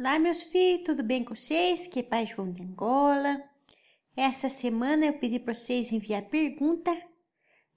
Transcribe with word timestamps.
Olá, 0.00 0.16
meus 0.16 0.44
filhos, 0.44 0.84
tudo 0.84 1.02
bem 1.02 1.24
com 1.24 1.34
vocês? 1.34 1.88
Que 1.88 1.98
é 1.98 2.02
Pai 2.04 2.24
João 2.24 2.52
de 2.52 2.62
Angola. 2.62 3.42
Essa 4.16 4.48
semana 4.48 5.04
eu 5.04 5.18
pedi 5.18 5.40
para 5.40 5.52
vocês 5.52 5.90
enviar 5.90 6.22
pergunta 6.28 6.96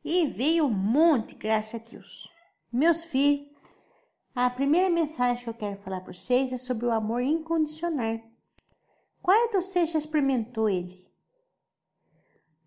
e 0.06 0.28
veio 0.28 0.66
um 0.66 0.70
monte, 0.72 1.34
graças 1.34 1.82
a 1.82 1.84
Deus. 1.84 2.30
Meus 2.72 3.04
filhos, 3.04 3.50
a 4.36 4.48
primeira 4.52 4.88
mensagem 4.92 5.44
que 5.44 5.50
eu 5.50 5.54
quero 5.56 5.76
falar 5.78 6.02
para 6.02 6.14
vocês 6.14 6.54
é 6.54 6.58
sobre 6.58 6.86
o 6.86 6.92
amor 6.92 7.24
incondicional. 7.24 8.20
Qual 9.20 9.48
de 9.48 9.56
vocês 9.56 9.90
já 9.90 9.98
experimentou 9.98 10.70
ele? 10.70 11.04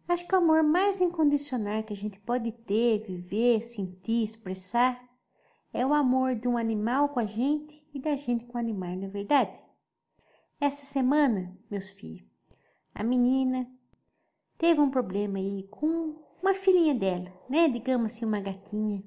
Acho 0.09 0.27
que 0.27 0.35
o 0.35 0.39
amor 0.39 0.65
mais 0.65 1.01
incondicional 1.01 1.85
que 1.85 1.93
a 1.93 1.97
gente 1.97 2.19
pode 2.19 2.51
ter, 2.51 3.07
viver, 3.07 3.63
sentir, 3.63 4.25
expressar 4.25 5.01
é 5.75 5.85
o 5.85 5.93
amor 5.93 6.37
de 6.37 6.47
um 6.47 6.57
animal 6.57 7.09
com 7.09 7.19
a 7.19 7.27
gente 7.27 7.85
e 7.93 7.99
da 7.99 8.17
gente 8.17 8.45
com 8.45 8.57
o 8.57 8.61
animal, 8.61 8.95
não 8.95 9.09
é 9.09 9.11
verdade? 9.11 9.61
Essa 10.61 10.87
semana, 10.87 11.53
meus 11.69 11.91
filhos, 11.91 12.25
a 12.95 13.03
menina 13.03 13.69
teve 14.57 14.81
um 14.81 14.89
problema 14.89 15.37
aí 15.37 15.67
com 15.69 16.15
uma 16.41 16.55
filhinha 16.55 16.95
dela, 16.95 17.33
né? 17.51 17.69
Digamos 17.69 18.07
assim, 18.07 18.25
uma 18.25 18.39
gatinha, 18.39 19.03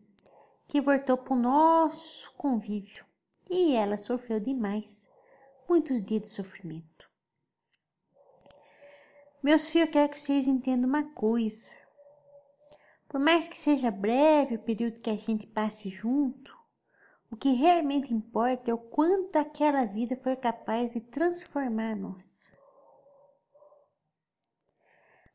que 0.68 0.82
voltou 0.82 1.18
para 1.18 1.34
o 1.34 1.40
nosso 1.40 2.34
convívio 2.34 3.06
e 3.50 3.74
ela 3.74 3.98
sofreu 3.98 4.42
demais, 4.42 5.10
muitos 5.70 6.04
dias 6.04 6.24
de 6.24 6.30
sofrimento. 6.30 7.10
Meus 9.42 9.70
filhos, 9.70 9.88
eu 9.88 9.94
quero 9.94 10.10
que 10.10 10.20
vocês 10.20 10.48
entendam 10.48 10.90
uma 10.90 11.04
coisa. 11.14 11.78
Por 13.08 13.22
mais 13.22 13.48
que 13.48 13.58
seja 13.58 13.90
breve 13.90 14.56
o 14.56 14.64
período 14.64 15.00
que 15.00 15.10
a 15.10 15.16
gente 15.16 15.48
passe 15.48 15.90
junto, 15.90 16.57
o 17.30 17.36
que 17.36 17.52
realmente 17.52 18.14
importa 18.14 18.72
é 18.72 18.74
o 18.74 18.78
quanto 18.78 19.36
aquela 19.36 19.86
vida 19.86 20.16
foi 20.16 20.36
capaz 20.36 20.94
de 20.94 21.02
transformar 21.02 21.92
a 21.92 21.96
nossa. 21.96 22.56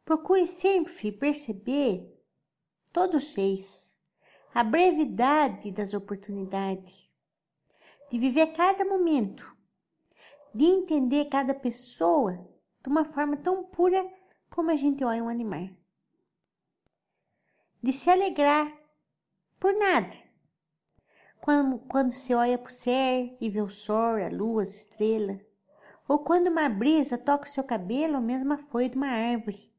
Procure 0.04 0.46
sempre 0.46 1.12
perceber, 1.12 2.08
todos 2.92 3.32
vocês, 3.32 4.00
a 4.54 4.64
brevidade 4.64 5.70
das 5.70 5.94
oportunidades, 5.94 7.08
de 8.10 8.18
viver 8.18 8.48
cada 8.48 8.84
momento, 8.84 9.56
de 10.54 10.64
entender 10.64 11.26
cada 11.26 11.54
pessoa 11.54 12.36
de 12.82 12.90
uma 12.90 13.04
forma 13.04 13.36
tão 13.36 13.64
pura 13.64 14.02
como 14.50 14.70
a 14.70 14.76
gente 14.76 15.04
olha 15.04 15.22
um 15.22 15.28
animal. 15.28 15.68
De 17.82 17.92
se 17.92 18.10
alegrar 18.10 18.70
por 19.58 19.72
nada 19.74 20.31
quando, 21.42 22.10
se 22.12 22.32
olha 22.34 22.56
para 22.56 22.70
o 22.70 22.72
céu 22.72 23.36
e 23.40 23.50
vê 23.50 23.60
o 23.60 23.68
sol, 23.68 24.14
a 24.16 24.28
lua, 24.28 24.62
as 24.62 24.72
estrelas, 24.72 25.38
ou 26.08 26.20
quando 26.20 26.46
uma 26.46 26.68
brisa 26.68 27.18
toca 27.18 27.46
o 27.46 27.48
seu 27.48 27.64
cabelo, 27.64 28.14
ou 28.14 28.22
mesmo 28.22 28.52
a 28.52 28.58
folha 28.58 28.88
de 28.88 28.96
uma 28.96 29.08
árvore. 29.08 29.70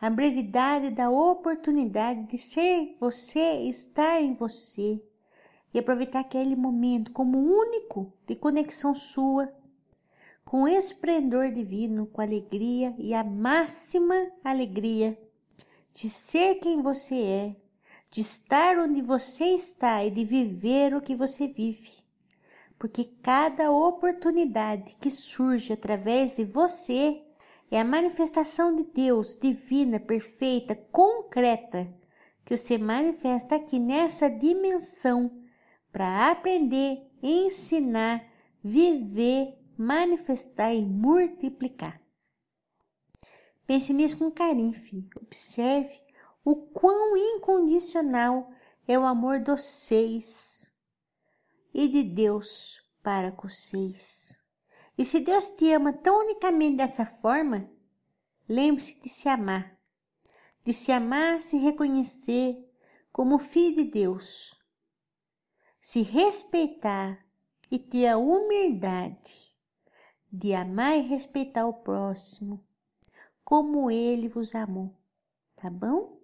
A 0.00 0.08
brevidade 0.08 0.90
da 0.90 1.10
oportunidade 1.10 2.24
de 2.24 2.38
ser 2.38 2.96
você, 2.98 3.68
estar 3.68 4.22
em 4.22 4.32
você. 4.32 5.02
E 5.74 5.78
aproveitar 5.78 6.20
aquele 6.20 6.56
momento 6.56 7.12
como 7.12 7.38
único 7.38 8.10
de 8.26 8.34
conexão 8.34 8.94
sua 8.94 9.52
com 10.42 10.66
esplendor 10.66 11.52
divino, 11.52 12.06
com 12.06 12.22
alegria 12.22 12.94
e 12.98 13.12
a 13.12 13.22
máxima 13.22 14.14
alegria 14.42 15.18
de 15.92 16.08
ser 16.08 16.54
quem 16.54 16.80
você 16.80 17.14
é 17.16 17.67
de 18.10 18.20
estar 18.20 18.78
onde 18.78 19.02
você 19.02 19.44
está 19.44 20.04
e 20.04 20.10
de 20.10 20.24
viver 20.24 20.94
o 20.94 21.02
que 21.02 21.14
você 21.14 21.46
vive. 21.46 22.02
Porque 22.78 23.04
cada 23.22 23.70
oportunidade 23.70 24.96
que 25.00 25.10
surge 25.10 25.72
através 25.72 26.36
de 26.36 26.44
você 26.44 27.22
é 27.70 27.80
a 27.80 27.84
manifestação 27.84 28.74
de 28.74 28.84
Deus 28.84 29.36
divina, 29.36 30.00
perfeita, 30.00 30.74
concreta, 30.90 31.92
que 32.44 32.56
você 32.56 32.78
manifesta 32.78 33.56
aqui 33.56 33.78
nessa 33.78 34.30
dimensão 34.30 35.42
para 35.92 36.30
aprender, 36.30 37.02
ensinar, 37.22 38.24
viver, 38.62 39.54
manifestar 39.76 40.72
e 40.72 40.84
multiplicar. 40.84 42.00
Pense 43.66 43.92
nisso 43.92 44.16
com 44.16 44.30
carinho, 44.30 44.72
filho. 44.72 45.10
Observe 45.20 46.07
o 46.50 46.56
quão 46.56 47.14
incondicional 47.14 48.50
é 48.86 48.98
o 48.98 49.04
amor 49.04 49.38
dos 49.38 49.60
seis 49.60 50.72
e 51.74 51.86
de 51.88 52.02
Deus 52.02 52.82
para 53.02 53.30
com 53.30 53.46
vocês. 53.46 54.42
E 54.96 55.04
se 55.04 55.20
Deus 55.20 55.50
te 55.50 55.70
ama 55.74 55.92
tão 55.92 56.20
unicamente 56.20 56.78
dessa 56.78 57.04
forma, 57.04 57.70
lembre-se 58.48 58.98
de 58.98 59.10
se 59.10 59.28
amar, 59.28 59.78
de 60.64 60.72
se 60.72 60.90
amar, 60.90 61.42
se 61.42 61.58
reconhecer 61.58 62.56
como 63.12 63.38
filho 63.38 63.84
de 63.84 63.90
Deus, 63.90 64.58
se 65.78 66.00
respeitar 66.00 67.26
e 67.70 67.78
ter 67.78 68.06
a 68.06 68.16
humildade 68.16 69.54
de 70.32 70.54
amar 70.54 70.96
e 70.96 71.02
respeitar 71.02 71.66
o 71.66 71.74
próximo 71.74 72.66
como 73.44 73.90
ele 73.90 74.30
vos 74.30 74.54
amou, 74.54 74.96
tá 75.54 75.68
bom? 75.68 76.17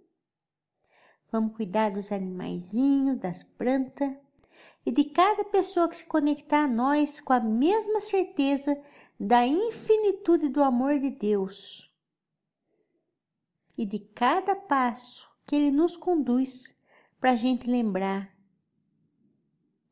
Vamos 1.34 1.56
cuidar 1.56 1.90
dos 1.90 2.12
animaizinhos, 2.12 3.16
das 3.16 3.42
plantas 3.42 4.14
e 4.86 4.92
de 4.92 5.06
cada 5.06 5.44
pessoa 5.44 5.88
que 5.88 5.96
se 5.96 6.06
conectar 6.06 6.62
a 6.62 6.68
nós 6.68 7.18
com 7.18 7.32
a 7.32 7.40
mesma 7.40 8.00
certeza 8.00 8.80
da 9.18 9.44
infinitude 9.44 10.48
do 10.48 10.62
amor 10.62 10.96
de 11.00 11.10
Deus 11.10 11.92
e 13.76 13.84
de 13.84 13.98
cada 13.98 14.54
passo 14.54 15.28
que 15.44 15.56
Ele 15.56 15.72
nos 15.72 15.96
conduz 15.96 16.78
para 17.18 17.32
a 17.32 17.36
gente 17.36 17.68
lembrar 17.68 18.32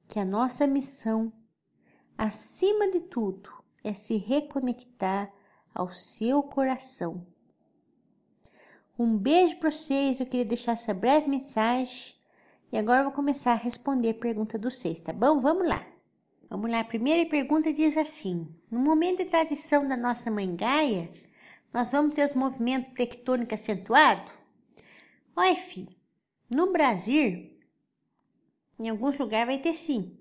que 0.07 0.21
a 0.21 0.25
nossa 0.25 0.65
missão, 0.65 1.33
acima 2.17 2.89
de 2.89 3.01
tudo, 3.01 3.51
é 3.83 3.93
se 3.93 4.17
reconectar 4.17 5.35
ao 5.75 5.93
seu 5.93 6.41
coração 6.41 7.27
um 8.99 9.17
beijo 9.17 9.57
para 9.57 9.71
vocês, 9.71 10.21
eu 10.21 10.27
queria 10.27 10.45
deixar 10.45 10.73
essa 10.73 10.93
breve 10.93 11.29
mensagem 11.29 12.15
e 12.71 12.79
agora 12.79 13.01
eu 13.01 13.05
vou 13.05 13.13
começar 13.13 13.53
a 13.53 13.57
responder 13.57 14.11
a 14.11 14.15
pergunta 14.15 14.59
do 14.59 14.71
vocês, 14.71 15.01
tá 15.01 15.13
bom? 15.13 15.39
Vamos 15.41 15.69
lá. 15.69 15.87
Vamos 16.49 16.71
lá, 16.71 16.81
a 16.81 16.85
primeira 16.85 17.29
pergunta 17.29 17.73
diz 17.73 17.97
assim: 17.97 18.53
No 18.71 18.81
momento 18.81 19.25
de 19.25 19.31
tradição 19.31 19.89
da 19.89 19.97
nossa 19.97 20.31
mãe 20.31 20.55
Gaia, 20.55 21.11
nós 21.73 21.93
vamos 21.93 22.13
ter 22.13 22.27
os 22.27 22.35
movimentos 22.35 22.93
tectônicos 22.93 23.55
acentuados? 23.61 24.35
Olha, 25.35 25.57
filho, 25.57 25.97
no 26.55 26.73
Brasil, 26.73 27.51
em 28.79 28.91
alguns 28.91 29.17
lugares 29.17 29.47
vai 29.47 29.59
ter 29.59 29.73
sim. 29.73 30.19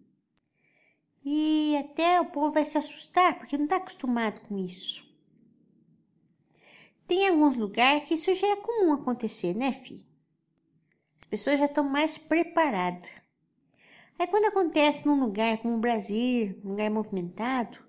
E 1.23 1.75
até 1.77 2.21
o 2.21 2.25
povo 2.25 2.51
vai 2.51 2.63
se 2.63 2.77
assustar, 2.77 3.37
porque 3.37 3.57
não 3.57 3.65
está 3.65 3.75
acostumado 3.75 4.39
com 4.41 4.57
isso. 4.57 5.10
Tem 7.11 7.27
alguns 7.27 7.57
lugares 7.57 8.07
que 8.07 8.13
isso 8.13 8.33
já 8.33 8.47
é 8.47 8.55
comum 8.55 8.93
acontecer, 8.93 9.53
né, 9.53 9.73
filho? 9.73 10.05
As 11.19 11.25
pessoas 11.25 11.59
já 11.59 11.65
estão 11.65 11.83
mais 11.83 12.17
preparadas. 12.17 13.09
Aí 14.17 14.27
quando 14.27 14.45
acontece 14.45 15.05
num 15.05 15.19
lugar 15.19 15.57
como 15.57 15.75
o 15.75 15.81
Brasil, 15.81 16.57
um 16.63 16.69
lugar 16.69 16.89
movimentado, 16.89 17.79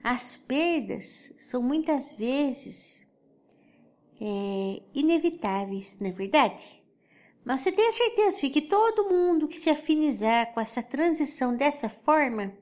as 0.00 0.36
perdas 0.36 1.34
são 1.38 1.60
muitas 1.60 2.14
vezes 2.14 3.08
é, 4.20 4.80
inevitáveis, 4.94 5.98
não 5.98 6.10
é 6.10 6.12
verdade? 6.12 6.84
Mas 7.44 7.62
você 7.62 7.72
tem 7.72 7.88
a 7.88 7.92
certeza, 7.92 8.38
filho, 8.38 8.52
que 8.52 8.60
todo 8.60 9.10
mundo 9.10 9.48
que 9.48 9.58
se 9.58 9.70
afinizar 9.70 10.54
com 10.54 10.60
essa 10.60 10.84
transição 10.84 11.56
dessa 11.56 11.88
forma 11.88 12.56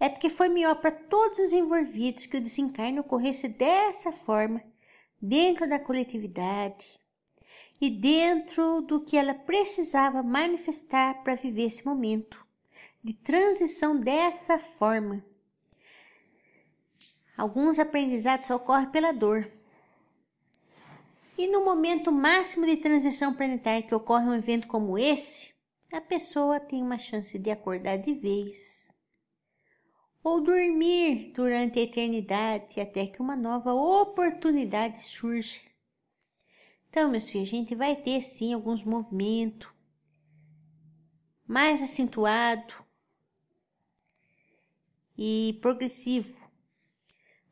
é 0.00 0.08
porque 0.08 0.30
foi 0.30 0.48
melhor 0.48 0.76
para 0.76 0.90
todos 0.90 1.38
os 1.38 1.52
envolvidos 1.52 2.24
que 2.24 2.38
o 2.38 2.40
desencarne 2.40 2.98
ocorresse 2.98 3.46
dessa 3.48 4.10
forma 4.10 4.64
dentro 5.20 5.68
da 5.68 5.78
coletividade 5.78 6.98
e 7.80 7.90
dentro 7.90 8.80
do 8.82 9.04
que 9.04 9.16
ela 9.16 9.34
precisava 9.34 10.22
manifestar 10.22 11.22
para 11.22 11.34
viver 11.34 11.66
esse 11.66 11.84
momento 11.84 12.44
de 13.02 13.14
transição 13.14 13.98
dessa 13.98 14.58
forma. 14.58 15.24
Alguns 17.36 17.78
aprendizados 17.78 18.50
ocorrem 18.50 18.90
pela 18.90 19.12
dor. 19.12 19.48
E 21.36 21.46
no 21.48 21.64
momento 21.64 22.10
máximo 22.10 22.66
de 22.66 22.78
transição 22.78 23.32
planetária 23.32 23.82
que 23.82 23.94
ocorre 23.94 24.24
um 24.24 24.34
evento 24.34 24.66
como 24.66 24.98
esse, 24.98 25.54
a 25.92 26.00
pessoa 26.00 26.58
tem 26.58 26.82
uma 26.82 26.98
chance 26.98 27.38
de 27.38 27.48
acordar 27.48 27.96
de 27.96 28.12
vez 28.12 28.92
ou 30.28 30.42
dormir 30.42 31.32
durante 31.32 31.78
a 31.78 31.82
eternidade 31.82 32.80
até 32.80 33.06
que 33.06 33.20
uma 33.22 33.34
nova 33.34 33.72
oportunidade 33.72 35.02
surja. 35.02 35.60
Então, 36.88 37.10
meus 37.10 37.30
filhos, 37.30 37.48
a 37.48 37.50
gente 37.50 37.74
vai 37.74 37.96
ter 37.96 38.22
sim 38.22 38.52
alguns 38.52 38.82
movimentos 38.82 39.68
mais 41.46 41.82
acentuado. 41.82 42.74
e 45.20 45.58
progressivo. 45.60 46.48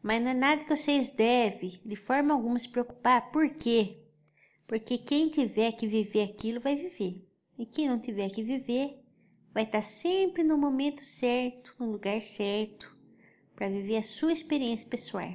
Mas 0.00 0.22
não 0.22 0.30
é 0.30 0.34
nada 0.34 0.64
que 0.64 0.76
vocês 0.76 1.10
devem, 1.10 1.80
de 1.84 1.96
forma 1.96 2.32
alguma, 2.32 2.60
se 2.60 2.68
preocupar. 2.68 3.32
Por 3.32 3.50
quê? 3.50 4.04
Porque 4.68 4.98
quem 4.98 5.28
tiver 5.28 5.72
que 5.72 5.88
viver 5.88 6.22
aquilo 6.22 6.60
vai 6.60 6.76
viver. 6.76 7.26
E 7.58 7.66
quem 7.66 7.88
não 7.88 7.98
tiver 7.98 8.30
que 8.30 8.44
viver 8.44 9.04
vai 9.56 9.64
estar 9.64 9.80
sempre 9.80 10.44
no 10.44 10.58
momento 10.58 11.02
certo, 11.02 11.74
no 11.78 11.90
lugar 11.90 12.20
certo, 12.20 12.94
para 13.54 13.70
viver 13.70 13.96
a 13.96 14.02
sua 14.02 14.30
experiência 14.30 14.86
pessoal. 14.86 15.32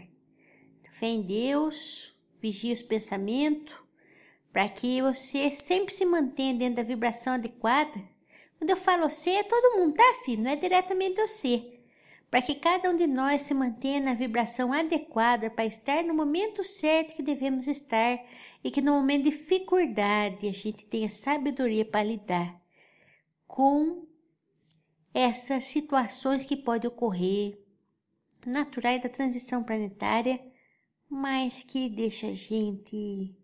Então, 0.80 0.94
fé 0.94 1.08
em 1.08 1.24
Deus, 1.24 2.16
vigie 2.40 2.72
os 2.72 2.84
pensamentos, 2.84 3.76
para 4.54 4.70
que 4.70 5.02
você 5.02 5.50
sempre 5.50 5.92
se 5.92 6.06
mantenha 6.06 6.54
dentro 6.54 6.76
da 6.76 6.84
vibração 6.84 7.34
adequada. 7.34 8.00
Quando 8.60 8.70
eu 8.70 8.78
falo 8.78 9.10
você, 9.10 9.32
é 9.32 9.44
todo 9.44 9.80
mundo, 9.80 9.96
tá, 9.96 10.04
filho? 10.24 10.44
Não 10.44 10.52
é 10.52 10.56
diretamente 10.56 11.20
você 11.20 11.80
para 12.30 12.44
que 12.44 12.56
cada 12.56 12.92
um 12.92 12.96
de 12.96 13.08
nós 13.08 13.42
se 13.42 13.54
mantenha 13.54 14.00
na 14.00 14.14
vibração 14.14 14.72
adequada 14.72 15.50
para 15.50 15.66
estar 15.66 16.02
no 16.02 16.14
momento 16.14 16.64
certo 16.64 17.14
que 17.14 17.24
devemos 17.24 17.68
estar 17.68 18.24
e 18.64 18.72
que 18.72 18.82
no 18.82 18.94
momento 18.94 19.24
de 19.24 19.32
dificuldade 19.32 20.48
a 20.48 20.54
gente 20.54 20.86
tenha 20.86 21.10
sabedoria 21.10 21.84
para 21.84 22.04
lidar 22.04 22.62
com 23.46 24.10
essas 25.14 25.66
situações 25.66 26.46
que 26.46 26.56
podem 26.56 26.90
ocorrer 26.90 27.60
naturais 28.46 29.02
da 29.02 29.10
transição 29.10 29.64
planetária, 29.64 30.40
mas 31.10 31.64
que 31.64 31.90
deixa 31.90 32.28
a 32.28 32.34
gente 32.34 33.36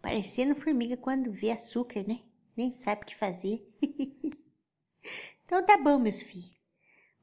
parecendo 0.00 0.54
formiga 0.54 0.96
quando 0.96 1.32
vê 1.32 1.50
açúcar, 1.50 2.06
né? 2.06 2.20
Nem 2.56 2.70
sabe 2.70 3.02
o 3.02 3.06
que 3.06 3.16
fazer. 3.16 3.66
então 5.44 5.64
tá 5.64 5.76
bom, 5.78 5.98
meus 5.98 6.22
filhos. 6.22 6.54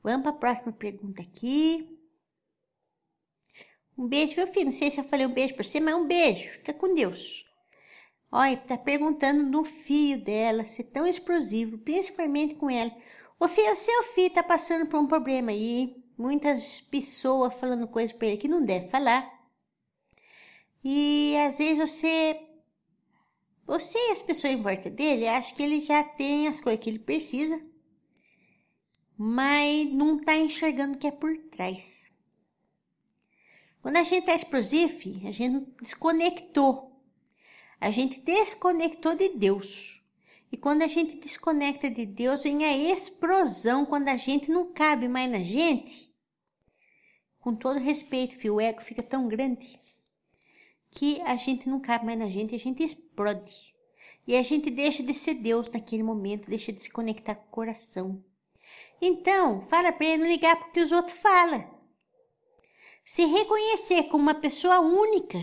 Vamos 0.01 0.23
para 0.23 0.31
a 0.31 0.39
próxima 0.39 0.73
pergunta 0.73 1.21
aqui. 1.21 1.89
Um 3.97 4.07
beijo, 4.07 4.35
meu 4.35 4.47
filho. 4.47 4.65
Não 4.65 4.73
sei 4.73 4.91
se 4.91 4.99
eu 4.99 5.03
falei 5.03 5.25
um 5.25 5.33
beijo 5.33 5.55
para 5.55 5.63
você, 5.63 5.79
mas 5.79 5.95
um 5.95 6.05
beijo. 6.05 6.51
Fica 6.53 6.73
com 6.73 6.93
Deus. 6.93 7.42
Olha, 8.35 8.57
tá 8.57 8.77
perguntando 8.77 9.43
no 9.43 9.63
fio 9.63 10.19
dela 10.23 10.65
se 10.65 10.81
é 10.81 10.85
tão 10.85 11.05
explosivo, 11.05 11.77
principalmente 11.77 12.55
com 12.55 12.69
ela. 12.69 12.91
O 13.39 13.47
filho, 13.47 13.75
seu 13.75 14.03
filho 14.15 14.33
tá 14.33 14.41
passando 14.41 14.87
por 14.89 14.99
um 14.99 15.05
problema 15.05 15.51
aí. 15.51 16.03
Muitas 16.17 16.81
pessoas 16.81 17.53
falando 17.53 17.87
coisas 17.87 18.15
para 18.15 18.27
ele 18.29 18.37
que 18.37 18.47
não 18.47 18.63
deve 18.63 18.89
falar. 18.89 19.29
E 20.83 21.35
às 21.45 21.59
vezes 21.59 21.77
você 21.77 22.39
você 23.65 23.97
e 23.97 24.11
as 24.11 24.21
pessoas 24.21 24.53
em 24.53 24.61
volta 24.61 24.89
dele 24.89 25.27
acham 25.27 25.55
que 25.55 25.63
ele 25.63 25.79
já 25.81 26.03
tem 26.03 26.47
as 26.47 26.59
coisas 26.59 26.83
que 26.83 26.89
ele 26.89 26.99
precisa 26.99 27.61
mas 29.17 29.91
não 29.93 30.17
está 30.17 30.35
enxergando 30.35 30.95
o 30.95 30.97
que 30.97 31.07
é 31.07 31.11
por 31.11 31.37
trás. 31.49 32.11
Quando 33.81 33.97
a 33.97 34.03
gente 34.03 34.19
está 34.19 34.33
explosivo, 34.33 35.27
a 35.27 35.31
gente 35.31 35.65
desconectou. 35.81 36.92
A 37.83 37.91
gente 37.91 38.21
desconectou 38.21 39.13
de 39.13 39.27
Deus. 39.35 40.01
E 40.49 40.55
quando 40.55 40.83
a 40.83 40.87
gente 40.87 41.17
desconecta 41.17 41.91
de 41.91 42.05
Deus, 42.05 42.41
vem 42.41 42.63
a 42.63 42.77
explosão 42.77 43.85
quando 43.85 44.07
a 44.07 44.15
gente 44.15 44.49
não 44.49 44.71
cabe 44.71 45.09
mais 45.09 45.29
na 45.29 45.39
gente. 45.39 46.09
Com 47.41 47.53
todo 47.53 47.81
respeito, 47.81 48.37
filho, 48.37 48.55
o 48.55 48.61
ego 48.61 48.81
fica 48.81 49.03
tão 49.03 49.27
grande 49.27 49.77
que 50.91 51.19
a 51.23 51.35
gente 51.35 51.67
não 51.67 51.81
cabe 51.81 52.05
mais 52.05 52.17
na 52.17 52.29
gente 52.29 52.55
a 52.55 52.57
gente 52.57 52.81
explode. 52.81 53.75
E 54.25 54.37
a 54.37 54.41
gente 54.41 54.69
deixa 54.69 55.03
de 55.03 55.13
ser 55.13 55.33
Deus 55.33 55.69
naquele 55.69 56.03
momento, 56.03 56.49
deixa 56.49 56.71
de 56.71 56.81
se 56.81 56.89
conectar 56.89 57.35
com 57.35 57.47
o 57.47 57.51
coração. 57.51 58.23
Então, 59.01 59.61
fala 59.63 59.91
para 59.91 60.07
ele 60.07 60.23
não 60.23 60.29
ligar 60.29 60.55
porque 60.55 60.79
os 60.79 60.93
outros 60.93 61.17
falam. 61.17 61.69
Se 63.03 63.25
reconhecer 63.25 64.03
como 64.03 64.23
uma 64.23 64.35
pessoa 64.35 64.79
única, 64.79 65.37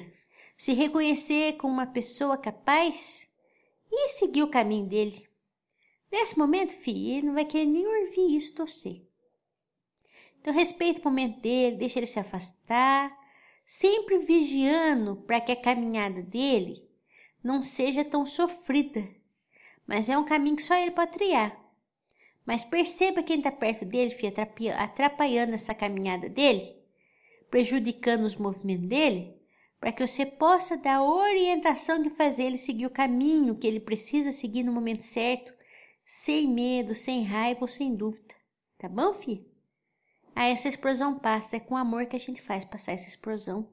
se 0.60 0.74
reconhecer 0.74 1.56
como 1.56 1.72
uma 1.72 1.86
pessoa 1.86 2.36
capaz 2.36 3.26
e 3.90 4.10
seguir 4.10 4.42
o 4.42 4.50
caminho 4.50 4.86
dele. 4.86 5.26
Nesse 6.12 6.38
momento, 6.38 6.70
filho, 6.70 7.16
ele 7.16 7.26
não 7.28 7.32
vai 7.32 7.46
querer 7.46 7.64
nem 7.64 7.86
ouvir 7.86 8.36
isso 8.36 8.54
você. 8.54 9.00
Então, 10.38 10.52
respeita 10.52 11.00
o 11.00 11.04
momento 11.04 11.40
dele, 11.40 11.76
deixa 11.76 11.98
ele 11.98 12.06
se 12.06 12.18
afastar, 12.18 13.10
sempre 13.64 14.18
vigiando 14.18 15.16
para 15.22 15.40
que 15.40 15.50
a 15.50 15.56
caminhada 15.56 16.20
dele 16.20 16.86
não 17.42 17.62
seja 17.62 18.04
tão 18.04 18.26
sofrida. 18.26 19.08
Mas 19.86 20.10
é 20.10 20.18
um 20.18 20.26
caminho 20.26 20.56
que 20.56 20.62
só 20.62 20.74
ele 20.74 20.90
pode 20.90 21.12
triar. 21.12 21.58
Mas 22.44 22.66
perceba 22.66 23.22
quem 23.22 23.38
está 23.38 23.50
perto 23.50 23.86
dele, 23.86 24.10
filha, 24.10 24.34
atrapalhando 24.78 25.54
essa 25.54 25.74
caminhada 25.74 26.28
dele, 26.28 26.76
prejudicando 27.50 28.26
os 28.26 28.36
movimentos 28.36 28.86
dele, 28.86 29.39
para 29.80 29.92
que 29.92 30.06
você 30.06 30.26
possa 30.26 30.76
dar 30.76 31.02
orientação 31.02 32.02
de 32.02 32.10
fazer 32.10 32.44
ele 32.44 32.58
seguir 32.58 32.86
o 32.86 32.90
caminho 32.90 33.56
que 33.56 33.66
ele 33.66 33.80
precisa 33.80 34.30
seguir 34.30 34.62
no 34.62 34.72
momento 34.72 35.02
certo, 35.02 35.52
sem 36.06 36.46
medo, 36.46 36.94
sem 36.94 37.24
raiva 37.24 37.62
ou 37.62 37.68
sem 37.68 37.94
dúvida. 37.96 38.34
Tá 38.78 38.88
bom, 38.88 39.12
filha? 39.14 39.44
Ah, 40.36 40.46
essa 40.46 40.68
explosão 40.68 41.18
passa, 41.18 41.56
é 41.56 41.60
com 41.60 41.76
amor 41.76 42.06
que 42.06 42.16
a 42.16 42.20
gente 42.20 42.40
faz 42.42 42.64
passar 42.64 42.92
essa 42.92 43.08
explosão. 43.08 43.72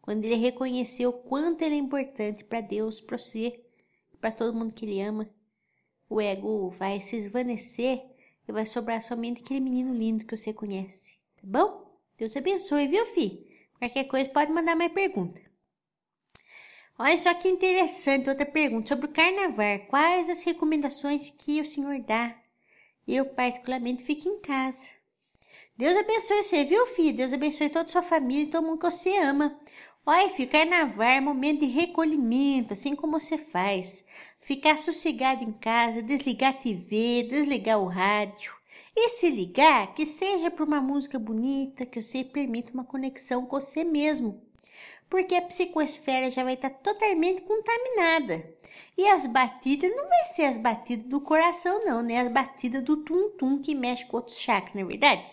Quando 0.00 0.24
ele 0.24 0.36
reconheceu 0.36 1.10
o 1.10 1.22
quanto 1.22 1.62
ele 1.62 1.74
é 1.74 1.78
importante 1.78 2.44
para 2.44 2.60
Deus, 2.60 3.00
para 3.00 3.18
você, 3.18 3.64
para 4.20 4.30
todo 4.30 4.56
mundo 4.56 4.72
que 4.72 4.84
ele 4.84 5.00
ama 5.00 5.30
o 6.08 6.20
ego 6.20 6.70
vai 6.70 7.00
se 7.00 7.16
esvanecer 7.16 8.02
e 8.46 8.52
vai 8.52 8.66
sobrar 8.66 9.02
somente 9.02 9.42
aquele 9.42 9.60
menino 9.60 9.94
lindo 9.94 10.24
que 10.24 10.36
você 10.36 10.52
conhece, 10.52 11.14
tá 11.36 11.42
bom? 11.42 11.98
Deus 12.16 12.36
abençoe, 12.36 12.86
viu, 12.86 13.04
fi? 13.06 13.53
Qualquer 13.84 14.04
coisa 14.04 14.30
pode 14.30 14.50
mandar 14.50 14.74
mais 14.74 14.90
pergunta. 14.90 15.38
Olha 16.98 17.18
só 17.18 17.34
que 17.34 17.48
interessante, 17.48 18.30
outra 18.30 18.46
pergunta 18.46 18.88
sobre 18.88 19.04
o 19.04 19.12
carnaval. 19.12 19.80
Quais 19.90 20.30
as 20.30 20.42
recomendações 20.42 21.30
que 21.32 21.60
o 21.60 21.66
senhor 21.66 22.00
dá? 22.00 22.34
Eu, 23.06 23.26
particularmente, 23.26 24.02
fico 24.02 24.26
em 24.26 24.40
casa. 24.40 24.88
Deus 25.76 25.94
abençoe 25.98 26.42
você, 26.42 26.64
viu, 26.64 26.86
filho? 26.94 27.18
Deus 27.18 27.34
abençoe 27.34 27.68
toda 27.68 27.84
a 27.84 27.88
sua 27.88 28.00
família 28.00 28.44
e 28.44 28.50
todo 28.50 28.64
mundo 28.64 28.78
que 28.78 28.90
você 28.90 29.18
ama. 29.18 29.60
Olha, 30.06 30.30
filho, 30.30 30.50
carnaval 30.50 31.06
é 31.06 31.20
momento 31.20 31.60
de 31.60 31.66
recolhimento, 31.66 32.72
assim 32.72 32.96
como 32.96 33.20
você 33.20 33.36
faz 33.36 34.06
ficar 34.40 34.78
sossegado 34.78 35.44
em 35.44 35.52
casa, 35.52 36.00
desligar 36.00 36.54
a 36.54 36.56
TV, 36.56 37.26
desligar 37.28 37.78
o 37.78 37.86
rádio. 37.86 38.53
E 38.96 39.08
se 39.08 39.28
ligar, 39.28 39.92
que 39.94 40.06
seja 40.06 40.50
por 40.50 40.66
uma 40.66 40.80
música 40.80 41.18
bonita, 41.18 41.84
que 41.84 42.00
você 42.00 42.22
permita 42.22 42.72
uma 42.72 42.84
conexão 42.84 43.44
com 43.44 43.60
você 43.60 43.82
mesmo. 43.82 44.40
Porque 45.10 45.34
a 45.34 45.42
psicosfera 45.42 46.30
já 46.30 46.44
vai 46.44 46.54
estar 46.54 46.70
totalmente 46.70 47.42
contaminada. 47.42 48.54
E 48.96 49.08
as 49.08 49.26
batidas 49.26 49.90
não 49.90 50.08
vai 50.08 50.24
ser 50.26 50.44
as 50.44 50.56
batidas 50.56 51.06
do 51.06 51.20
coração, 51.20 51.84
não, 51.84 52.02
né? 52.02 52.20
As 52.20 52.32
batidas 52.32 52.84
do 52.84 52.98
tum-tum 52.98 53.60
que 53.60 53.74
mexe 53.74 54.06
com 54.06 54.16
outros 54.16 54.38
chakras, 54.38 54.74
não 54.74 54.82
é 54.82 54.84
verdade? 54.84 55.24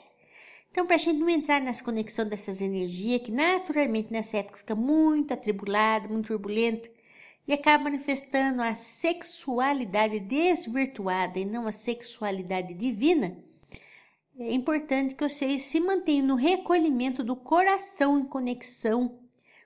Então, 0.72 0.86
para 0.88 0.96
a 0.96 1.00
gente 1.00 1.20
não 1.20 1.30
entrar 1.30 1.62
nessa 1.62 1.84
conexão 1.84 2.28
dessas 2.28 2.62
energias, 2.62 3.22
que 3.22 3.32
naturalmente 3.32 4.12
nessa 4.12 4.38
época 4.38 4.58
fica 4.58 4.74
muito 4.74 5.34
atribulada, 5.34 6.08
muito 6.08 6.28
turbulenta, 6.28 6.90
e 7.48 7.54
acaba 7.54 7.84
manifestando 7.84 8.62
a 8.62 8.74
sexualidade 8.74 10.20
desvirtuada 10.20 11.38
e 11.38 11.46
não 11.46 11.68
a 11.68 11.72
sexualidade 11.72 12.74
divina, 12.74 13.38
é 14.40 14.54
importante 14.54 15.16
que 15.16 15.28
vocês 15.28 15.64
se 15.64 15.80
mantenham 15.80 16.28
no 16.28 16.36
recolhimento 16.36 17.24
do 17.24 17.36
coração 17.36 18.18
em 18.18 18.26
conexão 18.26 19.20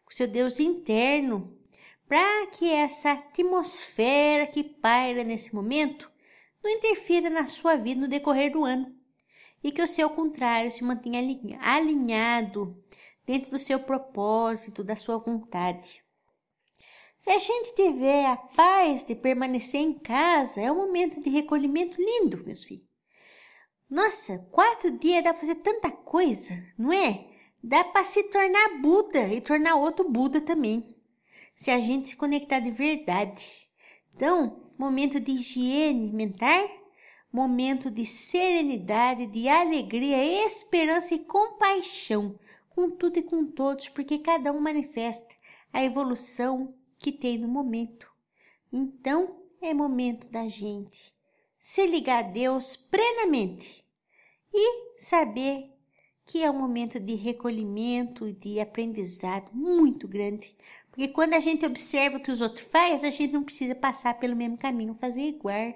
com 0.04 0.12
seu 0.12 0.28
Deus 0.28 0.60
interno, 0.60 1.58
para 2.08 2.48
que 2.48 2.72
essa 2.72 3.12
atmosfera 3.12 4.46
que 4.46 4.64
paira 4.64 5.24
nesse 5.24 5.56
momento 5.56 6.12
não 6.64 6.72
interfira 6.72 7.30
na 7.30 7.48
sua 7.48 7.76
vida 7.76 8.02
no 8.02 8.08
decorrer 8.08 8.52
do 8.52 8.64
ano 8.64 8.96
e 9.64 9.72
que 9.72 9.82
o 9.82 9.88
seu 9.88 10.10
contrário 10.10 10.72
se 10.72 10.84
mantenha 10.84 11.20
alinhado 11.62 12.78
dentro 13.26 13.52
do 13.52 13.60
seu 13.60 13.80
propósito, 13.80 14.84
da 14.84 14.96
sua 14.96 15.18
vontade. 15.18 16.04
Se 17.18 17.32
a 17.32 17.40
gente 17.40 17.74
tiver 17.76 18.28
a 18.28 18.38
paz 18.38 19.04
de 19.06 19.16
permanecer 19.16 19.82
em 19.82 19.94
casa, 19.94 20.62
é 20.62 20.72
um 20.72 20.76
momento 20.76 21.20
de 21.20 21.30
recolhimento 21.32 22.00
lindo, 22.00 22.46
meus 22.46 22.64
filhos. 22.64 22.95
Nossa, 23.90 24.40
quatro 24.52 24.98
dias 24.98 25.24
dá 25.24 25.32
para 25.32 25.42
fazer 25.42 25.56
tanta 25.56 25.92
coisa, 25.92 26.54
não 26.78 26.92
é? 26.92 27.28
Dá 27.64 27.84
para 27.84 28.06
se 28.06 28.24
tornar 28.24 28.82
Buda 28.82 29.28
e 29.28 29.42
tornar 29.42 29.76
outro 29.76 30.10
Buda 30.10 30.42
também, 30.42 30.96
se 31.56 31.70
a 31.72 31.80
gente 31.80 32.10
se 32.10 32.16
conectar 32.16 32.60
de 32.60 32.72
verdade. 32.72 33.68
Então, 34.14 34.72
momento 34.78 35.20
de 35.20 35.32
higiene 35.32 36.12
mental, 36.12 36.70
momento 37.32 37.92
de 37.92 38.06
serenidade, 38.06 39.28
de 39.28 39.48
alegria, 39.48 40.46
esperança 40.46 41.14
e 41.14 41.26
compaixão 41.26 42.40
com 42.70 42.90
tudo 42.90 43.20
e 43.20 43.24
com 43.24 43.46
todos, 43.46 43.88
porque 43.90 44.20
cada 44.20 44.52
um 44.52 44.60
manifesta 44.60 45.34
a 45.72 45.84
evolução 45.84 46.74
que 46.98 47.12
tem 47.12 47.38
no 47.38 47.48
momento. 47.48 48.10
Então 48.72 49.44
é 49.62 49.74
momento 49.74 50.30
da 50.30 50.48
gente 50.50 51.15
se 51.66 51.88
ligar 51.88 52.24
a 52.24 52.28
Deus 52.28 52.76
plenamente 52.76 53.84
e 54.54 55.00
saber 55.00 55.74
que 56.24 56.44
é 56.44 56.52
um 56.52 56.60
momento 56.60 57.00
de 57.00 57.16
recolhimento, 57.16 58.32
de 58.34 58.60
aprendizado 58.60 59.50
muito 59.52 60.08
grande. 60.08 60.56
Porque 60.92 61.08
quando 61.08 61.34
a 61.34 61.40
gente 61.40 61.66
observa 61.66 62.18
o 62.18 62.20
que 62.20 62.30
os 62.30 62.40
outros 62.40 62.68
fazem, 62.68 63.10
a 63.10 63.12
gente 63.12 63.34
não 63.34 63.44
precisa 63.44 63.74
passar 63.74 64.14
pelo 64.20 64.36
mesmo 64.36 64.60
caminho, 64.60 64.94
fazer 64.94 65.22
igual. 65.22 65.74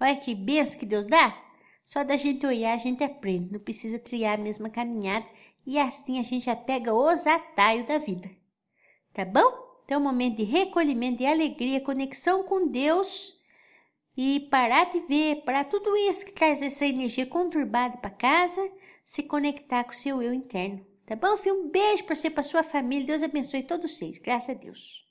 Olha 0.00 0.16
que 0.16 0.34
benção 0.34 0.80
que 0.80 0.86
Deus 0.86 1.06
dá. 1.06 1.38
Só 1.84 2.02
da 2.02 2.16
gente 2.16 2.46
olhar, 2.46 2.72
a 2.72 2.80
gente 2.80 3.04
aprende. 3.04 3.52
Não 3.52 3.60
precisa 3.60 3.98
triar 3.98 4.38
a 4.38 4.42
mesma 4.42 4.70
caminhada. 4.70 5.26
E 5.66 5.78
assim 5.78 6.20
a 6.20 6.22
gente 6.22 6.46
já 6.46 6.56
pega 6.56 6.94
os 6.94 7.26
atalhos 7.26 7.86
da 7.86 7.98
vida. 7.98 8.30
Tá 9.12 9.26
bom? 9.26 9.82
Então, 9.84 10.00
um 10.00 10.04
momento 10.04 10.38
de 10.38 10.44
recolhimento, 10.44 11.18
de 11.18 11.26
alegria, 11.26 11.82
conexão 11.82 12.44
com 12.44 12.66
Deus 12.66 13.41
e 14.16 14.40
parar 14.50 14.90
de 14.90 15.00
ver, 15.00 15.42
para 15.44 15.64
tudo 15.64 15.96
isso 15.96 16.26
que 16.26 16.32
traz 16.32 16.60
essa 16.60 16.84
energia 16.84 17.26
conturbada 17.26 17.96
para 17.96 18.10
casa, 18.10 18.70
se 19.04 19.22
conectar 19.22 19.84
com 19.84 19.90
o 19.92 19.94
seu 19.94 20.22
eu 20.22 20.34
interno. 20.34 20.84
Tá 21.06 21.16
bom, 21.16 21.36
filho? 21.36 21.62
Um 21.62 21.68
beijo 21.68 22.04
para 22.04 22.14
você, 22.14 22.30
para 22.30 22.42
sua 22.42 22.62
família. 22.62 23.06
Deus 23.06 23.22
abençoe 23.22 23.62
todos 23.62 23.90
vocês. 23.90 24.18
Graças 24.18 24.50
a 24.50 24.58
Deus. 24.58 25.02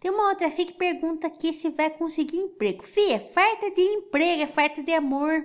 Tem 0.00 0.10
uma 0.10 0.28
outra 0.28 0.50
filha 0.50 0.70
que 0.70 0.78
pergunta 0.78 1.26
aqui 1.26 1.52
se 1.52 1.70
vai 1.70 1.90
conseguir 1.90 2.36
emprego. 2.36 2.84
Fia, 2.84 3.18
farta 3.18 3.70
de 3.70 3.82
emprego, 3.82 4.42
é 4.42 4.46
farta 4.46 4.82
de 4.82 4.92
amor. 4.92 5.44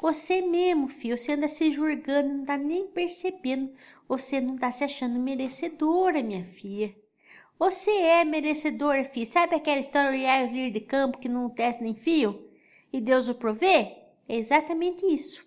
Você 0.00 0.42
mesmo, 0.42 0.88
filho, 0.88 1.16
você 1.16 1.32
anda 1.32 1.48
se 1.48 1.72
julgando, 1.72 2.28
não 2.28 2.44
tá 2.44 2.56
nem 2.58 2.86
percebendo. 2.88 3.72
Você 4.06 4.40
não 4.40 4.56
tá 4.56 4.70
se 4.70 4.84
achando 4.84 5.18
merecedora, 5.18 6.22
minha 6.22 6.44
filha. 6.44 6.94
Você 7.58 7.90
é 7.90 8.24
merecedora, 8.24 9.04
filho. 9.04 9.30
Sabe 9.30 9.56
aquela 9.56 9.80
história 9.80 10.46
de 10.46 10.54
líder 10.54 10.78
de 10.78 10.86
campo 10.86 11.18
que 11.18 11.28
não 11.28 11.50
tece 11.50 11.82
nem 11.82 11.94
fio? 11.94 12.48
E 12.92 13.00
Deus 13.00 13.28
o 13.28 13.34
provê? 13.34 13.96
É 14.28 14.36
exatamente 14.36 15.04
isso. 15.06 15.44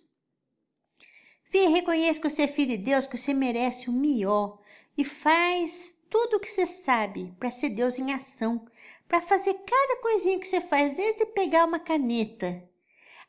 Filha, 1.46 1.70
reconheça 1.70 2.20
que 2.20 2.30
você 2.30 2.44
é 2.44 2.48
filho 2.48 2.78
de 2.78 2.84
Deus, 2.84 3.08
que 3.08 3.18
você 3.18 3.34
merece 3.34 3.90
o 3.90 3.94
melhor. 3.94 4.60
E 4.98 5.06
faz 5.06 6.04
tudo 6.10 6.36
o 6.36 6.40
que 6.40 6.50
você 6.50 6.66
sabe 6.66 7.34
para 7.40 7.50
ser 7.50 7.70
Deus 7.70 7.98
em 7.98 8.12
ação. 8.12 8.66
Para 9.08 9.22
fazer 9.22 9.54
cada 9.54 10.02
coisinha 10.02 10.40
que 10.40 10.48
você 10.48 10.60
faz, 10.60 10.96
desde 10.96 11.26
pegar 11.28 11.66
uma 11.66 11.80
caneta, 11.80 12.64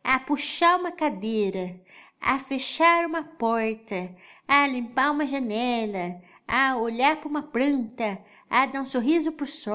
a 0.03 0.19
puxar 0.19 0.79
uma 0.79 0.93
cadeira, 0.93 1.81
a 2.21 2.39
fechar 2.39 3.07
uma 3.07 3.23
porta, 3.23 4.15
a 4.47 4.67
limpar 4.67 5.13
uma 5.13 5.27
janela, 5.27 6.21
a 6.47 6.77
olhar 6.77 7.17
para 7.17 7.29
uma 7.29 7.43
planta, 7.43 8.19
a 8.53 8.67
dar 8.67 8.83
um 8.83 8.87
sorriso 8.87 9.33
pro 9.33 9.47
sol, 9.47 9.73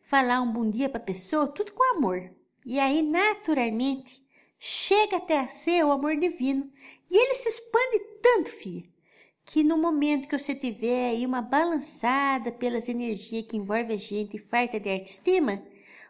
falar 0.00 0.40
um 0.40 0.50
bom 0.50 0.70
dia 0.70 0.88
pra 0.88 0.98
pessoa, 0.98 1.46
tudo 1.46 1.74
com 1.74 1.94
amor. 1.94 2.30
E 2.64 2.80
aí, 2.80 3.02
naturalmente, 3.02 4.26
chega 4.58 5.18
até 5.18 5.38
a 5.38 5.46
ser 5.46 5.84
o 5.84 5.92
amor 5.92 6.16
divino. 6.16 6.70
E 7.10 7.14
ele 7.14 7.34
se 7.34 7.50
expande 7.50 7.98
tanto, 8.22 8.50
filha, 8.50 8.88
que 9.44 9.62
no 9.62 9.76
momento 9.76 10.26
que 10.26 10.38
você 10.38 10.54
tiver 10.54 11.10
aí 11.10 11.26
uma 11.26 11.42
balançada 11.42 12.50
pelas 12.50 12.88
energias 12.88 13.44
que 13.44 13.58
envolve 13.58 13.92
a 13.92 13.98
gente 13.98 14.38
e 14.38 14.40
farta 14.40 14.80
de 14.80 14.88
autoestima, 14.88 15.62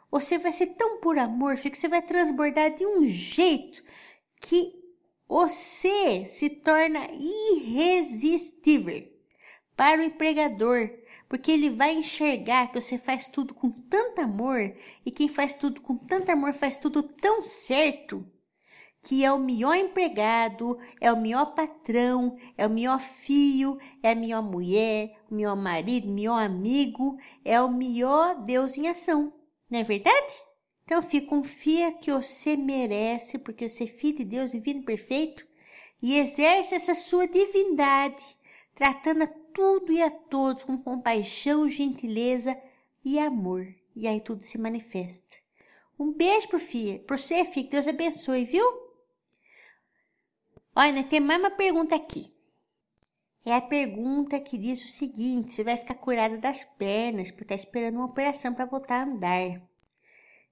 você 0.09 0.39
vai 0.39 0.53
ser 0.53 0.69
tão 0.77 1.01
por 1.01 1.19
amor, 1.19 1.57
filha, 1.57 1.73
que 1.73 1.79
você 1.79 1.89
vai 1.89 2.01
transbordar 2.01 2.77
de 2.77 2.87
um 2.87 3.09
jeito 3.09 3.83
que 4.41 4.73
você 5.27 6.25
se 6.27 6.49
torna 6.61 7.01
irresistível 7.13 9.05
para 9.77 10.01
o 10.01 10.05
empregador, 10.05 10.91
porque 11.29 11.51
ele 11.51 11.69
vai 11.69 11.95
enxergar 11.95 12.69
que 12.73 12.81
você 12.81 12.97
faz 12.97 13.29
tudo 13.29 13.55
com 13.55 13.71
tanto 13.71 14.21
amor 14.21 14.75
e 15.05 15.11
quem 15.11 15.29
faz 15.29 15.55
tudo 15.55 15.81
com 15.81 15.97
tanto 15.97 16.31
amor 16.31 16.55
faz 16.55 16.79
tudo 16.79 17.03
tão 17.03 17.45
certo 17.45 18.27
que 19.03 19.25
é 19.25 19.33
o 19.33 19.39
melhor 19.39 19.75
empregado, 19.75 20.79
é 21.01 21.13
o 21.13 21.21
melhor 21.21 21.55
patrão, 21.55 22.37
é 22.57 22.67
o 22.67 22.71
melhor 22.71 23.01
filho, 23.01 23.79
é 24.03 24.11
a 24.11 24.15
melhor 24.15 24.43
mulher, 24.43 25.17
o 25.31 25.35
melhor 25.35 25.57
marido, 25.57 26.09
o 26.09 26.13
melhor 26.13 26.43
amigo, 26.43 27.17
é 27.45 27.61
o 27.61 27.71
melhor 27.71 28.43
Deus 28.43 28.77
em 28.77 28.89
ação. 28.89 29.33
Não 29.71 29.79
é 29.79 29.85
verdade? 29.85 30.35
Então, 30.85 31.03
filho, 31.03 31.27
confia 31.27 31.93
que 31.93 32.11
você 32.11 32.57
merece, 32.57 33.39
porque 33.39 33.69
você 33.69 33.85
é 33.85 33.87
filho 33.87 34.19
de 34.19 34.25
Deus 34.25 34.53
divino 34.53 34.83
perfeito, 34.83 35.47
e 36.03 36.19
exerce 36.19 36.75
essa 36.75 36.95
sua 36.95 37.27
divindade, 37.27 38.23
tratando 38.75 39.23
a 39.23 39.27
tudo 39.59 39.91
e 39.91 40.01
a 40.01 40.09
todos 40.09 40.63
com 40.63 40.79
compaixão, 40.79 41.69
gentileza 41.69 42.57
e 43.05 43.19
amor. 43.19 43.67
E 43.97 44.07
aí 44.07 44.21
tudo 44.21 44.45
se 44.45 44.57
manifesta. 44.57 45.37
Um 45.99 46.13
beijo 46.13 46.47
pro 46.47 46.61
Fia, 46.61 47.01
pro 47.01 47.19
você, 47.19 47.45
Fia, 47.45 47.65
que 47.65 47.71
Deus 47.71 47.89
abençoe, 47.89 48.45
viu? 48.45 48.65
Olha, 50.77 51.03
tem 51.03 51.19
mais 51.19 51.41
uma 51.41 51.51
pergunta 51.51 51.97
aqui. 51.97 52.33
É 53.45 53.53
a 53.53 53.61
pergunta 53.61 54.39
que 54.39 54.57
diz 54.57 54.85
o 54.85 54.89
seguinte: 54.89 55.53
você 55.53 55.65
vai 55.65 55.77
ficar 55.77 55.95
curada 55.95 56.39
das 56.39 56.63
pernas 56.63 57.33
por 57.33 57.43
estar 57.43 57.57
esperando 57.57 57.97
uma 57.97 58.07
operação 58.07 58.55
para 58.55 58.65
voltar 58.65 59.01
a 59.01 59.11
andar. 59.11 59.61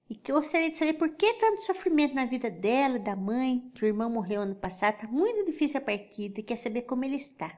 E 0.09 0.15
que 0.15 0.33
eu 0.33 0.35
gostaria 0.35 0.69
de 0.69 0.77
saber 0.77 0.95
por 0.95 1.15
que 1.15 1.33
tanto 1.35 1.61
sofrimento 1.61 2.13
na 2.13 2.25
vida 2.25 2.51
dela, 2.51 2.99
da 2.99 3.15
mãe, 3.15 3.71
que 3.73 3.85
o 3.85 3.87
irmão 3.87 4.09
morreu 4.09 4.41
ano 4.41 4.55
passado, 4.55 4.99
tá 4.99 5.07
muito 5.07 5.45
difícil 5.45 5.77
a 5.77 5.83
partida 5.83 6.41
e 6.41 6.43
quer 6.43 6.57
saber 6.57 6.81
como 6.81 7.05
ele 7.05 7.15
está 7.15 7.57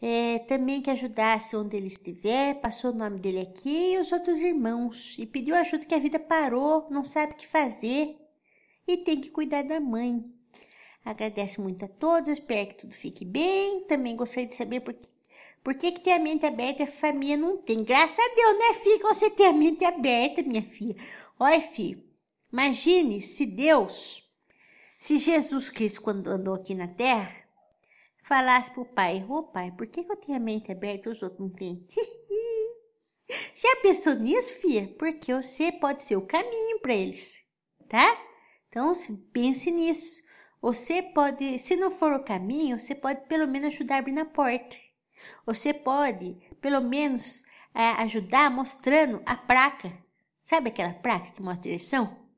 é, 0.00 0.38
também 0.40 0.80
que 0.80 0.90
ajudasse 0.90 1.56
onde 1.56 1.76
ele 1.76 1.88
estiver, 1.88 2.60
passou 2.60 2.92
o 2.92 2.94
nome 2.94 3.18
dele 3.18 3.40
aqui 3.40 3.94
e 3.94 3.98
os 3.98 4.12
outros 4.12 4.40
irmãos, 4.40 5.16
e 5.18 5.26
pediu 5.26 5.54
ajuda 5.56 5.84
que 5.84 5.94
a 5.94 5.98
vida 5.98 6.18
parou, 6.18 6.86
não 6.90 7.04
sabe 7.04 7.32
o 7.32 7.36
que 7.36 7.46
fazer 7.46 8.16
e 8.86 8.96
tem 8.98 9.20
que 9.20 9.30
cuidar 9.30 9.62
da 9.62 9.80
mãe. 9.80 10.24
Agradece 11.04 11.60
muito 11.60 11.84
a 11.84 11.88
todos, 11.88 12.28
espero 12.28 12.68
que 12.68 12.78
tudo 12.78 12.94
fique 12.94 13.24
bem. 13.24 13.84
Também 13.84 14.16
gostaria 14.16 14.48
de 14.48 14.54
saber 14.54 14.80
por, 14.80 14.94
por 15.64 15.74
que, 15.74 15.92
que 15.92 16.00
tem 16.00 16.12
a 16.12 16.18
mente 16.18 16.44
aberta 16.46 16.82
e 16.82 16.84
a 16.84 16.90
família 16.90 17.36
não 17.36 17.56
tem. 17.56 17.82
Graças 17.82 18.18
a 18.18 18.34
Deus, 18.34 18.58
né, 18.58 18.74
filha? 18.82 18.98
Você 19.02 19.30
tem 19.30 19.46
a 19.46 19.52
mente 19.52 19.84
aberta, 19.84 20.42
minha 20.42 20.62
filha. 20.62 20.96
Olha, 21.38 21.60
filho, 21.60 22.02
imagine 22.52 23.22
se 23.22 23.46
Deus, 23.46 24.22
se 24.98 25.18
Jesus 25.18 25.70
Cristo, 25.70 26.02
quando 26.02 26.28
andou 26.28 26.54
aqui 26.54 26.74
na 26.74 26.88
Terra, 26.88 27.37
falasse 28.22 28.72
pro 28.72 28.84
pai, 28.84 29.24
ô 29.28 29.38
oh, 29.38 29.42
pai, 29.44 29.70
por 29.72 29.86
que, 29.86 30.04
que 30.04 30.12
eu 30.12 30.16
tenho 30.16 30.36
a 30.36 30.40
mente 30.40 30.70
aberta 30.70 31.08
e 31.08 31.12
os 31.12 31.22
outros 31.22 31.40
não 31.40 31.50
têm? 31.50 31.86
Já 33.54 33.76
pensou 33.82 34.14
nisso, 34.14 34.60
filha? 34.60 34.88
Porque 34.98 35.34
você 35.34 35.72
pode 35.72 36.02
ser 36.02 36.16
o 36.16 36.26
caminho 36.26 36.80
para 36.80 36.94
eles, 36.94 37.44
tá? 37.88 38.18
Então, 38.68 38.92
pense 39.32 39.70
nisso. 39.70 40.22
Você 40.60 41.02
pode, 41.02 41.58
se 41.58 41.76
não 41.76 41.90
for 41.90 42.12
o 42.12 42.24
caminho, 42.24 42.78
você 42.78 42.94
pode 42.94 43.26
pelo 43.26 43.46
menos 43.46 43.68
ajudar 43.74 43.96
a 43.96 43.98
abrir 43.98 44.12
na 44.12 44.24
porta. 44.24 44.76
Você 45.46 45.72
pode, 45.74 46.36
pelo 46.60 46.80
menos, 46.80 47.44
é, 47.74 47.90
ajudar 48.02 48.50
mostrando 48.50 49.22
a 49.24 49.36
placa. 49.36 49.92
Sabe 50.42 50.68
aquela 50.68 50.94
placa 50.94 51.32
que 51.32 51.42
mostra 51.42 51.60
a 51.60 51.62
direção? 51.62 52.28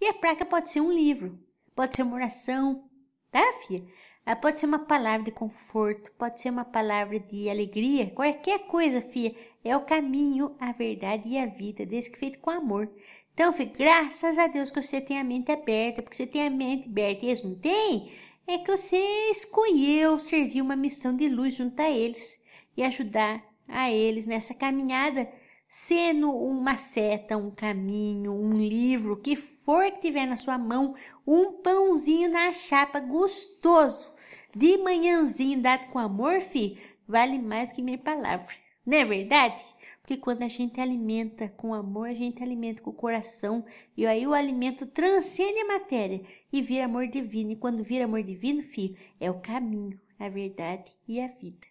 E 0.00 0.06
a 0.06 0.14
placa 0.14 0.44
pode 0.44 0.68
ser 0.70 0.80
um 0.80 0.92
livro, 0.92 1.38
pode 1.74 1.96
ser 1.96 2.02
uma 2.02 2.16
oração, 2.16 2.88
tá, 3.30 3.42
filha? 3.66 3.86
Ah, 4.28 4.34
pode 4.34 4.58
ser 4.58 4.66
uma 4.66 4.80
palavra 4.80 5.22
de 5.22 5.30
conforto, 5.30 6.10
pode 6.18 6.40
ser 6.40 6.50
uma 6.50 6.64
palavra 6.64 7.20
de 7.20 7.48
alegria, 7.48 8.10
qualquer 8.10 8.66
coisa, 8.66 9.00
filha. 9.00 9.32
É 9.62 9.76
o 9.76 9.84
caminho, 9.84 10.56
a 10.58 10.72
verdade 10.72 11.28
e 11.28 11.38
a 11.38 11.46
vida, 11.46 11.86
desde 11.86 12.10
que 12.10 12.18
feito 12.18 12.40
com 12.40 12.50
amor. 12.50 12.90
Então, 13.32 13.52
filho, 13.52 13.70
graças 13.78 14.36
a 14.36 14.48
Deus 14.48 14.68
que 14.68 14.82
você 14.82 15.00
tem 15.00 15.20
a 15.20 15.24
mente 15.24 15.52
aberta, 15.52 16.02
porque 16.02 16.16
você 16.16 16.26
tem 16.26 16.44
a 16.44 16.50
mente 16.50 16.88
aberta 16.88 17.24
e 17.24 17.28
eles 17.28 17.44
não 17.44 17.54
têm, 17.54 18.12
é 18.48 18.58
que 18.58 18.76
você 18.76 18.96
escolheu 19.30 20.18
servir 20.18 20.60
uma 20.60 20.74
missão 20.74 21.16
de 21.16 21.28
luz 21.28 21.54
junto 21.54 21.80
a 21.80 21.88
eles 21.88 22.44
e 22.76 22.82
ajudar 22.82 23.44
a 23.68 23.92
eles 23.92 24.26
nessa 24.26 24.54
caminhada, 24.54 25.30
sendo 25.68 26.32
uma 26.32 26.76
seta, 26.76 27.36
um 27.36 27.52
caminho, 27.52 28.32
um 28.32 28.54
livro, 28.54 29.12
o 29.12 29.20
que 29.20 29.36
for 29.36 29.88
que 29.92 30.00
tiver 30.00 30.26
na 30.26 30.36
sua 30.36 30.58
mão, 30.58 30.96
um 31.24 31.62
pãozinho 31.62 32.28
na 32.28 32.52
chapa 32.52 32.98
gostoso 32.98 34.15
de 34.56 34.78
manhãzinho 34.78 35.60
dado 35.60 35.86
com 35.88 35.98
amor, 35.98 36.40
fi, 36.40 36.80
vale 37.06 37.38
mais 37.38 37.72
que 37.72 37.82
minha 37.82 37.98
palavra. 37.98 38.54
Não 38.86 38.96
é 38.96 39.04
verdade? 39.04 39.62
Porque 40.00 40.16
quando 40.16 40.44
a 40.44 40.48
gente 40.48 40.80
alimenta 40.80 41.50
com 41.50 41.74
amor, 41.74 42.08
a 42.08 42.14
gente 42.14 42.42
alimenta 42.42 42.80
com 42.80 42.88
o 42.88 42.94
coração. 42.94 43.66
E 43.94 44.06
aí 44.06 44.26
o 44.26 44.32
alimento 44.32 44.86
transcende 44.86 45.58
a 45.58 45.66
matéria 45.66 46.24
e 46.50 46.62
vira 46.62 46.86
amor 46.86 47.06
divino. 47.06 47.50
E 47.50 47.56
quando 47.56 47.84
vira 47.84 48.06
amor 48.06 48.22
divino, 48.22 48.62
filho, 48.62 48.96
é 49.20 49.30
o 49.30 49.40
caminho, 49.40 50.00
a 50.18 50.26
verdade 50.30 50.90
e 51.06 51.20
a 51.20 51.28
vida. 51.28 51.66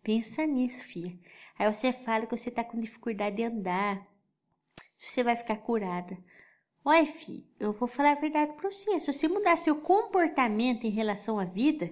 Pensa 0.00 0.46
nisso, 0.46 0.84
filha. 0.84 1.18
Aí 1.58 1.72
você 1.72 1.92
fala 1.92 2.26
que 2.26 2.36
você 2.36 2.48
está 2.48 2.62
com 2.62 2.78
dificuldade 2.78 3.36
de 3.36 3.42
andar. 3.42 4.06
Você 4.96 5.24
vai 5.24 5.34
ficar 5.34 5.56
curada. 5.56 6.16
Olha, 6.84 7.04
filho, 7.04 7.44
eu 7.58 7.72
vou 7.72 7.88
falar 7.88 8.12
a 8.12 8.20
verdade 8.20 8.52
para 8.52 8.70
você. 8.70 9.00
Se 9.00 9.12
você 9.12 9.26
mudar 9.26 9.56
seu 9.56 9.80
comportamento 9.80 10.84
em 10.84 10.90
relação 10.90 11.40
à 11.40 11.44
vida, 11.44 11.90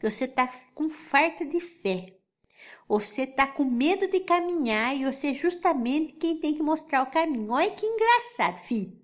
que 0.00 0.10
você 0.10 0.24
está 0.24 0.48
com 0.74 0.88
farta 0.88 1.44
de 1.44 1.60
fé. 1.60 2.06
Você 2.88 3.22
está 3.22 3.46
com 3.46 3.64
medo 3.64 4.08
de 4.08 4.20
caminhar 4.20 4.96
e 4.96 5.04
você 5.04 5.28
é 5.28 5.34
justamente 5.34 6.14
quem 6.14 6.38
tem 6.38 6.54
que 6.54 6.62
mostrar 6.62 7.02
o 7.02 7.10
caminho. 7.10 7.52
Olha 7.52 7.70
que 7.70 7.86
engraçado, 7.86 8.58
filho. 8.58 8.98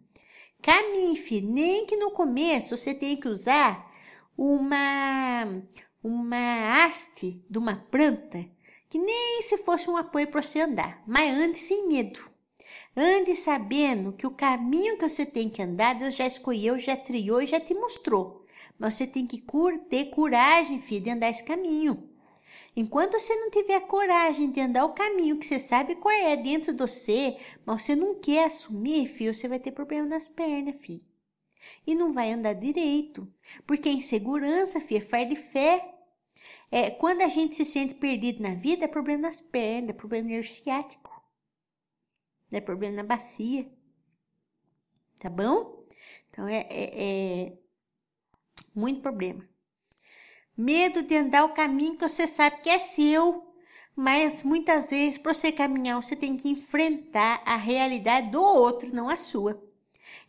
Caminhe, 0.62 1.16
filho. 1.16 1.52
Nem 1.52 1.86
que 1.86 1.96
no 1.96 2.10
começo 2.10 2.76
você 2.76 2.94
tenha 2.94 3.16
que 3.20 3.28
usar 3.28 3.92
uma, 4.36 5.62
uma 6.02 6.84
haste 6.84 7.44
de 7.48 7.58
uma 7.58 7.76
planta, 7.76 8.44
que 8.88 8.98
nem 8.98 9.42
se 9.42 9.58
fosse 9.58 9.88
um 9.90 9.96
apoio 9.96 10.26
para 10.28 10.42
você 10.42 10.62
andar, 10.62 11.02
mas 11.06 11.36
ande 11.36 11.58
sem 11.58 11.86
medo. 11.86 12.18
Ande 12.96 13.36
sabendo 13.36 14.14
que 14.14 14.26
o 14.26 14.30
caminho 14.30 14.96
que 14.96 15.06
você 15.06 15.26
tem 15.26 15.50
que 15.50 15.60
andar, 15.60 15.94
Deus 15.94 16.16
já 16.16 16.26
escolheu, 16.26 16.78
já 16.78 16.96
triou 16.96 17.42
e 17.42 17.46
já 17.46 17.60
te 17.60 17.74
mostrou. 17.74 18.45
Mas 18.78 18.94
você 18.94 19.06
tem 19.06 19.26
que 19.26 19.42
ter 19.88 20.10
coragem, 20.10 20.78
filho, 20.78 21.04
de 21.04 21.10
andar 21.10 21.30
esse 21.30 21.44
caminho. 21.44 22.10
Enquanto 22.76 23.18
você 23.18 23.34
não 23.36 23.50
tiver 23.50 23.80
coragem 23.80 24.50
de 24.50 24.60
andar 24.60 24.84
o 24.84 24.92
caminho 24.92 25.38
que 25.38 25.46
você 25.46 25.58
sabe 25.58 25.94
qual 25.94 26.14
é 26.14 26.36
dentro 26.36 26.74
de 26.74 26.78
você, 26.78 27.38
mas 27.64 27.82
você 27.82 27.96
não 27.96 28.14
quer 28.20 28.44
assumir, 28.44 29.08
filho, 29.08 29.34
você 29.34 29.48
vai 29.48 29.58
ter 29.58 29.72
problema 29.72 30.06
nas 30.06 30.28
pernas, 30.28 30.76
filho. 30.76 31.04
E 31.86 31.94
não 31.94 32.12
vai 32.12 32.32
andar 32.32 32.52
direito. 32.52 33.32
Porque 33.66 33.88
a 33.88 33.92
insegurança, 33.92 34.78
filho, 34.78 34.98
é 34.98 35.06
faz 35.06 35.26
de 35.26 35.36
fé. 35.36 35.94
É, 36.70 36.90
quando 36.90 37.22
a 37.22 37.28
gente 37.28 37.56
se 37.56 37.64
sente 37.64 37.94
perdido 37.94 38.42
na 38.42 38.54
vida, 38.54 38.84
é 38.84 38.88
problema 38.88 39.22
nas 39.22 39.40
pernas, 39.40 39.90
é 39.90 39.92
problema 39.94 40.28
nervo 40.28 40.48
ciático. 40.48 41.16
É 42.52 42.60
problema 42.60 42.96
na 42.96 43.02
bacia. 43.02 43.66
Tá 45.18 45.30
bom? 45.30 45.86
Então 46.28 46.46
é, 46.46 46.66
é, 46.70 47.46
é 47.48 47.58
muito 48.74 49.00
problema. 49.00 49.46
Medo 50.56 51.02
de 51.02 51.16
andar 51.16 51.44
o 51.44 51.54
caminho 51.54 51.96
que 51.96 52.08
você 52.08 52.26
sabe 52.26 52.62
que 52.62 52.70
é 52.70 52.78
seu, 52.78 53.46
mas 53.94 54.42
muitas 54.42 54.90
vezes 54.90 55.18
para 55.18 55.34
você 55.34 55.52
caminhar 55.52 56.02
você 56.02 56.16
tem 56.16 56.36
que 56.36 56.48
enfrentar 56.48 57.42
a 57.44 57.56
realidade 57.56 58.30
do 58.30 58.42
outro, 58.42 58.94
não 58.94 59.08
a 59.08 59.16
sua. 59.16 59.62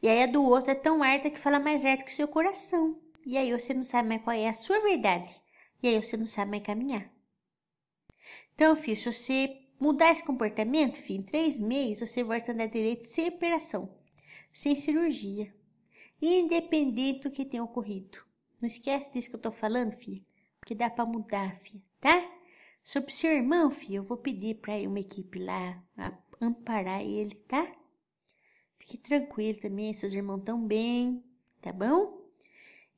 E 0.02 0.08
aí 0.08 0.24
a 0.24 0.28
do 0.28 0.44
outro 0.44 0.72
é 0.72 0.76
tão 0.76 1.04
alta 1.04 1.30
que 1.30 1.40
fala 1.40 1.60
mais 1.60 1.86
alto 1.86 2.06
que 2.06 2.12
o 2.12 2.16
seu 2.16 2.28
coração. 2.28 3.00
E 3.26 3.38
aí 3.38 3.52
você 3.52 3.74
não 3.74 3.84
sabe 3.84 4.10
mais 4.10 4.22
qual 4.22 4.36
é 4.36 4.48
a 4.48 4.54
sua 4.54 4.80
verdade. 4.82 5.42
E 5.82 5.88
aí 5.88 6.04
você 6.04 6.16
não 6.16 6.26
sabe 6.26 6.52
mais 6.52 6.64
caminhar. 6.64 7.12
Então, 8.56 8.76
filho, 8.76 8.98
se 8.98 9.12
você 9.12 9.56
mudar 9.80 10.12
esse 10.12 10.24
comportamento, 10.24 10.98
filho, 10.98 11.20
em 11.20 11.24
três 11.24 11.60
meses 11.60 12.10
você 12.10 12.24
volta 12.24 12.52
a 12.52 12.54
andar 12.54 12.68
direito 12.68 13.04
sem 13.04 13.28
operação, 13.30 13.98
sem 14.52 14.76
cirurgia, 14.76 15.54
independente 16.22 17.22
do 17.24 17.32
que 17.32 17.46
tenha 17.46 17.64
ocorrido. 17.64 18.20
Não 18.60 18.68
esquece 18.68 19.12
disso 19.12 19.30
que 19.30 19.36
eu 19.36 19.42
tô 19.42 19.52
falando, 19.52 19.92
filha, 19.92 20.24
porque 20.60 20.74
dá 20.74 20.90
para 20.90 21.06
mudar, 21.06 21.56
filha, 21.60 21.82
tá? 22.00 22.32
Sobre 22.84 23.12
seu 23.12 23.32
irmão, 23.32 23.70
filha, 23.70 23.98
eu 23.98 24.04
vou 24.04 24.18
pedir 24.18 24.56
para 24.56 24.74
uma 24.88 25.00
equipe 25.00 25.40
lá 25.40 25.84
amparar 26.42 27.02
ele, 27.02 27.36
tá? 27.48 27.72
Fique 28.78 28.98
tranquilo 28.98 29.60
também, 29.60 29.94
seus 29.94 30.14
irmãos 30.14 30.44
tão 30.44 30.66
bem, 30.66 31.24
tá 31.62 31.74
bom? 31.74 32.22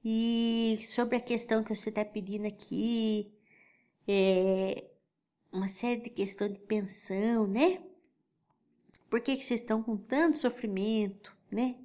E 0.03 0.79
sobre 0.87 1.17
a 1.17 1.21
questão 1.21 1.63
que 1.63 1.75
você 1.75 1.91
tá 1.91 2.05
pedindo 2.05 2.45
aqui, 2.45 3.33
é 4.07 4.83
uma 5.51 5.67
série 5.67 6.01
de 6.01 6.09
questões 6.09 6.53
de 6.53 6.59
pensão, 6.59 7.47
né? 7.47 7.81
Por 9.09 9.19
que, 9.21 9.35
que 9.35 9.43
vocês 9.43 9.61
estão 9.61 9.81
com 9.81 9.97
tanto 9.97 10.37
sofrimento, 10.37 11.35
né? 11.51 11.75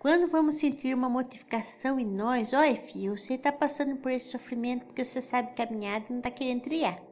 Quando 0.00 0.30
vamos 0.30 0.54
sentir 0.54 0.94
uma 0.94 1.10
modificação 1.10 2.00
em 2.00 2.06
nós, 2.06 2.54
olha 2.54 2.74
filho, 2.74 3.18
você 3.18 3.34
está 3.34 3.52
passando 3.52 3.98
por 3.98 4.10
esse 4.10 4.30
sofrimento 4.30 4.86
porque 4.86 5.04
você 5.04 5.20
sabe 5.20 5.54
caminhar 5.54 6.00
e 6.00 6.10
não 6.10 6.20
está 6.20 6.30
querendo 6.30 6.62
triar. 6.62 7.04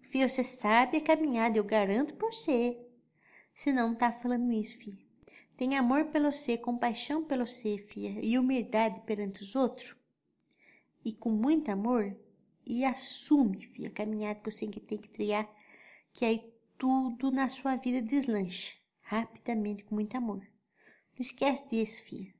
Filho, 0.00 0.26
você 0.26 0.42
sabe 0.42 0.96
a 0.96 1.00
caminhada, 1.02 1.58
eu 1.58 1.62
garanto 1.62 2.14
por 2.14 2.32
você. 2.32 2.80
Se 3.54 3.70
não, 3.70 3.88
não 3.88 3.94
tá 3.94 4.10
falando 4.10 4.50
isso, 4.50 4.78
filho. 4.78 4.96
Tem 5.58 5.76
amor 5.76 6.06
pelo 6.06 6.32
você, 6.32 6.56
compaixão 6.56 7.22
pelo 7.22 7.46
você, 7.46 7.76
filha, 7.76 8.18
e 8.22 8.38
humildade 8.38 9.02
perante 9.04 9.42
os 9.42 9.54
outros. 9.54 9.94
E 11.04 11.12
com 11.12 11.28
muito 11.28 11.70
amor, 11.70 12.16
e 12.66 12.82
assume, 12.82 13.60
filha, 13.60 13.88
a 13.88 13.92
caminhada 13.92 14.40
que 14.40 14.50
você 14.50 14.66
tem 14.68 14.96
que 14.96 15.08
triar, 15.10 15.46
que 16.14 16.24
aí 16.24 16.42
tudo 16.78 17.30
na 17.30 17.50
sua 17.50 17.76
vida 17.76 18.00
deslancha, 18.00 18.74
rapidamente, 19.02 19.84
com 19.84 19.94
muito 19.94 20.16
amor. 20.16 20.53
Não 21.16 21.20
esquece 21.20 21.68
disso, 21.68 22.02
filha. 22.04 22.32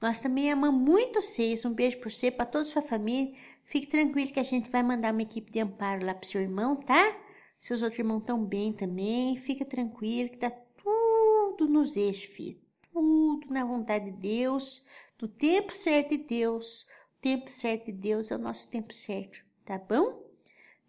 Nós 0.00 0.20
também 0.20 0.50
amamos 0.50 0.80
muito 0.80 1.22
vocês. 1.22 1.64
Um 1.64 1.72
beijo 1.72 1.98
para 1.98 2.10
você, 2.10 2.30
para 2.30 2.46
toda 2.46 2.64
a 2.64 2.70
sua 2.70 2.82
família. 2.82 3.34
Fique 3.64 3.86
tranquilo 3.86 4.32
que 4.32 4.40
a 4.40 4.44
gente 4.44 4.70
vai 4.70 4.82
mandar 4.82 5.12
uma 5.12 5.22
equipe 5.22 5.50
de 5.50 5.60
amparo 5.60 6.04
lá 6.04 6.14
pro 6.14 6.28
seu 6.28 6.40
irmão, 6.40 6.76
tá? 6.76 7.16
Seus 7.58 7.82
outros 7.82 7.98
irmãos 7.98 8.20
estão 8.20 8.44
bem 8.44 8.72
também. 8.72 9.36
Fica 9.36 9.64
tranquilo 9.64 10.30
que 10.30 10.38
tá 10.38 10.50
tudo 10.50 11.66
nos 11.68 11.96
eixos, 11.96 12.24
filho. 12.34 12.60
Tudo 12.92 13.46
na 13.50 13.64
vontade 13.64 14.10
de 14.10 14.16
Deus, 14.16 14.86
do 15.18 15.26
tempo 15.26 15.74
certo 15.74 16.10
de 16.10 16.18
Deus. 16.18 16.86
O 17.18 17.20
tempo 17.20 17.50
certo 17.50 17.86
de 17.86 17.92
Deus 17.92 18.30
é 18.30 18.36
o 18.36 18.38
nosso 18.38 18.70
tempo 18.70 18.92
certo, 18.92 19.38
tá 19.64 19.78
bom? 19.78 20.24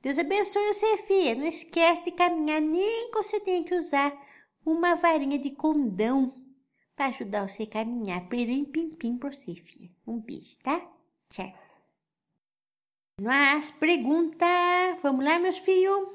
Deus 0.01 0.19
abençoe 0.19 0.73
você, 0.73 0.97
filha. 0.99 1.35
Não 1.35 1.47
esquece 1.47 2.05
de 2.05 2.11
caminhar, 2.11 2.61
nem 2.61 3.11
que 3.11 3.17
você 3.17 3.39
tenha 3.39 3.63
que 3.63 3.73
usar 3.73 4.13
uma 4.65 4.95
varinha 4.95 5.39
de 5.39 5.51
condão 5.51 6.33
para 6.97 7.05
ajudar 7.05 7.47
você 7.47 7.63
a 7.63 7.67
caminhar. 7.67 8.27
Pirim, 8.27 8.65
pim, 8.65 8.89
pim 8.89 9.17
por 9.17 9.31
você, 9.31 9.53
filha. 9.53 9.89
Um 10.05 10.19
beijo, 10.19 10.57
tá? 10.63 10.81
Tchau. 11.29 11.51
Mas 13.21 13.69
pergunta, 13.71 14.45
vamos 15.03 15.23
lá, 15.23 15.37
meus 15.37 15.59
filhos. 15.59 16.09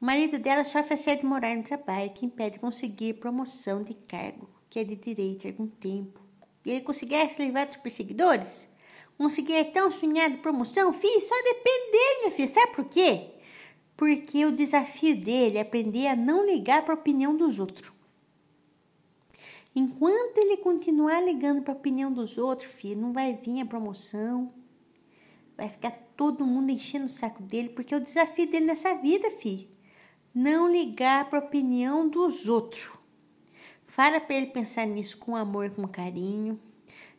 O 0.00 0.06
marido 0.06 0.38
dela 0.38 0.62
sofre 0.64 0.94
assédio 0.94 1.26
morar 1.26 1.56
no 1.56 1.62
trabalho 1.62 2.10
que 2.10 2.26
impede 2.26 2.58
conseguir 2.58 3.14
promoção 3.14 3.82
de 3.82 3.94
cargo, 3.94 4.48
que 4.70 4.78
é 4.78 4.84
de 4.84 4.96
direito 4.96 5.46
há 5.46 5.50
algum 5.50 5.66
tempo. 5.66 6.20
Ele 6.64 6.82
conseguisse 6.82 7.42
levar 7.42 7.66
dos 7.66 7.76
perseguidores? 7.76 8.68
Conseguir 9.16 9.72
tão 9.72 9.90
sonhado 9.90 10.38
promoção? 10.38 10.92
Filho, 10.92 11.20
só 11.20 11.34
depende 11.42 11.90
dele, 11.90 12.20
minha 12.20 12.30
filha. 12.32 12.48
Sabe 12.52 12.72
por 12.76 12.84
quê? 12.84 13.34
Porque 13.96 14.44
o 14.44 14.54
desafio 14.54 15.16
dele 15.16 15.56
é 15.56 15.62
aprender 15.62 16.06
a 16.06 16.14
não 16.14 16.46
ligar 16.46 16.84
para 16.84 16.94
a 16.94 16.98
opinião 16.98 17.36
dos 17.36 17.58
outros. 17.58 17.97
Enquanto 19.78 20.38
ele 20.38 20.56
continuar 20.56 21.20
ligando 21.20 21.62
para 21.62 21.72
a 21.72 21.76
opinião 21.76 22.12
dos 22.12 22.36
outros, 22.36 22.68
filho, 22.68 23.00
não 23.00 23.12
vai 23.12 23.34
vir 23.34 23.60
a 23.60 23.64
promoção. 23.64 24.52
Vai 25.56 25.68
ficar 25.68 25.92
todo 26.16 26.44
mundo 26.44 26.70
enchendo 26.70 27.06
o 27.06 27.08
saco 27.08 27.44
dele, 27.44 27.68
porque 27.68 27.94
é 27.94 27.96
o 27.96 28.00
desafio 28.00 28.50
dele 28.50 28.66
nessa 28.66 28.96
vida, 28.96 29.30
filho. 29.30 29.68
Não 30.34 30.68
ligar 30.68 31.30
para 31.30 31.38
a 31.38 31.44
opinião 31.44 32.08
dos 32.08 32.48
outros. 32.48 32.90
Fala 33.84 34.18
para 34.18 34.34
ele 34.34 34.46
pensar 34.46 34.84
nisso 34.84 35.16
com 35.18 35.36
amor, 35.36 35.70
com 35.70 35.86
carinho. 35.86 36.58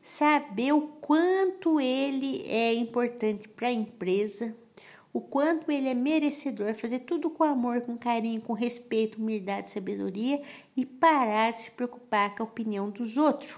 Saber 0.04 0.74
o 0.74 0.82
quanto 0.82 1.80
ele 1.80 2.46
é 2.46 2.74
importante 2.74 3.48
para 3.48 3.70
a 3.70 3.72
empresa 3.72 4.54
o 5.12 5.20
quanto 5.20 5.72
ele 5.72 5.88
é 5.88 5.94
merecedor, 5.94 6.76
fazer 6.76 7.00
tudo 7.00 7.30
com 7.30 7.44
amor, 7.44 7.82
com 7.82 7.98
carinho, 7.98 8.42
com 8.42 8.54
respeito, 8.54 9.18
humildade, 9.18 9.70
sabedoria 9.70 10.42
e 10.78 10.86
parar 10.86 11.52
de 11.52 11.62
se 11.62 11.72
preocupar 11.72 12.36
com 12.36 12.44
a 12.44 12.46
opinião 12.46 12.90
dos 12.92 13.18
outros. 13.18 13.58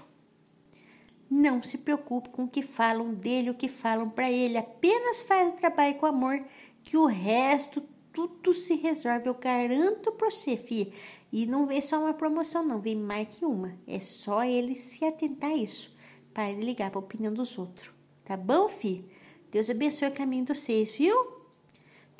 Não 1.30 1.62
se 1.62 1.78
preocupe 1.78 2.30
com 2.30 2.44
o 2.44 2.48
que 2.48 2.62
falam 2.62 3.14
dele, 3.14 3.50
o 3.50 3.54
que 3.54 3.68
falam 3.68 4.08
para 4.08 4.30
ele, 4.30 4.56
apenas 4.56 5.22
faz 5.22 5.52
o 5.52 5.56
trabalho 5.56 5.94
com 5.96 6.06
amor, 6.06 6.42
que 6.82 6.96
o 6.96 7.06
resto 7.06 7.82
tudo 8.12 8.52
se 8.52 8.74
resolve, 8.74 9.28
eu 9.28 9.34
garanto 9.34 10.12
para 10.12 10.30
você, 10.30 10.56
filha. 10.56 10.92
E 11.32 11.46
não 11.46 11.66
vem 11.66 11.80
só 11.80 11.98
uma 11.98 12.12
promoção, 12.12 12.62
não, 12.62 12.80
vem 12.80 12.94
mais 12.94 13.28
que 13.28 13.44
uma. 13.44 13.74
É 13.86 14.00
só 14.00 14.44
ele 14.44 14.74
se 14.74 15.04
atentar 15.04 15.50
a 15.50 15.56
isso, 15.56 15.96
para 16.34 16.52
ligar 16.52 16.90
para 16.90 16.98
a 16.98 17.02
opinião 17.02 17.32
dos 17.32 17.56
outros. 17.58 17.90
Tá 18.24 18.36
bom, 18.36 18.68
filho? 18.68 19.08
Deus 19.50 19.70
abençoe 19.70 20.08
o 20.08 20.14
caminho 20.14 20.44
dos 20.44 20.60
seis, 20.60 20.90
viu? 20.90 21.14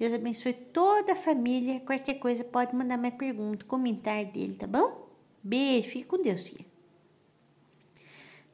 Deus 0.02 0.14
abençoe 0.14 0.52
toda 0.52 1.12
a 1.12 1.14
família. 1.14 1.78
Qualquer 1.78 2.14
coisa 2.14 2.42
pode 2.42 2.74
mandar 2.74 2.96
minha 2.96 3.12
pergunta, 3.12 3.64
comentar 3.64 4.24
dele, 4.24 4.56
tá 4.56 4.66
bom? 4.66 5.08
Beijo, 5.40 5.90
fique 5.90 6.06
com 6.06 6.20
Deus, 6.20 6.48
filha. 6.48 6.66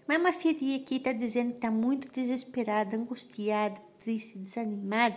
Mas 0.07 0.21
uma 0.21 0.31
filha 0.31 0.77
aqui 0.77 0.97
está 0.97 1.11
dizendo 1.11 1.53
que 1.53 1.57
está 1.57 1.71
muito 1.71 2.13
desesperada, 2.13 2.95
angustiada, 2.95 3.81
triste, 4.05 4.37
desanimada. 4.37 5.17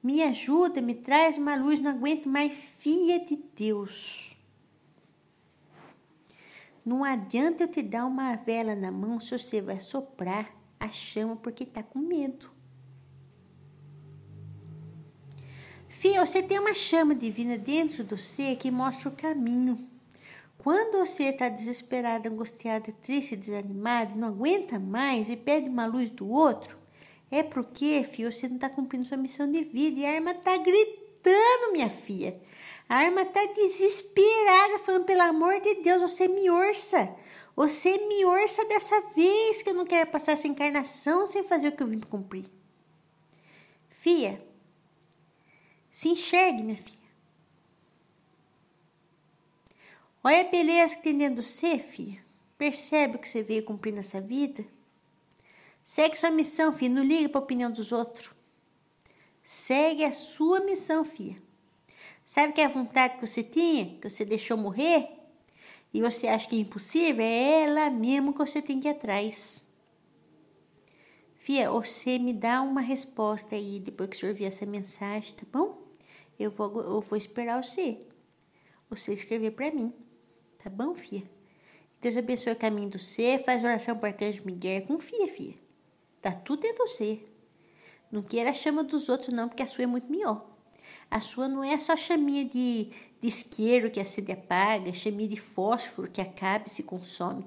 Me 0.00 0.22
ajuda, 0.22 0.80
me 0.80 0.94
traz 0.94 1.36
uma 1.36 1.56
luz, 1.56 1.80
não 1.80 1.90
aguento 1.90 2.28
mais, 2.28 2.52
filha 2.52 3.18
de 3.26 3.34
Deus. 3.56 4.36
Não 6.84 7.02
adianta 7.02 7.64
eu 7.64 7.68
te 7.68 7.82
dar 7.82 8.06
uma 8.06 8.36
vela 8.36 8.76
na 8.76 8.92
mão 8.92 9.18
se 9.18 9.36
você 9.36 9.60
vai 9.60 9.80
soprar 9.80 10.48
a 10.78 10.88
chama 10.90 11.34
porque 11.34 11.64
está 11.64 11.82
com 11.82 11.98
medo. 11.98 12.54
Fia, 15.98 16.24
você 16.26 16.42
tem 16.42 16.58
uma 16.58 16.74
chama 16.74 17.14
divina 17.14 17.56
dentro 17.56 18.04
do 18.04 18.18
você 18.18 18.54
que 18.54 18.70
mostra 18.70 19.08
o 19.08 19.16
caminho. 19.16 19.78
Quando 20.58 20.98
você 20.98 21.24
está 21.30 21.48
desesperada, 21.48 22.28
angustiada, 22.28 22.92
triste, 23.02 23.34
desanimada, 23.34 24.14
não 24.14 24.28
aguenta 24.28 24.78
mais 24.78 25.30
e 25.30 25.36
pede 25.36 25.70
uma 25.70 25.86
luz 25.86 26.10
do 26.10 26.28
outro, 26.28 26.76
é 27.30 27.42
porque, 27.42 28.04
filho, 28.04 28.30
você 28.30 28.46
não 28.46 28.56
está 28.56 28.68
cumprindo 28.68 29.06
sua 29.06 29.16
missão 29.16 29.50
de 29.50 29.64
vida 29.64 30.00
e 30.00 30.04
a 30.04 30.16
arma 30.16 30.32
está 30.32 30.58
gritando, 30.58 31.72
minha 31.72 31.88
filha. 31.88 32.38
A 32.88 32.96
arma 32.96 33.22
está 33.22 33.46
desesperada, 33.46 34.78
falando, 34.80 35.06
pelo 35.06 35.22
amor 35.22 35.60
de 35.62 35.76
Deus, 35.76 36.02
você 36.02 36.28
me 36.28 36.50
orça. 36.50 37.08
Você 37.56 37.96
me 38.06 38.22
orça 38.26 38.62
dessa 38.66 39.00
vez 39.14 39.62
que 39.62 39.70
eu 39.70 39.74
não 39.74 39.86
quero 39.86 40.10
passar 40.10 40.32
essa 40.32 40.46
encarnação 40.46 41.26
sem 41.26 41.42
fazer 41.42 41.68
o 41.68 41.72
que 41.72 41.82
eu 41.82 41.88
vim 41.88 42.00
cumprir. 42.00 42.44
Fia, 43.88 44.45
se 45.96 46.10
enxergue, 46.10 46.62
minha 46.62 46.76
filha. 46.76 47.08
Olha 50.22 50.42
a 50.42 50.50
beleza 50.50 50.94
que 50.94 51.02
tem 51.04 51.16
dentro 51.16 51.36
de 51.36 51.48
você, 51.48 51.78
filha. 51.78 52.22
Percebe 52.58 53.16
o 53.16 53.18
que 53.18 53.26
você 53.26 53.42
veio 53.42 53.64
cumprir 53.64 53.94
nessa 53.94 54.20
vida? 54.20 54.62
Segue 55.82 56.18
sua 56.18 56.30
missão, 56.30 56.70
filha. 56.70 56.96
Não 56.96 57.02
liga 57.02 57.30
para 57.30 57.40
a 57.40 57.44
opinião 57.44 57.72
dos 57.72 57.92
outros. 57.92 58.30
Segue 59.42 60.04
a 60.04 60.12
sua 60.12 60.60
missão, 60.60 61.02
filha. 61.02 61.40
Sabe 62.26 62.52
que 62.52 62.60
é 62.60 62.66
a 62.66 62.68
vontade 62.68 63.14
que 63.14 63.26
você 63.26 63.42
tinha, 63.42 63.98
que 63.98 64.10
você 64.10 64.26
deixou 64.26 64.58
morrer, 64.58 65.08
e 65.94 66.02
você 66.02 66.28
acha 66.28 66.46
que 66.46 66.56
é 66.56 66.60
impossível? 66.60 67.24
É 67.24 67.62
ela 67.62 67.88
mesmo 67.88 68.34
que 68.34 68.40
você 68.40 68.60
tem 68.60 68.78
que 68.80 68.88
ir 68.88 68.90
atrás. 68.90 69.70
Fia, 71.38 71.70
você 71.70 72.18
me 72.18 72.34
dá 72.34 72.60
uma 72.60 72.82
resposta 72.82 73.56
aí 73.56 73.80
depois 73.80 74.10
que 74.10 74.16
o 74.16 74.20
senhor 74.20 74.34
vir 74.34 74.44
essa 74.44 74.66
mensagem, 74.66 75.32
tá 75.32 75.46
bom? 75.50 75.85
Eu 76.38 76.50
vou, 76.50 76.80
eu 76.82 77.00
vou 77.00 77.16
esperar 77.16 77.62
você. 77.62 78.00
Você 78.90 79.12
escrever 79.12 79.52
para 79.52 79.70
mim. 79.70 79.92
Tá 80.62 80.70
bom, 80.70 80.94
fia? 80.94 81.22
Deus 82.00 82.16
abençoe 82.16 82.52
o 82.52 82.56
caminho 82.56 82.90
do 82.90 82.98
ser, 82.98 83.42
faz 83.42 83.64
oração 83.64 83.96
para 83.96 84.10
arcanjo 84.10 84.42
Miguel. 84.44 84.82
Confia, 84.82 85.28
fia. 85.28 85.54
Tá 86.20 86.30
tudo 86.32 86.62
dentro 86.62 86.84
do 86.84 86.88
ser. 86.88 87.32
Não 88.10 88.22
queira 88.22 88.50
a 88.50 88.54
chama 88.54 88.84
dos 88.84 89.08
outros, 89.08 89.34
não, 89.34 89.48
porque 89.48 89.62
a 89.62 89.66
sua 89.66 89.84
é 89.84 89.86
muito 89.86 90.10
melhor. 90.10 90.46
A 91.10 91.20
sua 91.20 91.48
não 91.48 91.62
é 91.64 91.78
só 91.78 91.96
chaminha 91.96 92.44
de, 92.44 92.90
de 93.20 93.28
isqueiro 93.28 93.90
que 93.90 94.00
acende 94.00 94.30
e 94.30 94.34
apaga, 94.34 94.92
chaminha 94.92 95.28
de 95.28 95.40
fósforo 95.40 96.10
que 96.10 96.20
acaba 96.20 96.64
e 96.66 96.70
se 96.70 96.82
consome. 96.84 97.44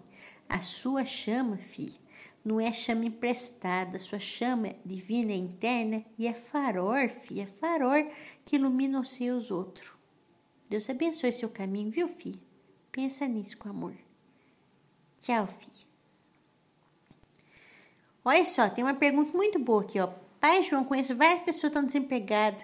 A 0.48 0.62
sua 0.62 1.06
chama, 1.06 1.58
filha, 1.58 1.98
não 2.44 2.60
é 2.60 2.72
chama 2.72 3.06
emprestada, 3.06 4.00
sua 4.00 4.20
chama 4.20 4.76
divina 4.86 5.32
é 5.32 5.36
interna 5.36 6.04
e 6.18 6.26
é 6.26 6.34
farol, 6.34 7.08
filha, 7.08 7.44
é 7.44 7.46
farol 7.46 8.10
que 8.50 8.56
ilumina 8.56 9.00
os 9.00 9.12
seus 9.12 9.52
outros. 9.52 9.92
Deus 10.68 10.90
abençoe 10.90 11.32
seu 11.32 11.50
caminho, 11.50 11.92
viu, 11.92 12.08
filha? 12.08 12.40
Pensa 12.92 13.28
nisso 13.28 13.56
com 13.60 13.70
amor. 13.70 13.94
Tchau, 15.22 15.46
filha. 15.46 15.88
Olha 18.26 18.44
só, 18.44 18.68
tem 18.68 18.84
uma 18.84 18.96
pergunta 18.96 19.38
muito 19.38 19.60
boa 19.60 19.84
aqui, 19.84 20.00
ó. 20.00 20.08
Pai 20.42 20.64
João, 20.64 20.84
conheço 20.84 21.16
várias 21.16 21.44
pessoas 21.44 21.62
que 21.62 21.68
estão 21.68 21.86
desempregadas. 21.86 22.64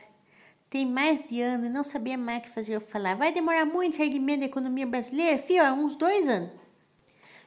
Tem 0.72 0.88
mais 0.88 1.24
de 1.28 1.40
ano 1.40 1.68
e 1.68 1.70
não 1.70 1.84
sabia 1.84 2.18
mais 2.18 2.40
o 2.40 2.42
que 2.42 2.50
fazer 2.50 2.74
eu 2.74 2.82
falar. 2.82 3.16
Vai 3.16 3.32
demorar 3.32 3.66
muito 3.66 4.00
o 4.00 4.02
erguimento 4.02 4.40
da 4.40 4.46
economia 4.48 4.88
brasileira? 4.88 5.38
Fio, 5.38 5.64
há 5.64 5.72
uns 5.72 5.96
dois 5.96 6.28
anos. 6.28 6.50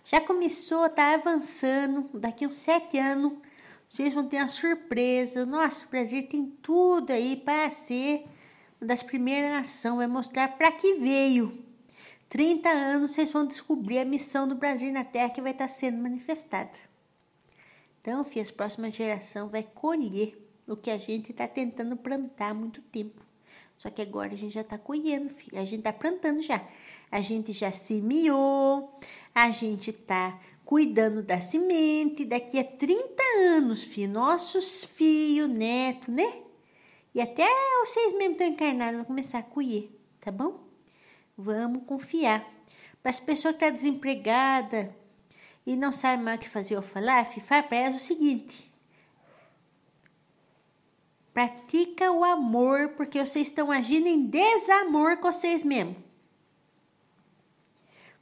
Já 0.04 0.20
começou, 0.20 0.88
tá 0.90 1.14
avançando. 1.14 2.08
Daqui 2.14 2.46
uns 2.46 2.54
sete 2.54 2.98
anos, 2.98 3.32
vocês 3.88 4.12
vão 4.12 4.28
ter 4.28 4.36
uma 4.36 4.48
surpresa. 4.48 5.46
Nossa, 5.46 5.86
o 5.86 5.90
Brasil 5.90 6.26
tem 6.28 6.46
tudo 6.62 7.10
aí 7.10 7.36
para 7.36 7.70
ser 7.70 8.26
uma 8.80 8.86
das 8.86 9.02
primeiras 9.02 9.50
nações. 9.50 9.96
Vai 9.96 10.06
mostrar 10.06 10.48
para 10.56 10.70
que 10.72 10.94
veio. 10.94 11.64
30 12.28 12.68
anos 12.68 13.12
vocês 13.12 13.32
vão 13.32 13.46
descobrir 13.46 13.98
a 14.00 14.04
missão 14.04 14.46
do 14.46 14.54
Brasil 14.54 14.92
na 14.92 15.04
Terra 15.04 15.30
que 15.30 15.40
vai 15.40 15.52
estar 15.52 15.68
sendo 15.68 16.02
manifestada. 16.02 16.76
Então, 18.00 18.22
filha, 18.22 18.42
as 18.42 18.50
próximas 18.50 18.94
gerações 18.94 19.50
vai 19.50 19.62
colher 19.62 20.36
o 20.66 20.76
que 20.76 20.90
a 20.90 20.98
gente 20.98 21.32
está 21.32 21.48
tentando 21.48 21.96
plantar 21.96 22.50
há 22.50 22.54
muito 22.54 22.82
tempo. 22.82 23.22
Só 23.78 23.88
que 23.88 24.02
agora 24.02 24.34
a 24.34 24.36
gente 24.36 24.52
já 24.52 24.60
está 24.60 24.76
colhendo, 24.76 25.30
filha. 25.30 25.62
A 25.62 25.64
gente 25.64 25.78
está 25.78 25.92
plantando 25.92 26.42
já. 26.42 26.60
A 27.10 27.22
gente 27.22 27.52
já 27.52 27.72
semeou, 27.72 28.92
a 29.34 29.50
gente 29.50 29.90
está 29.90 30.38
cuidando 30.68 31.22
da 31.22 31.40
semente. 31.40 32.26
Daqui 32.26 32.58
a 32.58 32.64
30 32.64 33.22
anos, 33.56 33.82
filho, 33.82 34.12
nossos 34.12 34.84
filhos, 34.84 35.48
netos, 35.48 36.08
né? 36.08 36.30
E 37.14 37.22
até 37.22 37.48
vocês 37.80 38.12
mesmo 38.18 38.32
estão 38.32 38.48
encarnados, 38.48 38.96
vão 38.96 39.04
começar 39.06 39.38
a 39.38 39.42
colher, 39.42 39.88
tá 40.20 40.30
bom? 40.30 40.60
Vamos 41.38 41.84
confiar. 41.86 42.46
Para 43.02 43.08
as 43.08 43.18
pessoas 43.18 43.56
que 43.56 43.64
estão 43.64 43.70
tá 43.70 43.76
desempregadas 43.76 44.90
e 45.64 45.74
não 45.74 45.90
sabem 45.90 46.22
mais 46.22 46.36
o 46.38 46.42
que 46.42 46.50
fazer 46.50 46.76
ou 46.76 46.82
falar, 46.82 47.24
fala 47.24 47.62
para 47.62 47.78
elas 47.78 48.02
o 48.02 48.04
seguinte: 48.04 48.70
pratica 51.32 52.12
o 52.12 52.22
amor, 52.22 52.90
porque 52.90 53.24
vocês 53.24 53.48
estão 53.48 53.72
agindo 53.72 54.06
em 54.06 54.26
desamor 54.26 55.16
com 55.16 55.32
vocês 55.32 55.64
mesmos. 55.64 56.07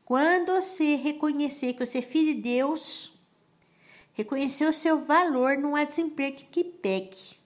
Quando 0.06 0.54
você 0.54 0.96
reconhecer 0.96 1.74
que 1.74 1.84
você 1.84 1.98
é 1.98 2.02
filho 2.02 2.34
de 2.34 2.40
Deus, 2.40 3.12
reconhecer 4.14 4.66
o 4.66 4.72
seu 4.72 5.04
valor, 5.04 5.58
não 5.58 5.76
há 5.76 5.84
desemprego 5.84 6.38
que 6.50 6.64
pegue. 6.64 7.36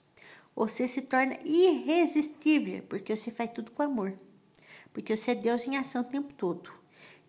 Você 0.55 0.87
se 0.87 1.03
torna 1.03 1.37
irresistível, 1.45 2.85
porque 2.89 3.17
você 3.17 3.33
faz 3.33 3.51
tudo 3.53 3.73
com 3.73 3.83
amor 3.83 4.17
porque 4.93 5.17
você 5.17 5.33
é 5.33 5.35
Deus 5.35 5.67
em 5.67 5.77
ação 5.77 6.03
o 6.03 6.05
tempo 6.05 6.33
todo. 6.35 6.71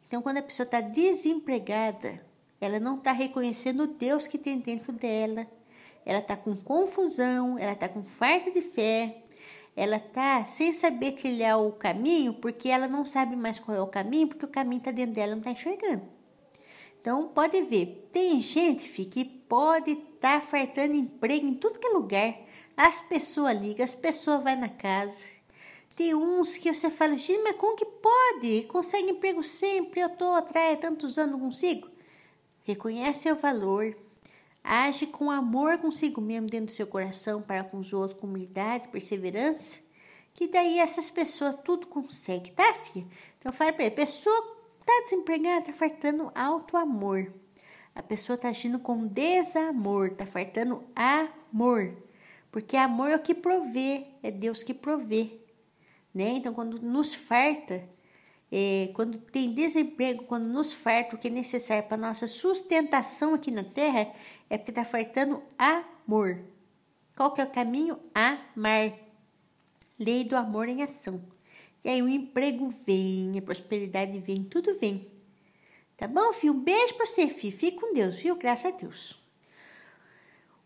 Então, 0.07 0.21
quando 0.21 0.37
a 0.37 0.41
pessoa 0.41 0.65
está 0.65 0.81
desempregada, 0.81 2.21
ela 2.59 2.79
não 2.79 2.97
está 2.97 3.11
reconhecendo 3.11 3.83
o 3.83 3.87
Deus 3.87 4.27
que 4.27 4.37
tem 4.37 4.59
dentro 4.59 4.91
dela, 4.91 5.47
ela 6.05 6.19
está 6.19 6.35
com 6.35 6.55
confusão, 6.55 7.57
ela 7.57 7.73
está 7.73 7.87
com 7.87 8.03
falta 8.03 8.51
de 8.51 8.61
fé, 8.61 9.20
ela 9.75 9.97
está 9.97 10.45
sem 10.45 10.73
saber 10.73 11.13
trilhar 11.13 11.59
o 11.59 11.71
caminho, 11.71 12.33
porque 12.35 12.69
ela 12.69 12.87
não 12.87 13.05
sabe 13.05 13.35
mais 13.35 13.59
qual 13.59 13.77
é 13.77 13.81
o 13.81 13.87
caminho, 13.87 14.27
porque 14.27 14.45
o 14.45 14.49
caminho 14.49 14.79
está 14.79 14.91
dentro 14.91 15.13
dela, 15.13 15.31
não 15.31 15.39
está 15.39 15.51
enxergando. 15.51 16.03
Então, 16.99 17.29
pode 17.29 17.61
ver, 17.63 18.09
tem 18.11 18.39
gente 18.39 18.87
fi, 18.87 19.05
que 19.05 19.25
pode 19.25 19.91
estar 19.91 20.39
tá 20.39 20.41
fartando 20.41 20.93
emprego 20.93 21.47
em 21.47 21.55
tudo 21.55 21.79
que 21.79 21.87
é 21.87 21.89
lugar. 21.89 22.35
As 22.77 23.01
pessoas 23.01 23.59
ligam, 23.59 23.83
as 23.83 23.95
pessoas 23.95 24.43
vão 24.43 24.55
na 24.55 24.69
casa, 24.69 25.25
tem 25.95 26.15
uns 26.15 26.57
que 26.57 26.73
você 26.73 26.89
fala, 26.89 27.17
gente, 27.17 27.43
mas 27.43 27.55
como 27.55 27.75
que 27.75 27.85
pode? 27.85 28.63
Consegue 28.63 29.11
emprego 29.11 29.43
sempre, 29.43 29.99
eu 29.99 30.07
estou 30.07 30.33
atrás 30.35 30.73
há 30.73 30.81
tantos 30.81 31.17
anos, 31.17 31.33
não 31.33 31.39
consigo. 31.39 31.87
Reconhece 32.63 33.21
seu 33.21 33.35
valor, 33.35 33.95
age 34.63 35.07
com 35.07 35.31
amor 35.31 35.77
consigo 35.77 36.21
mesmo 36.21 36.47
dentro 36.47 36.67
do 36.67 36.71
seu 36.71 36.87
coração, 36.87 37.41
para 37.41 37.63
com 37.63 37.77
os 37.77 37.93
outros, 37.93 38.19
com 38.19 38.27
humildade, 38.27 38.87
perseverança, 38.89 39.79
que 40.33 40.47
daí 40.47 40.79
essas 40.79 41.09
pessoas 41.09 41.55
tudo 41.63 41.87
consegue, 41.87 42.51
tá, 42.51 42.73
filha? 42.73 43.05
Então 43.39 43.51
fala 43.51 43.73
para 43.73 43.85
ele, 43.85 43.95
pessoa 43.95 44.35
tá 44.85 44.93
desempregada, 45.03 45.65
tá 45.65 45.73
faltando 45.73 46.31
alto 46.35 46.77
amor. 46.77 47.33
A 47.93 48.01
pessoa 48.01 48.37
tá 48.37 48.49
agindo 48.49 48.79
com 48.79 49.07
desamor, 49.07 50.11
tá 50.11 50.25
faltando 50.25 50.83
amor. 50.95 51.97
Porque 52.51 52.77
amor 52.77 53.09
é 53.09 53.15
o 53.15 53.21
que 53.21 53.33
provê, 53.33 54.05
é 54.23 54.31
Deus 54.31 54.63
que 54.63 54.73
provê 54.73 55.41
né? 56.13 56.31
Então, 56.31 56.53
quando 56.53 56.81
nos 56.81 57.13
farta, 57.13 57.81
é, 58.51 58.89
quando 58.93 59.17
tem 59.17 59.53
desemprego, 59.53 60.23
quando 60.25 60.45
nos 60.45 60.73
farta 60.73 61.15
o 61.15 61.19
que 61.19 61.27
é 61.27 61.31
necessário 61.31 61.87
para 61.87 61.97
nossa 61.97 62.27
sustentação 62.27 63.33
aqui 63.33 63.49
na 63.49 63.63
Terra, 63.63 64.07
é 64.51 64.57
porque 64.57 64.71
está 64.71 64.83
faltando 64.83 65.41
amor. 65.57 66.43
Qual 67.15 67.31
que 67.31 67.39
é 67.39 67.45
o 67.45 67.49
caminho? 67.49 67.97
Amar. 68.13 68.91
Lei 69.97 70.25
do 70.25 70.35
amor 70.35 70.67
em 70.67 70.83
ação. 70.83 71.23
E 71.85 71.89
aí 71.89 72.01
o 72.01 72.09
emprego 72.09 72.69
vem, 72.85 73.37
a 73.37 73.41
prosperidade 73.41 74.19
vem, 74.19 74.43
tudo 74.43 74.77
vem. 74.77 75.09
Tá 75.95 76.05
bom, 76.05 76.33
filho? 76.33 76.51
Um 76.51 76.59
beijo 76.59 76.95
para 76.95 77.05
você, 77.05 77.27
filho. 77.27 77.57
Fique 77.57 77.79
com 77.79 77.93
Deus, 77.93 78.17
viu? 78.17 78.35
Graças 78.35 78.73
a 78.73 78.77
Deus. 78.77 79.17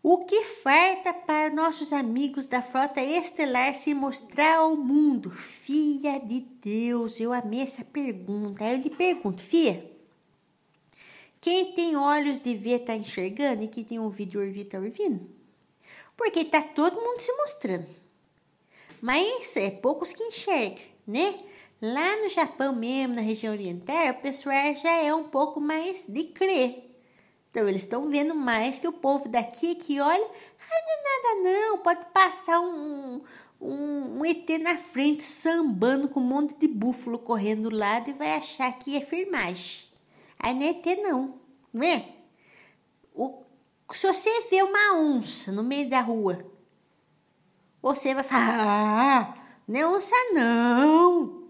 O 0.02 0.24
que 0.24 0.42
farta 0.42 1.14
para 1.14 1.54
nossos 1.54 1.92
amigos 1.92 2.48
da 2.48 2.60
frota 2.60 3.00
estelar 3.00 3.72
se 3.76 3.94
mostrar 3.94 4.56
ao 4.56 4.76
mundo? 4.76 5.30
Filha 5.30 6.18
de 6.18 6.40
Deus, 6.40 7.20
eu 7.20 7.32
amei 7.32 7.60
essa 7.60 7.84
pergunta. 7.84 8.64
Aí 8.64 8.72
eu 8.72 8.82
lhe 8.82 8.90
pergunto, 8.90 9.42
filha, 9.42 9.95
quem 11.46 11.70
tem 11.74 11.94
olhos 11.94 12.40
de 12.40 12.56
ver 12.56 12.80
está 12.80 12.96
enxergando 12.96 13.62
e 13.62 13.68
quem 13.68 13.84
tem 13.84 14.00
ouvido 14.00 14.30
de 14.30 14.38
ouvir 14.38 14.62
está 14.62 14.78
ouvindo? 14.78 15.30
Porque 16.16 16.40
está 16.40 16.60
todo 16.60 17.00
mundo 17.00 17.20
se 17.20 17.32
mostrando. 17.36 17.86
Mas 19.00 19.56
é 19.56 19.70
poucos 19.70 20.12
que 20.12 20.24
enxergam, 20.24 20.82
né? 21.06 21.38
Lá 21.80 22.16
no 22.16 22.28
Japão 22.30 22.74
mesmo, 22.74 23.14
na 23.14 23.20
região 23.20 23.52
oriental, 23.52 24.10
o 24.10 24.22
pessoal 24.22 24.74
já 24.74 24.90
é 24.90 25.14
um 25.14 25.28
pouco 25.28 25.60
mais 25.60 26.06
de 26.08 26.24
crer. 26.24 26.82
Então, 27.52 27.68
eles 27.68 27.82
estão 27.82 28.10
vendo 28.10 28.34
mais 28.34 28.80
que 28.80 28.88
o 28.88 28.94
povo 28.94 29.28
daqui 29.28 29.76
que 29.76 30.00
olha, 30.00 30.24
ah, 30.24 30.82
não 30.84 30.92
é 30.92 31.02
nada 31.04 31.42
não, 31.44 31.78
pode 31.78 32.06
passar 32.06 32.58
um, 32.58 33.22
um, 33.60 34.18
um 34.18 34.24
ET 34.24 34.48
na 34.60 34.76
frente 34.76 35.22
sambando 35.22 36.08
com 36.08 36.18
um 36.18 36.24
monte 36.24 36.56
de 36.56 36.66
búfalo 36.66 37.20
correndo 37.20 37.70
do 37.70 37.76
lado 37.76 38.10
e 38.10 38.14
vai 38.14 38.34
achar 38.34 38.76
que 38.80 38.96
é 38.96 39.00
firmagem. 39.00 39.85
Aí 40.46 40.54
não 40.54 40.62
é 40.62 40.70
ET 40.70 40.86
não, 41.02 41.40
não 41.72 41.82
é? 41.82 42.08
O, 43.12 43.42
se 43.92 44.06
você 44.06 44.30
vê 44.48 44.62
uma 44.62 44.94
onça 44.94 45.50
no 45.50 45.64
meio 45.64 45.90
da 45.90 46.00
rua, 46.00 46.38
você 47.82 48.14
vai 48.14 48.22
falar, 48.22 48.54
ah, 48.56 49.34
não 49.66 49.80
é 49.80 49.88
onça 49.88 50.14
não. 50.32 51.48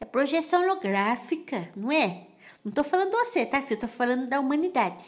É 0.00 0.04
projeção 0.04 0.62
holográfica, 0.62 1.72
não 1.74 1.90
é? 1.90 2.28
Não 2.64 2.70
tô 2.70 2.84
falando 2.84 3.10
você, 3.10 3.44
tá, 3.44 3.60
filho? 3.62 3.80
Tô 3.80 3.88
falando 3.88 4.28
da 4.28 4.38
humanidade. 4.38 5.04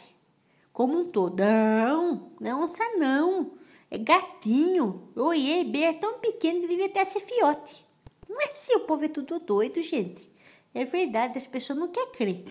Como 0.73 0.99
um 0.99 1.09
todo. 1.09 1.39
Não, 1.39 2.33
não 2.41 2.51
é 2.51 2.53
onça 2.53 2.83
não. 2.97 3.53
É 3.89 3.97
gatinho. 3.97 5.09
Oiê, 5.15 5.63
bem, 5.63 5.85
é 5.85 5.93
tão 5.93 6.19
pequeno 6.19 6.59
que 6.59 6.67
devia 6.67 6.87
até 6.87 7.05
ser 7.05 7.21
fiote. 7.21 7.85
Não 8.27 8.41
é 8.41 8.51
assim, 8.51 8.75
o 8.75 8.81
povo 8.81 9.05
é 9.05 9.07
tudo 9.07 9.39
doido, 9.39 9.81
gente. 9.81 10.29
É 10.73 10.83
verdade, 10.83 11.37
as 11.37 11.47
pessoas 11.47 11.79
não 11.79 11.87
querem 11.87 12.11
crer. 12.11 12.45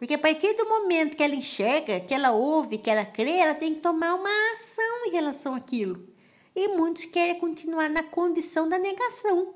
Porque 0.00 0.14
a 0.14 0.18
partir 0.18 0.54
do 0.54 0.66
momento 0.66 1.14
que 1.14 1.22
ela 1.22 1.34
enxerga, 1.34 2.00
que 2.00 2.14
ela 2.14 2.30
ouve, 2.30 2.78
que 2.78 2.88
ela 2.88 3.04
crê, 3.04 3.32
ela 3.32 3.54
tem 3.54 3.74
que 3.74 3.82
tomar 3.82 4.14
uma 4.14 4.54
ação 4.54 5.06
em 5.06 5.10
relação 5.10 5.54
àquilo. 5.54 6.08
E 6.56 6.68
muitos 6.68 7.04
querem 7.04 7.38
continuar 7.38 7.90
na 7.90 8.02
condição 8.04 8.66
da 8.66 8.78
negação. 8.78 9.52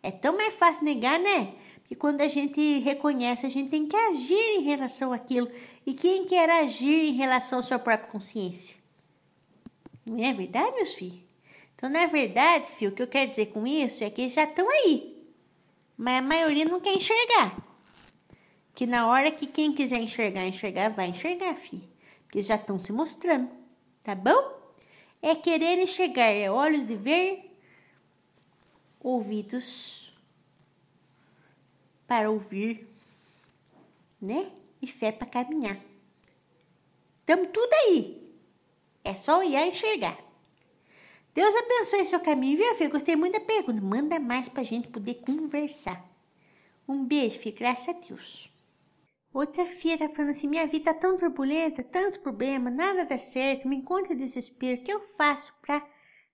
É 0.00 0.12
tão 0.12 0.36
mais 0.36 0.54
fácil 0.54 0.84
negar, 0.84 1.18
né? 1.18 1.54
Que 1.86 1.96
quando 1.96 2.20
a 2.20 2.28
gente 2.28 2.78
reconhece, 2.78 3.46
a 3.46 3.48
gente 3.48 3.68
tem 3.68 3.88
que 3.88 3.96
agir 3.96 4.58
em 4.58 4.62
relação 4.62 5.12
àquilo. 5.12 5.50
E 5.84 5.92
quem 5.92 6.24
quer 6.24 6.48
agir 6.48 7.08
em 7.08 7.16
relação 7.16 7.58
à 7.58 7.62
sua 7.62 7.80
própria 7.80 8.12
consciência? 8.12 8.76
Não 10.06 10.22
é 10.22 10.32
verdade, 10.32 10.76
meus 10.76 10.94
filhos? 10.94 11.18
Então, 11.74 11.90
na 11.90 12.06
verdade, 12.06 12.70
filho, 12.70 12.92
o 12.92 12.94
que 12.94 13.02
eu 13.02 13.08
quero 13.08 13.28
dizer 13.28 13.46
com 13.46 13.66
isso 13.66 14.04
é 14.04 14.10
que 14.10 14.28
já 14.28 14.44
estão 14.44 14.70
aí. 14.70 15.20
Mas 15.98 16.20
a 16.20 16.22
maioria 16.22 16.64
não 16.64 16.78
quer 16.78 16.94
enxergar. 16.94 17.69
Que 18.80 18.86
na 18.86 19.06
hora 19.08 19.30
que 19.30 19.46
quem 19.46 19.74
quiser 19.74 20.00
enxergar, 20.00 20.46
enxergar, 20.46 20.88
vai 20.88 21.08
enxergar, 21.08 21.54
filho. 21.54 21.86
Porque 22.22 22.40
já 22.40 22.54
estão 22.54 22.80
se 22.80 22.94
mostrando, 22.94 23.50
tá 24.02 24.14
bom? 24.14 24.58
É 25.20 25.34
querer 25.34 25.78
enxergar, 25.78 26.30
é 26.30 26.50
olhos 26.50 26.86
de 26.86 26.96
ver, 26.96 27.54
ouvidos 28.98 30.10
para 32.06 32.30
ouvir, 32.30 32.88
né? 34.18 34.50
E 34.80 34.86
fé 34.86 35.12
para 35.12 35.26
caminhar. 35.26 35.76
Estamos 37.20 37.50
tudo 37.52 37.74
aí. 37.84 38.32
É 39.04 39.12
só 39.12 39.40
olhar 39.40 39.66
e 39.66 39.72
enxergar. 39.72 40.16
Deus 41.34 41.54
abençoe 41.54 42.06
seu 42.06 42.20
caminho, 42.20 42.56
viu, 42.56 42.74
filho? 42.76 42.90
Gostei 42.92 43.14
muito 43.14 43.34
da 43.34 43.44
pergunta. 43.44 43.78
Manda 43.82 44.18
mais 44.18 44.48
para 44.48 44.62
a 44.62 44.64
gente 44.64 44.88
poder 44.88 45.16
conversar. 45.16 46.02
Um 46.88 47.04
beijo, 47.04 47.40
filho. 47.40 47.58
Graças 47.58 47.94
a 47.94 48.00
Deus. 48.00 48.49
Outra 49.32 49.64
filha 49.64 49.98
tá 49.98 50.08
falando 50.08 50.30
assim: 50.30 50.48
minha 50.48 50.66
vida 50.66 50.92
tá 50.92 51.00
tão 51.00 51.16
turbulenta, 51.16 51.82
tanto 51.82 52.20
problema, 52.20 52.70
nada 52.70 53.04
dá 53.04 53.16
certo, 53.16 53.68
me 53.68 53.76
encontra 53.76 54.14
desespero. 54.14 54.80
O 54.80 54.84
que 54.84 54.92
eu 54.92 55.00
faço 55.16 55.54
para 55.62 55.86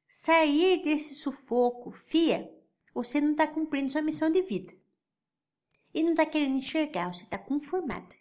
sair 0.09 0.83
desse 0.83 1.15
sufoco? 1.15 1.93
Fia, 1.93 2.51
você 2.95 3.21
não 3.21 3.33
está 3.33 3.47
cumprindo 3.47 3.93
sua 3.93 4.03
missão 4.03 4.31
de 4.31 4.41
vida 4.43 4.73
e 5.93 6.03
não 6.03 6.11
está 6.11 6.25
querendo 6.27 6.57
enxergar, 6.57 7.13
você 7.13 7.25
está 7.25 7.39
conformada. 7.39 8.15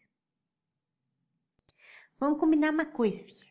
Vamos 2.20 2.40
combinar 2.40 2.72
uma 2.72 2.86
coisa, 2.86 3.24
filha. 3.24 3.46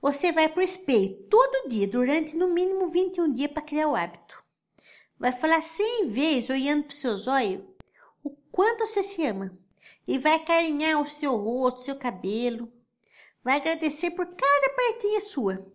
Você 0.00 0.32
vai 0.32 0.48
pro 0.48 0.62
espelho 0.62 1.26
todo 1.28 1.68
dia, 1.68 1.86
durante 1.86 2.36
no 2.36 2.48
mínimo 2.48 2.88
21 2.88 3.34
dias 3.34 3.52
para 3.52 3.62
criar 3.62 3.88
o 3.88 3.96
hábito. 3.96 4.42
Vai 5.18 5.32
falar 5.32 5.62
100 5.62 6.08
vezes, 6.08 6.48
olhando 6.48 6.84
para 6.84 6.94
seus 6.94 7.26
olhos, 7.26 7.62
o 8.22 8.30
quanto 8.50 8.86
você 8.86 9.02
se 9.02 9.26
ama. 9.26 9.58
E 10.10 10.18
vai 10.18 10.40
carinhar 10.40 11.00
o 11.00 11.08
seu 11.08 11.36
rosto, 11.36 11.82
seu 11.82 11.94
cabelo. 11.94 12.68
Vai 13.44 13.58
agradecer 13.58 14.10
por 14.10 14.26
cada 14.26 14.74
partinha 14.74 15.20
sua. 15.20 15.72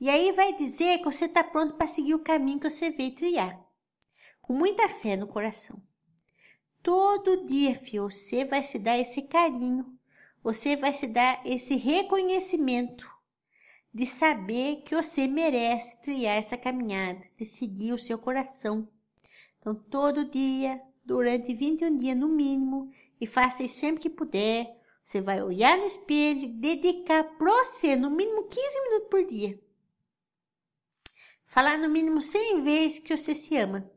E 0.00 0.08
aí 0.08 0.32
vai 0.32 0.54
dizer 0.54 0.96
que 0.96 1.04
você 1.04 1.26
está 1.26 1.44
pronto 1.44 1.74
para 1.74 1.86
seguir 1.86 2.14
o 2.14 2.24
caminho 2.24 2.58
que 2.58 2.70
você 2.70 2.88
veio 2.88 3.14
trilhar. 3.14 3.62
Com 4.40 4.54
muita 4.54 4.88
fé 4.88 5.14
no 5.14 5.26
coração. 5.26 5.78
Todo 6.82 7.46
dia, 7.46 7.74
filho, 7.74 8.10
você 8.10 8.46
vai 8.46 8.64
se 8.64 8.78
dar 8.78 8.98
esse 8.98 9.28
carinho, 9.28 9.94
você 10.42 10.74
vai 10.74 10.94
se 10.94 11.06
dar 11.06 11.46
esse 11.46 11.76
reconhecimento 11.76 13.06
de 13.92 14.06
saber 14.06 14.76
que 14.86 14.96
você 14.96 15.26
merece 15.26 16.00
trilhar 16.00 16.38
essa 16.38 16.56
caminhada, 16.56 17.20
de 17.36 17.44
seguir 17.44 17.92
o 17.92 17.98
seu 17.98 18.16
coração. 18.16 18.88
Então, 19.58 19.74
todo 19.74 20.30
dia, 20.30 20.80
durante 21.04 21.52
21 21.52 21.98
dias 21.98 22.16
no 22.16 22.30
mínimo, 22.30 22.90
e 23.20 23.26
faça 23.26 23.62
isso 23.62 23.80
sempre 23.80 24.00
que 24.02 24.10
puder, 24.10 24.74
você 25.02 25.20
vai 25.20 25.42
olhar 25.42 25.76
no 25.76 25.86
espelho 25.86 26.42
e 26.42 26.48
dedicar 26.48 27.24
para 27.36 27.50
você 27.50 27.96
no 27.96 28.10
mínimo 28.10 28.48
15 28.48 28.82
minutos 28.84 29.08
por 29.10 29.26
dia. 29.26 29.60
Falar 31.44 31.78
no 31.78 31.88
mínimo 31.88 32.20
100 32.20 32.62
vezes 32.62 32.98
que 33.00 33.16
você 33.16 33.34
se 33.34 33.56
ama, 33.56 33.90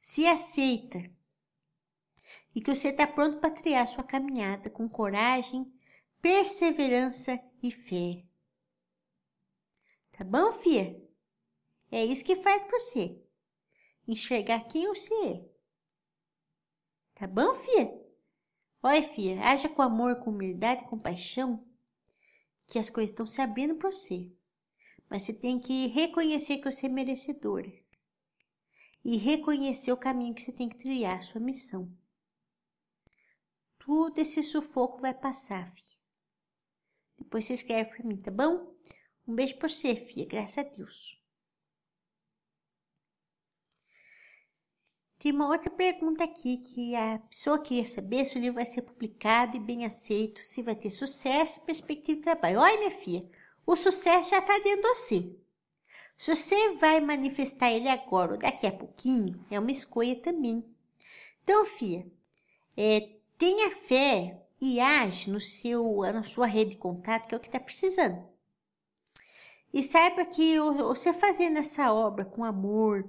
se 0.00 0.26
aceita, 0.26 1.10
e 2.54 2.60
que 2.60 2.74
você 2.74 2.88
está 2.88 3.06
pronto 3.06 3.38
para 3.38 3.50
criar 3.50 3.86
sua 3.86 4.04
caminhada 4.04 4.70
com 4.70 4.88
coragem, 4.88 5.72
perseverança 6.20 7.38
e 7.62 7.70
fé. 7.70 8.24
Tá 10.12 10.24
bom, 10.24 10.52
fia? 10.52 11.00
É 11.90 12.04
isso 12.04 12.24
que 12.24 12.36
faz 12.36 12.62
para 12.62 12.78
você. 12.78 13.20
Enxergar 14.06 14.68
quem 14.68 14.86
você 14.88 15.14
é. 15.26 15.44
Tá 17.14 17.26
bom, 17.26 17.54
fia? 17.54 18.09
Olha, 18.82 19.02
fia, 19.02 19.38
haja 19.42 19.68
com 19.68 19.82
amor, 19.82 20.16
com 20.16 20.30
humildade 20.30 20.84
e 20.84 20.88
compaixão, 20.88 21.62
que 22.66 22.78
as 22.78 22.88
coisas 22.88 23.10
estão 23.10 23.26
se 23.26 23.42
abrindo 23.42 23.74
para 23.74 23.90
você. 23.90 24.32
Mas 25.08 25.22
você 25.22 25.34
tem 25.34 25.58
que 25.58 25.88
reconhecer 25.88 26.58
que 26.58 26.70
você 26.70 26.86
é 26.86 26.88
merecedora. 26.88 27.70
E 29.04 29.16
reconhecer 29.16 29.92
o 29.92 29.96
caminho 29.96 30.34
que 30.34 30.40
você 30.40 30.52
tem 30.52 30.68
que 30.68 30.78
trilhar, 30.78 31.18
a 31.18 31.20
sua 31.20 31.40
missão. 31.40 31.90
Tudo 33.78 34.18
esse 34.18 34.42
sufoco 34.42 35.00
vai 35.00 35.12
passar, 35.12 35.70
filha. 35.72 35.98
Depois 37.18 37.44
você 37.44 37.54
escreve 37.54 37.90
para 37.90 38.06
mim, 38.06 38.16
tá 38.16 38.30
bom? 38.30 38.74
Um 39.26 39.34
beijo 39.34 39.58
por 39.58 39.68
você, 39.68 39.94
filha. 39.94 40.26
Graças 40.26 40.58
a 40.58 40.62
Deus. 40.62 41.19
Tem 45.20 45.30
uma 45.30 45.46
outra 45.46 45.70
pergunta 45.70 46.24
aqui 46.24 46.56
que 46.56 46.96
a 46.96 47.20
pessoa 47.30 47.62
queria 47.62 47.84
saber 47.84 48.24
se 48.24 48.36
o 48.36 48.40
livro 48.40 48.56
vai 48.56 48.66
ser 48.66 48.82
publicado 48.82 49.56
e 49.56 49.60
bem 49.60 49.84
aceito, 49.84 50.40
se 50.40 50.62
vai 50.62 50.74
ter 50.74 50.90
sucesso 50.90 51.60
e 51.60 51.66
perspectiva 51.66 52.16
de 52.16 52.24
trabalho. 52.24 52.58
Olha, 52.58 52.78
minha 52.78 52.90
filha, 52.90 53.30
o 53.64 53.76
sucesso 53.76 54.30
já 54.30 54.38
está 54.38 54.58
dentro 54.58 54.82
de 54.82 54.88
você. 54.88 55.36
Se 56.16 56.34
você 56.34 56.74
vai 56.76 57.00
manifestar 57.00 57.70
ele 57.70 57.88
agora 57.88 58.32
ou 58.32 58.38
daqui 58.38 58.66
a 58.66 58.72
pouquinho, 58.72 59.46
é 59.48 59.60
uma 59.60 59.70
escolha 59.70 60.16
também. 60.16 60.64
Então, 61.42 61.64
filha, 61.64 62.10
é, 62.76 63.20
Tenha 63.40 63.70
fé 63.70 64.38
e 64.60 64.78
age 64.78 65.30
no 65.30 65.40
seu, 65.40 66.02
na 66.12 66.22
sua 66.22 66.44
rede 66.44 66.72
de 66.72 66.76
contato, 66.76 67.26
que 67.26 67.34
é 67.34 67.38
o 67.38 67.40
que 67.40 67.48
está 67.48 67.58
precisando. 67.58 68.22
E 69.72 69.82
saiba 69.82 70.26
que 70.26 70.60
você 70.60 71.10
fazendo 71.14 71.56
essa 71.56 71.90
obra 71.90 72.22
com 72.26 72.44
amor, 72.44 73.08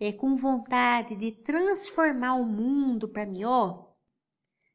é, 0.00 0.12
com 0.12 0.36
vontade 0.36 1.16
de 1.16 1.32
transformar 1.32 2.34
o 2.34 2.44
mundo 2.44 3.08
para 3.08 3.26
melhor, 3.26 3.94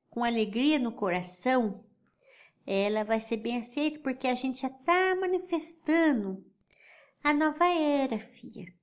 com 0.09 0.23
alegria 0.23 0.77
no 0.77 0.91
coração, 0.91 1.83
ela 2.65 3.03
vai 3.03 3.19
ser 3.19 3.37
bem 3.37 3.57
aceita 3.57 3.99
porque 3.99 4.27
a 4.27 4.35
gente 4.35 4.61
já 4.61 4.67
está 4.67 5.15
manifestando 5.15 6.45
a 7.23 7.33
nova 7.33 7.65
era, 7.65 8.19
filha. 8.19 8.73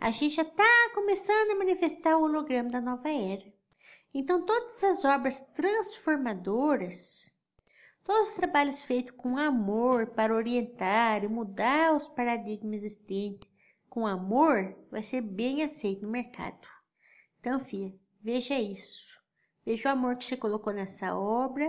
A 0.00 0.10
gente 0.10 0.36
já 0.36 0.42
está 0.42 0.90
começando 0.94 1.52
a 1.52 1.58
manifestar 1.58 2.16
o 2.16 2.22
holograma 2.22 2.70
da 2.70 2.80
nova 2.80 3.08
era. 3.08 3.44
Então, 4.14 4.46
todas 4.46 4.82
as 4.82 5.04
obras 5.04 5.46
transformadoras, 5.48 7.34
todos 8.02 8.30
os 8.30 8.36
trabalhos 8.36 8.82
feitos 8.82 9.12
com 9.12 9.36
amor 9.36 10.08
para 10.08 10.34
orientar 10.34 11.22
e 11.22 11.28
mudar 11.28 11.94
os 11.94 12.08
paradigmas 12.08 12.82
existentes 12.82 13.46
com 13.96 14.06
amor, 14.06 14.76
vai 14.90 15.02
ser 15.02 15.22
bem 15.22 15.62
aceito 15.62 16.02
no 16.02 16.12
mercado. 16.12 16.68
Então, 17.40 17.58
filha, 17.58 17.98
veja 18.20 18.60
isso. 18.60 19.16
Veja 19.64 19.88
o 19.88 19.92
amor 19.92 20.18
que 20.18 20.26
você 20.26 20.36
colocou 20.36 20.70
nessa 20.70 21.16
obra. 21.16 21.66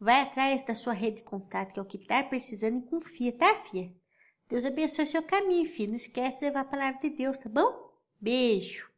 Vai 0.00 0.22
atrás 0.22 0.64
da 0.64 0.74
sua 0.74 0.94
rede 0.94 1.18
de 1.18 1.24
contato, 1.24 1.74
que 1.74 1.78
é 1.78 1.82
o 1.82 1.84
que 1.84 1.98
está 1.98 2.22
precisando, 2.22 2.78
e 2.78 2.88
confia, 2.88 3.36
tá, 3.36 3.54
filha? 3.54 3.94
Deus 4.48 4.64
abençoe 4.64 5.04
seu 5.04 5.22
caminho, 5.22 5.70
filho. 5.70 5.90
Não 5.90 5.98
esquece 5.98 6.38
de 6.38 6.46
levar 6.46 6.60
a 6.60 6.64
palavra 6.64 7.00
de 7.02 7.10
Deus, 7.10 7.38
tá 7.38 7.50
bom? 7.50 7.92
Beijo! 8.18 8.90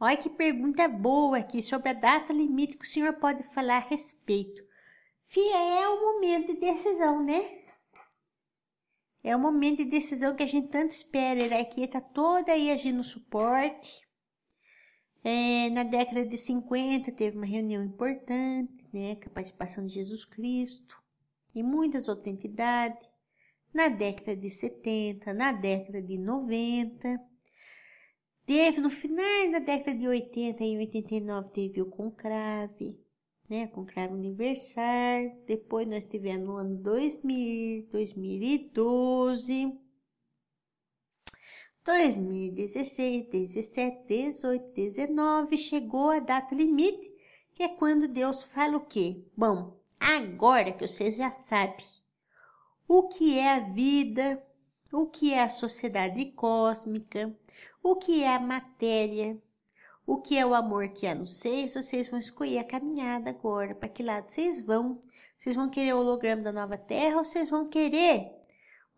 Olha 0.00 0.16
que 0.16 0.28
pergunta 0.28 0.88
boa 0.88 1.38
aqui 1.38 1.62
sobre 1.62 1.90
a 1.90 1.92
data 1.92 2.32
limite 2.32 2.76
que 2.76 2.84
o 2.84 2.88
senhor 2.88 3.12
pode 3.20 3.44
falar 3.54 3.76
a 3.76 3.88
respeito. 3.88 4.60
Fia, 5.22 5.56
é 5.56 5.88
o 5.88 6.00
momento 6.00 6.48
de 6.48 6.58
decisão, 6.58 7.22
né? 7.22 7.59
É 9.22 9.36
o 9.36 9.40
momento 9.40 9.78
de 9.78 9.90
decisão 9.90 10.34
que 10.34 10.42
a 10.42 10.46
gente 10.46 10.68
tanto 10.68 10.92
espera. 10.92 11.40
A 11.40 11.42
hierarquia 11.42 11.84
está 11.84 12.00
toda 12.00 12.52
aí 12.52 12.70
agindo 12.70 13.04
suporte. 13.04 14.00
É, 15.22 15.68
na 15.70 15.82
década 15.82 16.26
de 16.26 16.38
50 16.38 17.12
teve 17.12 17.36
uma 17.36 17.46
reunião 17.46 17.84
importante, 17.84 18.88
né, 18.92 19.16
com 19.16 19.28
a 19.28 19.32
participação 19.34 19.84
de 19.84 19.92
Jesus 19.92 20.24
Cristo 20.24 20.96
e 21.54 21.62
muitas 21.62 22.08
outras 22.08 22.26
entidades. 22.26 23.06
Na 23.72 23.88
década 23.88 24.34
de 24.34 24.50
70, 24.50 25.34
na 25.34 25.52
década 25.52 26.02
de 26.02 26.18
90, 26.18 27.20
Teve 28.50 28.80
no 28.80 28.90
final 28.90 29.52
da 29.52 29.60
década 29.60 29.96
de 29.96 30.08
80 30.08 30.64
em 30.64 30.78
89 30.78 31.52
teve 31.52 31.80
o 31.80 31.86
conclave, 31.86 33.00
né? 33.50 33.66
Conclave 33.66 34.14
universal. 34.14 35.36
Depois 35.46 35.86
nós 35.86 36.06
tivemos 36.06 36.46
no 36.46 36.56
ano 36.56 36.76
2000, 36.76 37.88
2012, 37.90 39.78
2016, 41.84 43.28
17, 43.30 44.06
18, 44.06 44.72
19 44.74 45.58
chegou 45.58 46.10
a 46.10 46.20
data 46.20 46.54
limite, 46.54 47.10
que 47.52 47.64
é 47.64 47.68
quando 47.68 48.06
Deus 48.06 48.44
fala 48.44 48.76
o 48.76 48.86
quê? 48.86 49.24
Bom, 49.36 49.76
agora 49.98 50.72
que 50.72 50.86
vocês 50.86 51.16
já 51.16 51.32
sabem 51.32 51.84
o 52.86 53.08
que 53.08 53.38
é 53.38 53.54
a 53.54 53.60
vida, 53.72 54.42
o 54.92 55.06
que 55.06 55.32
é 55.32 55.42
a 55.42 55.48
sociedade 55.48 56.32
cósmica, 56.32 57.36
o 57.82 57.96
que 57.96 58.22
é 58.22 58.34
a 58.34 58.40
matéria, 58.40 59.40
o 60.10 60.20
que 60.20 60.36
é 60.36 60.44
o 60.44 60.56
amor 60.56 60.88
que 60.88 61.06
há 61.06 61.14
no 61.14 61.24
seio, 61.24 61.68
vocês 61.68 62.08
vão 62.08 62.18
escolher 62.18 62.58
a 62.58 62.64
caminhada 62.64 63.30
agora, 63.30 63.76
para 63.76 63.88
que 63.88 64.02
lado 64.02 64.28
vocês 64.28 64.60
vão. 64.60 65.00
Vocês 65.38 65.54
vão 65.54 65.70
querer 65.70 65.94
o 65.94 66.00
holograma 66.00 66.42
da 66.42 66.52
nova 66.52 66.76
Terra 66.76 67.18
ou 67.18 67.24
vocês 67.24 67.48
vão 67.48 67.68
querer 67.68 68.28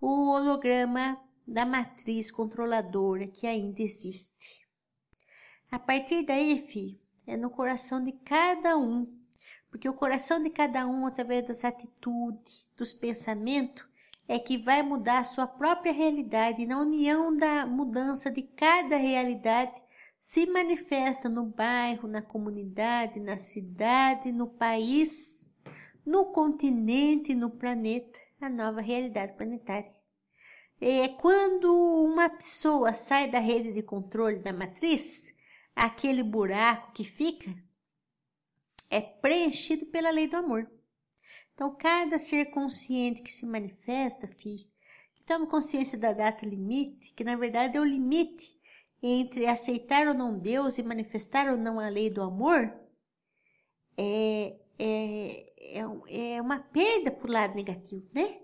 o 0.01 0.31
holograma 0.31 1.20
da 1.46 1.66
matriz 1.66 2.31
controladora 2.31 3.27
que 3.27 3.46
ainda 3.46 3.83
existe. 3.83 4.66
A 5.70 5.79
partir 5.79 6.25
daí, 6.25 6.57
filho, 6.66 6.98
é 7.27 7.37
no 7.37 7.51
coração 7.51 8.03
de 8.03 8.12
cada 8.12 8.79
um, 8.79 9.07
porque 9.70 9.90
o 9.90 9.94
coração 9.94 10.42
de 10.42 10.48
cada 10.48 10.87
um, 10.87 11.07
através 11.07 11.46
das 11.46 11.62
atitudes, 11.62 12.66
dos 12.75 12.94
pensamentos, 12.94 13.85
é 14.27 14.38
que 14.38 14.57
vai 14.57 14.83
mudar 14.83 15.18
a 15.18 15.25
sua 15.25 15.46
própria 15.46 15.92
realidade. 15.92 16.64
Na 16.64 16.81
união 16.81 17.37
da 17.37 17.66
mudança 17.66 18.31
de 18.31 18.44
cada 18.44 18.96
realidade, 18.96 19.82
se 20.23 20.47
manifesta 20.47 21.29
no 21.29 21.47
bairro, 21.47 22.07
na 22.07 22.23
comunidade, 22.23 23.19
na 23.19 23.37
cidade, 23.37 24.31
no 24.31 24.49
país, 24.49 25.51
no 26.07 26.27
continente, 26.27 27.35
no 27.35 27.51
planeta, 27.51 28.21
a 28.41 28.49
nova 28.49 28.81
realidade 28.81 29.33
planetária. 29.33 29.93
É 30.81 31.09
quando 31.09 31.75
uma 32.05 32.31
pessoa 32.31 32.95
sai 32.95 33.33
da 33.33 33.41
rede 33.41 33.73
de 33.73 33.83
controle 33.83 34.39
da 34.39 34.53
matriz, 34.53 35.35
aquele 35.75 36.23
buraco 36.23 36.93
que 36.93 37.05
fica 37.05 37.53
é 38.91 39.01
preenchido 39.01 39.87
pela 39.87 40.11
lei 40.11 40.29
do 40.29 40.37
amor. 40.37 40.71
Então, 41.53 41.75
cada 41.75 42.17
ser 42.17 42.47
consciente 42.53 43.23
que 43.23 43.31
se 43.31 43.45
manifesta, 43.45 44.29
filho, 44.29 44.71
que 45.17 45.25
toma 45.25 45.49
consciência 45.49 45.99
da 45.99 46.13
data 46.13 46.47
limite, 46.47 47.13
que 47.13 47.25
na 47.25 47.35
verdade 47.35 47.77
é 47.77 47.81
o 47.81 47.85
limite 47.85 48.62
entre 49.03 49.47
aceitar 49.47 50.07
ou 50.07 50.15
não 50.15 50.38
Deus 50.38 50.79
e 50.79 50.83
manifestar 50.83 51.51
ou 51.51 51.57
não 51.59 51.81
a 51.81 51.88
lei 51.88 52.09
do 52.09 52.23
amor, 52.23 52.73
é, 53.97 54.57
é, 54.79 55.81
é, 55.81 56.35
é 56.35 56.41
uma 56.41 56.61
perda 56.61 57.11
para 57.11 57.29
o 57.29 57.33
lado 57.33 57.55
negativo, 57.55 58.09
né? 58.15 58.38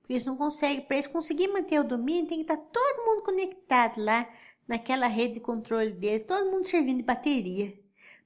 Porque 0.00 0.12
eles 0.12 0.24
não 0.24 0.36
conseguem, 0.36 0.82
para 0.82 0.96
eles 0.96 1.06
conseguirem 1.06 1.52
manter 1.52 1.80
o 1.80 1.88
domínio, 1.88 2.28
tem 2.28 2.44
que 2.44 2.52
estar 2.52 2.56
todo 2.56 3.06
mundo 3.06 3.22
conectado 3.22 4.02
lá 4.02 4.28
naquela 4.68 5.06
rede 5.06 5.34
de 5.34 5.40
controle 5.40 5.92
deles, 5.92 6.26
todo 6.26 6.50
mundo 6.50 6.66
servindo 6.66 6.98
de 6.98 7.04
bateria. 7.04 7.72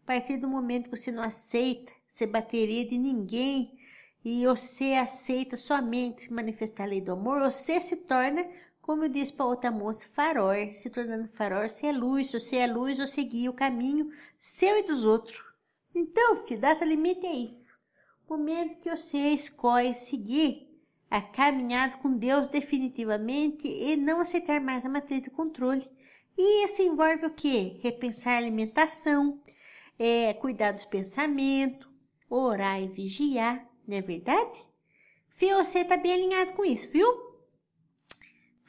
A 0.03 0.07
partir 0.07 0.39
do 0.39 0.49
momento 0.49 0.91
que 0.91 0.97
você 0.97 1.13
não 1.13 1.23
aceita 1.23 1.93
ser 2.09 2.27
bateria 2.27 2.87
de 2.87 2.99
ninguém, 2.99 3.79
e 4.25 4.45
você 4.47 4.95
aceita 4.95 5.57
somente 5.57 6.33
manifestar 6.33 6.85
a 6.85 6.87
lei 6.87 7.01
do 7.01 7.13
amor, 7.13 7.41
você 7.41 7.81
se 7.81 7.97
torna, 7.99 8.47
como 8.89 9.05
eu 9.05 9.11
disse 9.11 9.35
para 9.35 9.45
outra 9.45 9.71
moça, 9.71 10.09
farol. 10.09 10.55
Se 10.73 10.89
tornando 10.89 11.29
farol, 11.29 11.69
você 11.69 11.89
é 11.89 11.93
luz. 11.93 12.31
Se 12.31 12.57
é 12.57 12.67
luz, 12.67 12.99
você 12.99 13.23
guia 13.23 13.51
o 13.51 13.55
caminho 13.55 14.11
seu 14.39 14.79
e 14.79 14.83
dos 14.85 15.05
outros. 15.05 15.45
Então, 15.95 16.37
filho, 16.47 16.63
data 16.63 16.87
limite 16.87 17.27
é 17.27 17.35
isso. 17.35 17.79
O 18.27 18.39
momento 18.39 18.79
que 18.79 18.89
você 18.89 19.19
escolhe 19.35 19.95
seguir 19.95 20.75
a 21.11 21.21
caminhada 21.21 21.99
com 21.99 22.17
Deus 22.17 22.49
definitivamente 22.49 23.69
e 23.69 23.95
não 23.95 24.23
aceitar 24.23 24.59
mais 24.59 24.87
a 24.87 24.89
matriz 24.89 25.23
de 25.23 25.29
controle. 25.29 25.87
E 26.39 26.65
isso 26.65 26.81
envolve 26.81 27.27
o 27.27 27.35
quê? 27.35 27.79
Repensar 27.83 28.37
a 28.37 28.39
alimentação, 28.39 29.39
é, 29.99 30.33
cuidar 30.33 30.73
dos 30.73 30.87
pensamentos, 30.87 31.87
orar 32.31 32.81
e 32.81 32.89
vigiar, 32.89 33.69
não 33.87 33.99
é 33.99 34.01
verdade? 34.01 34.59
Fio, 35.29 35.59
você 35.59 35.85
tá 35.85 35.99
bem 35.99 36.15
alinhado 36.15 36.55
com 36.55 36.65
isso, 36.65 36.91
viu? 36.91 37.28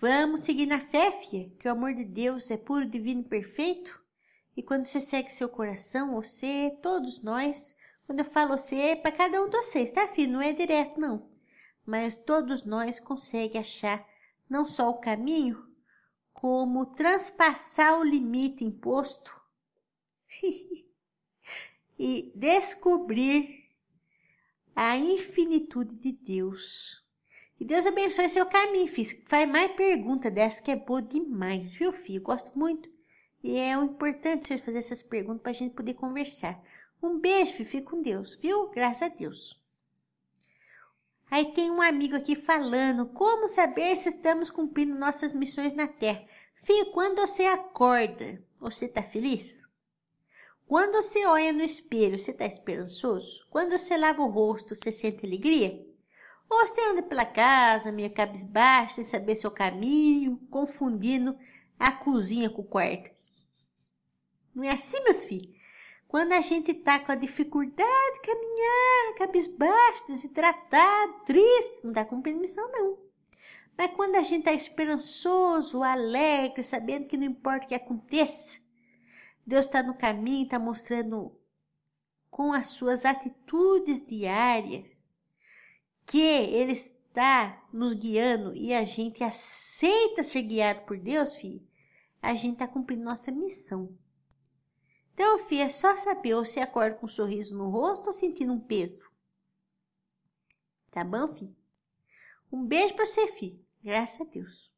Vamos 0.01 0.41
seguir 0.41 0.65
na 0.65 0.79
fé, 0.79 1.11
fia, 1.11 1.49
que 1.59 1.67
o 1.67 1.71
amor 1.71 1.93
de 1.93 2.05
Deus 2.05 2.49
é 2.49 2.55
puro, 2.55 2.85
divino 2.85 3.19
e 3.19 3.25
perfeito. 3.25 4.01
E 4.55 4.63
quando 4.63 4.85
você 4.85 5.01
segue 5.01 5.29
seu 5.29 5.49
coração, 5.49 6.13
você, 6.13 6.77
todos 6.81 7.21
nós, 7.21 7.75
quando 8.05 8.19
eu 8.19 8.25
falo 8.25 8.57
você, 8.57 8.75
é 8.75 8.95
para 8.95 9.11
cada 9.11 9.41
um 9.41 9.49
de 9.49 9.57
vocês, 9.57 9.91
tá, 9.91 10.07
filho? 10.07 10.31
Não 10.31 10.41
é 10.41 10.53
direto, 10.53 10.97
não. 10.97 11.29
Mas 11.85 12.17
todos 12.17 12.63
nós 12.63 12.97
conseguem 13.01 13.59
achar 13.59 14.07
não 14.49 14.65
só 14.65 14.89
o 14.89 15.01
caminho, 15.01 15.67
como 16.31 16.85
transpassar 16.85 17.99
o 17.99 18.03
limite 18.03 18.63
imposto 18.63 19.37
e 21.99 22.31
descobrir 22.33 23.65
a 24.73 24.95
infinitude 24.95 25.93
de 25.95 26.13
Deus. 26.13 27.03
E 27.59 27.65
Deus 27.65 27.85
abençoe 27.85 28.29
seu 28.29 28.45
caminho, 28.45 28.87
filho. 28.87 29.21
Faz 29.27 29.49
mais 29.49 29.71
pergunta 29.73 30.31
dessa 30.31 30.63
que 30.63 30.71
é 30.71 30.75
boa 30.77 31.01
demais, 31.01 31.73
viu, 31.73 31.91
filho? 31.91 32.21
Gosto 32.21 32.57
muito. 32.57 32.89
E 33.43 33.57
é 33.57 33.73
importante 33.73 34.47
vocês 34.47 34.59
fazerem 34.61 34.79
essas 34.79 35.03
perguntas 35.03 35.41
para 35.41 35.51
a 35.51 35.55
gente 35.55 35.75
poder 35.75 35.93
conversar. 35.95 36.61
Um 37.03 37.19
beijo, 37.19 37.53
filho. 37.53 37.69
Fique 37.69 37.83
com 37.89 38.01
Deus, 38.01 38.35
viu? 38.41 38.69
Graças 38.69 39.01
a 39.01 39.07
Deus. 39.09 39.59
Aí 41.29 41.53
tem 41.53 41.69
um 41.69 41.81
amigo 41.81 42.15
aqui 42.15 42.35
falando 42.35 43.07
como 43.09 43.49
saber 43.49 43.95
se 43.97 44.09
estamos 44.09 44.49
cumprindo 44.49 44.95
nossas 44.95 45.33
missões 45.33 45.73
na 45.73 45.87
Terra. 45.87 46.25
Filho, 46.55 46.91
quando 46.91 47.19
você 47.19 47.43
acorda, 47.43 48.41
você 48.59 48.85
está 48.85 49.03
feliz? 49.03 49.63
Quando 50.65 51.01
você 51.01 51.25
olha 51.25 51.51
no 51.51 51.61
espelho, 51.61 52.17
você 52.17 52.31
está 52.31 52.45
esperançoso? 52.45 53.45
Quando 53.49 53.77
você 53.77 53.97
lava 53.97 54.21
o 54.21 54.29
rosto, 54.29 54.75
você 54.75 54.91
sente 54.91 55.25
alegria? 55.25 55.88
Você 56.49 56.81
anda 56.89 57.03
pela 57.03 57.25
casa, 57.25 57.91
meio 57.91 58.11
cabisbaixo, 58.11 58.95
sem 58.95 59.05
saber 59.05 59.35
seu 59.35 59.51
caminho, 59.51 60.37
confundindo 60.49 61.37
a 61.77 61.91
cozinha 61.91 62.49
com 62.49 62.63
o 62.63 62.65
quarto? 62.65 63.11
Não 64.55 64.63
é 64.63 64.71
assim, 64.71 65.01
meus 65.03 65.25
filhos? 65.25 65.59
Quando 66.07 66.33
a 66.33 66.41
gente 66.41 66.73
tá 66.73 66.99
com 66.99 67.11
a 67.11 67.15
dificuldade 67.15 68.13
de 68.15 68.21
caminhar, 68.21 69.15
cabisbaixo, 69.19 70.07
desidratado, 70.07 71.21
triste, 71.23 71.81
não 71.83 71.91
dá 71.91 72.03
cumprindo 72.03 72.41
missão, 72.41 72.67
não. 72.71 72.97
Mas 73.77 73.91
quando 73.91 74.15
a 74.15 74.21
gente 74.21 74.45
tá 74.45 74.51
esperançoso, 74.51 75.83
alegre, 75.83 76.63
sabendo 76.63 77.07
que 77.07 77.15
não 77.15 77.25
importa 77.25 77.65
o 77.65 77.69
que 77.69 77.75
aconteça, 77.75 78.59
Deus 79.45 79.67
está 79.67 79.83
no 79.83 79.93
caminho, 79.93 80.45
está 80.45 80.57
mostrando 80.57 81.31
com 82.31 82.51
as 82.51 82.67
suas 82.67 83.05
atitudes 83.05 84.03
diárias 84.03 84.98
que 86.09 86.19
Ele 86.19 86.71
está 86.71 87.63
nos 87.71 87.93
guiando 87.93 88.51
e 88.55 88.73
a 88.73 88.83
gente 88.83 89.23
aceita 89.23 90.23
ser 90.23 90.41
guiado 90.41 90.81
por 90.85 90.97
Deus, 90.97 91.35
filho, 91.35 91.61
a 92.19 92.33
gente 92.33 92.53
está 92.53 92.67
cumprindo 92.67 93.03
nossa 93.03 93.31
missão. 93.31 93.95
Então, 95.13 95.37
filho, 95.45 95.61
é 95.61 95.69
só 95.69 95.95
saber 95.97 96.33
ou 96.33 96.43
você 96.43 96.61
acorda 96.61 96.95
com 96.95 97.05
um 97.05 97.09
sorriso 97.09 97.55
no 97.55 97.69
rosto 97.69 98.07
ou 98.07 98.13
sentindo 98.13 98.51
um 98.51 98.59
peso. 98.59 99.07
Tá 100.89 101.03
bom, 101.03 101.27
filho? 101.27 101.55
Um 102.51 102.65
beijo 102.65 102.95
para 102.95 103.05
você, 103.05 103.27
filho. 103.27 103.63
Graças 103.83 104.21
a 104.21 104.31
Deus. 104.31 104.71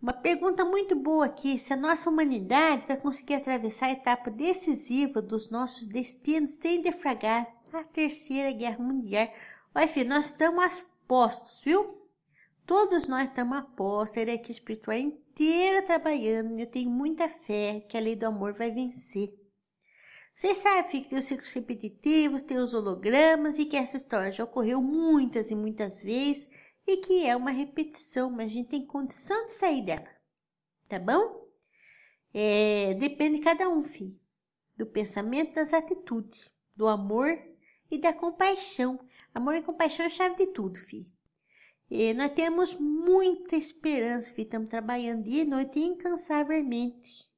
Uma 0.00 0.14
pergunta 0.14 0.64
muito 0.64 0.96
boa 0.96 1.26
aqui: 1.26 1.58
se 1.58 1.74
a 1.74 1.76
nossa 1.76 2.08
humanidade 2.08 2.86
vai 2.86 2.96
conseguir 2.96 3.34
atravessar 3.34 3.86
a 3.86 3.92
etapa 3.92 4.30
decisiva 4.30 5.20
dos 5.20 5.50
nossos 5.50 5.86
destinos 5.86 6.52
sem 6.52 6.80
defragrar 6.80 7.59
a 7.78 7.84
Terceira 7.84 8.52
Guerra 8.52 8.78
Mundial. 8.78 9.32
Olha, 9.74 9.86
filho, 9.86 10.08
nós 10.08 10.32
estamos 10.32 10.64
apostos, 11.04 11.60
viu? 11.64 12.00
Todos 12.66 13.08
nós 13.08 13.28
estamos 13.28 13.58
apostos, 13.58 14.18
a 14.18 14.22
equipe 14.22 14.52
espiritual 14.52 14.96
inteira 14.96 15.86
trabalhando 15.86 16.58
eu 16.58 16.66
tenho 16.66 16.90
muita 16.90 17.28
fé 17.28 17.80
que 17.88 17.96
a 17.96 18.00
lei 18.00 18.14
do 18.14 18.26
amor 18.26 18.52
vai 18.52 18.70
vencer. 18.70 19.34
Vocês 20.34 20.58
sabem 20.58 21.02
que 21.02 21.08
tem 21.08 21.18
os 21.18 21.24
ciclos 21.24 21.52
repetitivos, 21.52 22.42
tem 22.42 22.58
os 22.58 22.72
hologramas 22.72 23.58
e 23.58 23.66
que 23.66 23.76
essa 23.76 23.96
história 23.96 24.30
já 24.30 24.44
ocorreu 24.44 24.80
muitas 24.80 25.50
e 25.50 25.54
muitas 25.54 26.02
vezes 26.02 26.48
e 26.86 26.98
que 26.98 27.26
é 27.26 27.36
uma 27.36 27.50
repetição, 27.50 28.30
mas 28.30 28.46
a 28.46 28.54
gente 28.54 28.70
tem 28.70 28.86
condição 28.86 29.46
de 29.46 29.52
sair 29.54 29.82
dela, 29.82 30.08
tá 30.88 30.98
bom? 30.98 31.48
É, 32.32 32.94
depende 32.94 33.38
de 33.38 33.44
cada 33.44 33.68
um, 33.68 33.82
filho, 33.82 34.18
do 34.76 34.86
pensamento, 34.86 35.54
das 35.54 35.74
atitudes, 35.74 36.50
do 36.76 36.86
amor 36.86 37.49
e 37.90 37.98
da 37.98 38.12
compaixão. 38.12 38.98
Amor 39.34 39.54
e 39.54 39.62
compaixão 39.62 40.04
é 40.04 40.08
a 40.08 40.10
chave 40.10 40.36
de 40.36 40.52
tudo, 40.52 40.78
filho. 40.78 41.10
E 41.90 42.14
nós 42.14 42.32
temos 42.32 42.78
muita 42.78 43.56
esperança, 43.56 44.32
filho. 44.32 44.46
Estamos 44.46 44.68
trabalhando 44.68 45.24
dia 45.24 45.42
e 45.42 45.46
noite 45.46 45.80
incansavelmente. 45.80 47.28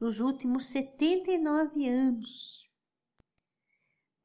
Nos 0.00 0.18
últimos 0.18 0.66
79 0.66 1.86
anos. 1.88 2.68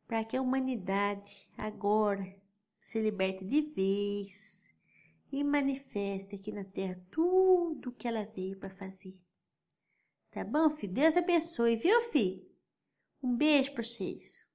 Para 0.08 0.24
que 0.24 0.38
a 0.38 0.42
humanidade 0.42 1.50
agora 1.58 2.36
se 2.80 3.02
liberte 3.02 3.44
de 3.44 3.62
vez 3.62 4.76
e 5.32 5.44
manifeste 5.44 6.36
aqui 6.36 6.52
na 6.52 6.64
Terra 6.64 7.00
tudo 7.12 7.90
o 7.90 7.92
que 7.92 8.08
ela 8.08 8.24
veio 8.26 8.58
para 8.58 8.70
fazer. 8.70 9.20
Tá 10.32 10.44
bom, 10.44 10.70
filho? 10.70 10.94
Deus 10.94 11.18
abençoe, 11.18 11.76
viu, 11.76 12.00
filho? 12.12 12.48
Um 13.22 13.36
beijo 13.36 13.74
para 13.74 13.84
vocês. 13.84 14.50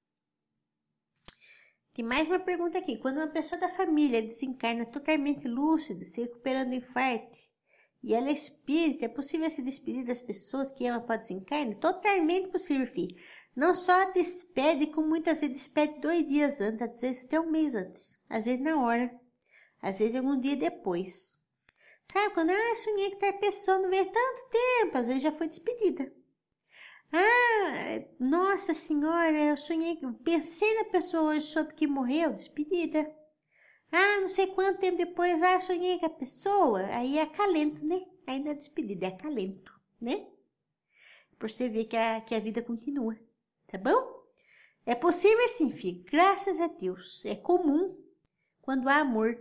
Tem 2.01 2.07
mais 2.07 2.27
uma 2.27 2.39
pergunta 2.39 2.79
aqui. 2.79 2.97
Quando 2.97 3.17
uma 3.17 3.27
pessoa 3.27 3.61
da 3.61 3.69
família 3.69 4.23
desencarna 4.23 4.87
totalmente 4.87 5.47
lúcida, 5.47 6.03
se 6.03 6.21
recuperando 6.21 6.69
do 6.69 6.75
infarto, 6.77 7.37
e 8.03 8.15
ela 8.15 8.29
é 8.29 8.31
espírita, 8.31 9.05
é 9.05 9.07
possível 9.07 9.47
se 9.51 9.61
despedir 9.61 10.03
das 10.03 10.19
pessoas 10.19 10.71
que 10.71 10.87
ama 10.87 10.97
após 10.97 11.21
desencarne? 11.21 11.75
Totalmente 11.75 12.47
possível, 12.47 12.87
filho. 12.87 13.15
Não 13.55 13.75
só 13.75 14.11
despede, 14.13 14.87
como 14.87 15.09
muitas 15.09 15.41
vezes 15.41 15.55
despede 15.55 16.01
dois 16.01 16.27
dias 16.27 16.59
antes, 16.59 16.81
às 16.81 16.99
vezes 16.99 17.23
até 17.23 17.39
um 17.39 17.51
mês 17.51 17.75
antes. 17.75 18.19
Às 18.27 18.45
vezes 18.45 18.61
na 18.61 18.83
hora, 18.83 19.11
às 19.79 19.99
vezes 19.99 20.15
algum 20.15 20.39
dia 20.39 20.55
depois. 20.55 21.43
Sabe 22.03 22.33
quando, 22.33 22.49
ah, 22.49 22.75
sonhei 22.77 23.11
que 23.11 23.17
tal 23.17 23.33
pessoa 23.33 23.77
não 23.77 23.91
veio 23.91 24.05
tanto 24.05 24.49
tempo, 24.49 24.97
às 24.97 25.05
vezes 25.05 25.21
já 25.21 25.31
foi 25.31 25.47
despedida. 25.47 26.11
Ah, 27.13 28.05
nossa 28.19 28.73
senhora, 28.73 29.37
eu 29.37 29.57
sonhei, 29.57 29.99
pensei 30.23 30.73
na 30.75 30.85
pessoa 30.85 31.33
hoje, 31.33 31.47
soube 31.47 31.73
que 31.73 31.87
morreu, 31.87 32.33
despedida. 32.33 32.99
Ah, 33.91 34.21
não 34.21 34.27
sei 34.29 34.47
quanto 34.47 34.79
tempo 34.79 34.97
depois, 34.97 35.41
ah, 35.43 35.59
sonhei 35.59 35.99
com 35.99 36.05
a 36.05 36.09
pessoa, 36.09 36.81
aí 36.95 37.17
é 37.17 37.23
acalento, 37.23 37.85
né? 37.85 38.01
Aí 38.27 38.39
não 38.39 38.51
é 38.51 38.55
despedida, 38.55 39.05
é 39.07 39.09
acalento, 39.09 39.73
né? 39.99 40.27
Por 41.37 41.49
você 41.49 41.67
ver 41.69 41.85
que 41.85 41.97
a, 41.97 42.21
que 42.21 42.35
a 42.35 42.39
vida 42.39 42.61
continua, 42.61 43.17
tá 43.67 43.77
bom? 43.77 44.21
É 44.85 44.95
possível 44.95 45.47
sim, 45.49 45.71
filho, 45.71 46.03
graças 46.11 46.59
a 46.59 46.67
Deus. 46.67 47.25
É 47.25 47.35
comum 47.35 47.97
quando 48.61 48.87
há 48.87 48.97
amor, 48.97 49.37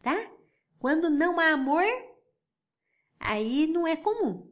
tá? 0.00 0.32
Quando 0.78 1.10
não 1.10 1.38
há 1.38 1.50
amor, 1.52 1.84
aí 3.18 3.66
não 3.66 3.86
é 3.86 3.96
comum. 3.96 4.50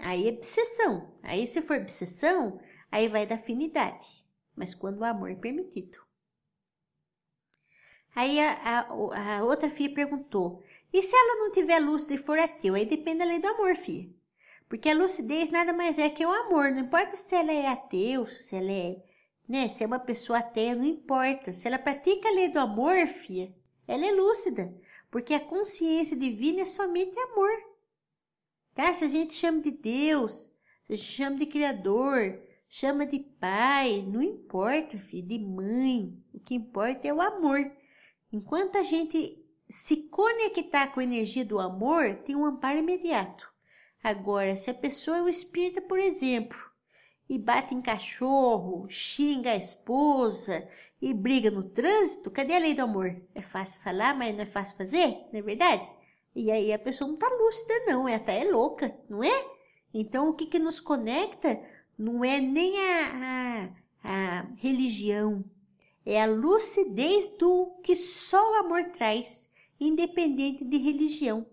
Aí 0.00 0.28
é 0.28 0.32
obsessão. 0.32 1.07
Aí 1.22 1.46
se 1.46 1.62
for 1.62 1.80
obsessão, 1.80 2.60
aí 2.90 3.08
vai 3.08 3.26
da 3.26 3.34
afinidade. 3.36 4.26
Mas 4.54 4.74
quando 4.74 4.98
o 4.98 5.04
amor 5.04 5.30
é 5.30 5.34
permitido. 5.34 5.98
Aí 8.14 8.40
a, 8.40 8.52
a, 8.52 9.38
a 9.38 9.44
outra 9.44 9.70
filha 9.70 9.94
perguntou, 9.94 10.62
e 10.92 11.02
se 11.02 11.14
ela 11.14 11.36
não 11.36 11.52
tiver 11.52 11.78
lúcida 11.78 12.14
e 12.14 12.18
for 12.18 12.38
ateu? 12.38 12.74
Aí 12.74 12.84
depende 12.84 13.18
da 13.18 13.24
lei 13.24 13.38
do 13.38 13.46
amor, 13.48 13.76
filha. 13.76 14.12
Porque 14.68 14.88
a 14.88 14.94
lucidez 14.94 15.50
nada 15.50 15.72
mais 15.72 15.98
é 15.98 16.10
que 16.10 16.24
o 16.24 16.32
amor. 16.32 16.72
Não 16.72 16.80
importa 16.80 17.16
se 17.16 17.34
ela 17.34 17.52
é 17.52 17.66
ateu, 17.66 18.26
se 18.26 18.56
ela 18.56 18.70
é, 18.70 19.02
né, 19.48 19.68
se 19.68 19.82
é 19.82 19.86
uma 19.86 19.98
pessoa 19.98 20.40
ateia, 20.40 20.74
não 20.74 20.84
importa. 20.84 21.52
Se 21.52 21.66
ela 21.66 21.78
pratica 21.78 22.28
a 22.28 22.32
lei 22.32 22.48
do 22.48 22.58
amor, 22.58 23.06
filha, 23.06 23.54
ela 23.86 24.04
é 24.04 24.12
lúcida. 24.12 24.74
Porque 25.10 25.32
a 25.32 25.40
consciência 25.40 26.16
divina 26.16 26.62
é 26.62 26.66
somente 26.66 27.18
amor. 27.18 27.50
Tá? 28.74 28.92
Se 28.92 29.04
a 29.04 29.08
gente 29.08 29.34
chama 29.34 29.62
de 29.62 29.70
Deus, 29.70 30.57
chama 30.96 31.36
de 31.36 31.46
Criador, 31.46 32.40
chama 32.68 33.06
de 33.06 33.18
Pai, 33.18 34.04
não 34.06 34.22
importa, 34.22 34.98
filho, 34.98 35.26
de 35.26 35.38
mãe. 35.38 36.16
O 36.32 36.40
que 36.40 36.54
importa 36.54 37.06
é 37.06 37.12
o 37.12 37.20
amor. 37.20 37.70
Enquanto 38.32 38.76
a 38.76 38.82
gente 38.82 39.44
se 39.68 40.08
conectar 40.08 40.88
com 40.88 41.00
a 41.00 41.04
energia 41.04 41.44
do 41.44 41.58
amor, 41.58 42.16
tem 42.24 42.34
um 42.34 42.44
amparo 42.44 42.78
imediato. 42.78 43.48
Agora, 44.02 44.56
se 44.56 44.70
a 44.70 44.74
pessoa 44.74 45.18
é 45.18 45.22
um 45.22 45.28
espírita, 45.28 45.82
por 45.82 45.98
exemplo, 45.98 46.58
e 47.28 47.38
bate 47.38 47.74
em 47.74 47.82
cachorro, 47.82 48.86
xinga 48.88 49.50
a 49.50 49.56
esposa 49.56 50.66
e 51.00 51.12
briga 51.12 51.50
no 51.50 51.64
trânsito, 51.64 52.30
cadê 52.30 52.56
a 52.56 52.58
lei 52.58 52.74
do 52.74 52.82
amor? 52.82 53.20
É 53.34 53.42
fácil 53.42 53.82
falar, 53.82 54.16
mas 54.16 54.34
não 54.34 54.42
é 54.42 54.46
fácil 54.46 54.76
fazer, 54.76 55.08
não 55.32 55.38
é 55.38 55.42
verdade? 55.42 55.92
E 56.34 56.50
aí 56.50 56.72
a 56.72 56.78
pessoa 56.78 57.10
não 57.10 57.18
tá 57.18 57.28
lúcida, 57.28 57.74
não, 57.86 58.08
é 58.08 58.14
até 58.14 58.42
é 58.42 58.50
louca, 58.50 58.96
não 59.08 59.22
é? 59.22 59.57
Então 59.92 60.28
o 60.28 60.34
que, 60.34 60.46
que 60.46 60.58
nos 60.58 60.80
conecta 60.80 61.60
não 61.98 62.24
é 62.24 62.40
nem 62.40 62.76
a, 62.78 63.72
a, 64.04 64.10
a 64.10 64.40
religião, 64.56 65.44
é 66.04 66.22
a 66.22 66.26
lucidez 66.26 67.36
do 67.36 67.78
que 67.82 67.94
só 67.94 68.38
o 68.52 68.56
amor 68.56 68.84
traz, 68.92 69.50
independente 69.78 70.64
de 70.64 70.78
religião. 70.78 71.46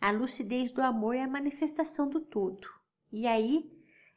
A 0.00 0.10
lucidez 0.10 0.72
do 0.72 0.82
amor 0.82 1.14
é 1.14 1.22
a 1.22 1.28
manifestação 1.28 2.08
do 2.08 2.20
todo. 2.20 2.68
E 3.12 3.26
aí 3.26 3.72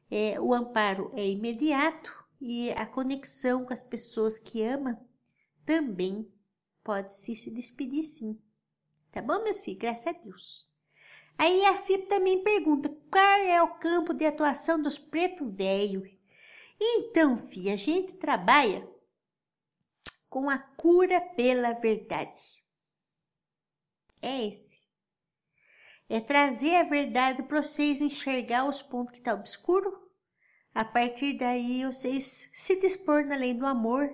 é, 0.09 0.39
o 0.39 0.53
amparo 0.53 1.11
é 1.13 1.27
imediato 1.27 2.11
e 2.41 2.71
a 2.71 2.85
conexão 2.85 3.65
com 3.65 3.73
as 3.73 3.83
pessoas 3.83 4.39
que 4.39 4.61
ama 4.63 4.99
também 5.65 6.29
pode 6.83 7.13
se, 7.13 7.35
se 7.35 7.51
despedir 7.51 8.03
sim. 8.03 8.39
Tá 9.11 9.21
bom, 9.21 9.43
meus 9.43 9.61
filhos? 9.61 9.79
Graças 9.79 10.07
a 10.07 10.11
Deus. 10.11 10.74
Aí 11.37 11.65
a 11.65 11.75
FIP 11.75 12.07
também 12.07 12.43
pergunta 12.43 12.89
qual 13.11 13.39
é 13.39 13.61
o 13.61 13.75
campo 13.75 14.13
de 14.13 14.25
atuação 14.25 14.81
dos 14.81 14.97
pretos 14.97 15.53
velhos. 15.53 16.09
Então, 16.79 17.37
filha, 17.37 17.73
a 17.73 17.77
gente 17.77 18.13
trabalha 18.13 18.87
com 20.29 20.49
a 20.49 20.57
cura 20.57 21.21
pela 21.21 21.73
verdade. 21.73 22.63
É 24.21 24.47
esse. 24.47 24.79
É 26.09 26.19
trazer 26.19 26.75
a 26.77 26.83
verdade 26.83 27.43
para 27.43 27.61
vocês 27.61 28.01
enxergar 28.01 28.65
os 28.65 28.81
pontos 28.81 29.13
que 29.13 29.19
estão 29.19 29.35
tá 29.35 29.39
obscuro. 29.39 30.03
A 30.73 30.83
partir 30.83 31.37
daí, 31.37 31.85
vocês 31.85 32.51
se 32.53 32.79
dispor 32.81 33.25
na 33.25 33.35
lei 33.35 33.53
do 33.53 33.65
amor, 33.65 34.09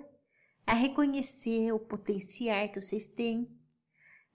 a 0.66 0.74
reconhecer 0.74 1.72
o 1.72 1.80
potencial 1.80 2.68
que 2.68 2.80
vocês 2.80 3.08
têm 3.08 3.58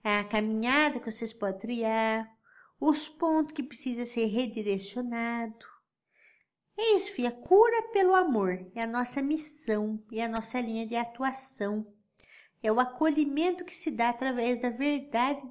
a 0.03 0.23
caminhada 0.23 0.99
que 0.99 1.11
vocês 1.11 1.33
podem 1.33 1.59
triar, 1.59 2.36
os 2.79 3.07
pontos 3.07 3.53
que 3.53 3.63
precisa 3.63 4.05
ser 4.05 4.25
redirecionado. 4.25 5.65
É 6.77 6.95
isso, 6.95 7.11
filha. 7.13 7.31
Cura 7.31 7.89
pelo 7.91 8.13
amor 8.13 8.69
é 8.75 8.83
a 8.83 8.87
nossa 8.87 9.21
missão 9.21 10.03
e 10.11 10.21
a 10.21 10.27
nossa 10.27 10.61
linha 10.61 10.85
de 10.85 10.95
atuação. 10.95 11.91
É 12.61 12.71
o 12.71 12.79
acolhimento 12.79 13.65
que 13.65 13.73
se 13.73 13.91
dá 13.91 14.09
através 14.09 14.59
da 14.59 14.69
verdade 14.69 15.41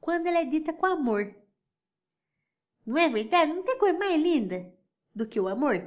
quando 0.00 0.26
ela 0.26 0.38
é 0.38 0.44
dita 0.44 0.72
com 0.72 0.86
amor. 0.86 1.32
Não 2.84 2.98
é 2.98 3.08
verdade? 3.08 3.52
Não 3.52 3.62
tem 3.62 3.78
coisa 3.78 3.96
mais 3.96 4.20
linda 4.20 4.74
do 5.14 5.28
que 5.28 5.38
o 5.38 5.46
amor? 5.46 5.78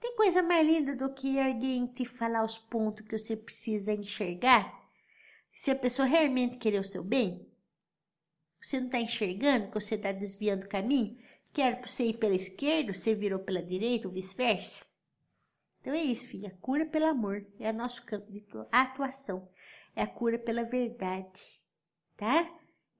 Tem 0.00 0.16
coisa 0.16 0.42
mais 0.42 0.66
linda 0.66 0.96
do 0.96 1.14
que 1.14 1.38
alguém 1.38 1.86
te 1.86 2.04
falar 2.04 2.44
os 2.44 2.58
pontos 2.58 3.06
que 3.06 3.16
você 3.16 3.36
precisa 3.36 3.92
enxergar? 3.92 4.84
Se 5.52 5.70
a 5.70 5.76
pessoa 5.76 6.06
realmente 6.06 6.58
querer 6.58 6.80
o 6.80 6.84
seu 6.84 7.04
bem, 7.04 7.45
você 8.66 8.80
não 8.80 8.86
está 8.86 8.98
enxergando 8.98 9.68
que 9.68 9.80
você 9.80 9.94
está 9.94 10.10
desviando 10.10 10.64
o 10.64 10.68
caminho? 10.68 11.16
Que 11.52 11.62
era 11.62 11.76
para 11.76 11.86
você 11.86 12.06
ir 12.06 12.18
pela 12.18 12.34
esquerda, 12.34 12.92
você 12.92 13.14
virou 13.14 13.38
pela 13.38 13.62
direita 13.62 14.08
ou 14.08 14.12
vice-versa? 14.12 14.86
Então 15.80 15.94
é 15.94 16.02
isso, 16.02 16.26
filha. 16.26 16.58
Cura 16.60 16.84
pelo 16.84 17.06
amor. 17.06 17.46
É 17.60 17.70
o 17.70 17.72
nosso 17.72 18.04
campo 18.04 18.28
de 18.32 18.44
atuação. 18.72 19.48
É 19.94 20.02
a 20.02 20.06
cura 20.08 20.36
pela 20.36 20.64
verdade. 20.64 21.62
Tá? 22.16 22.52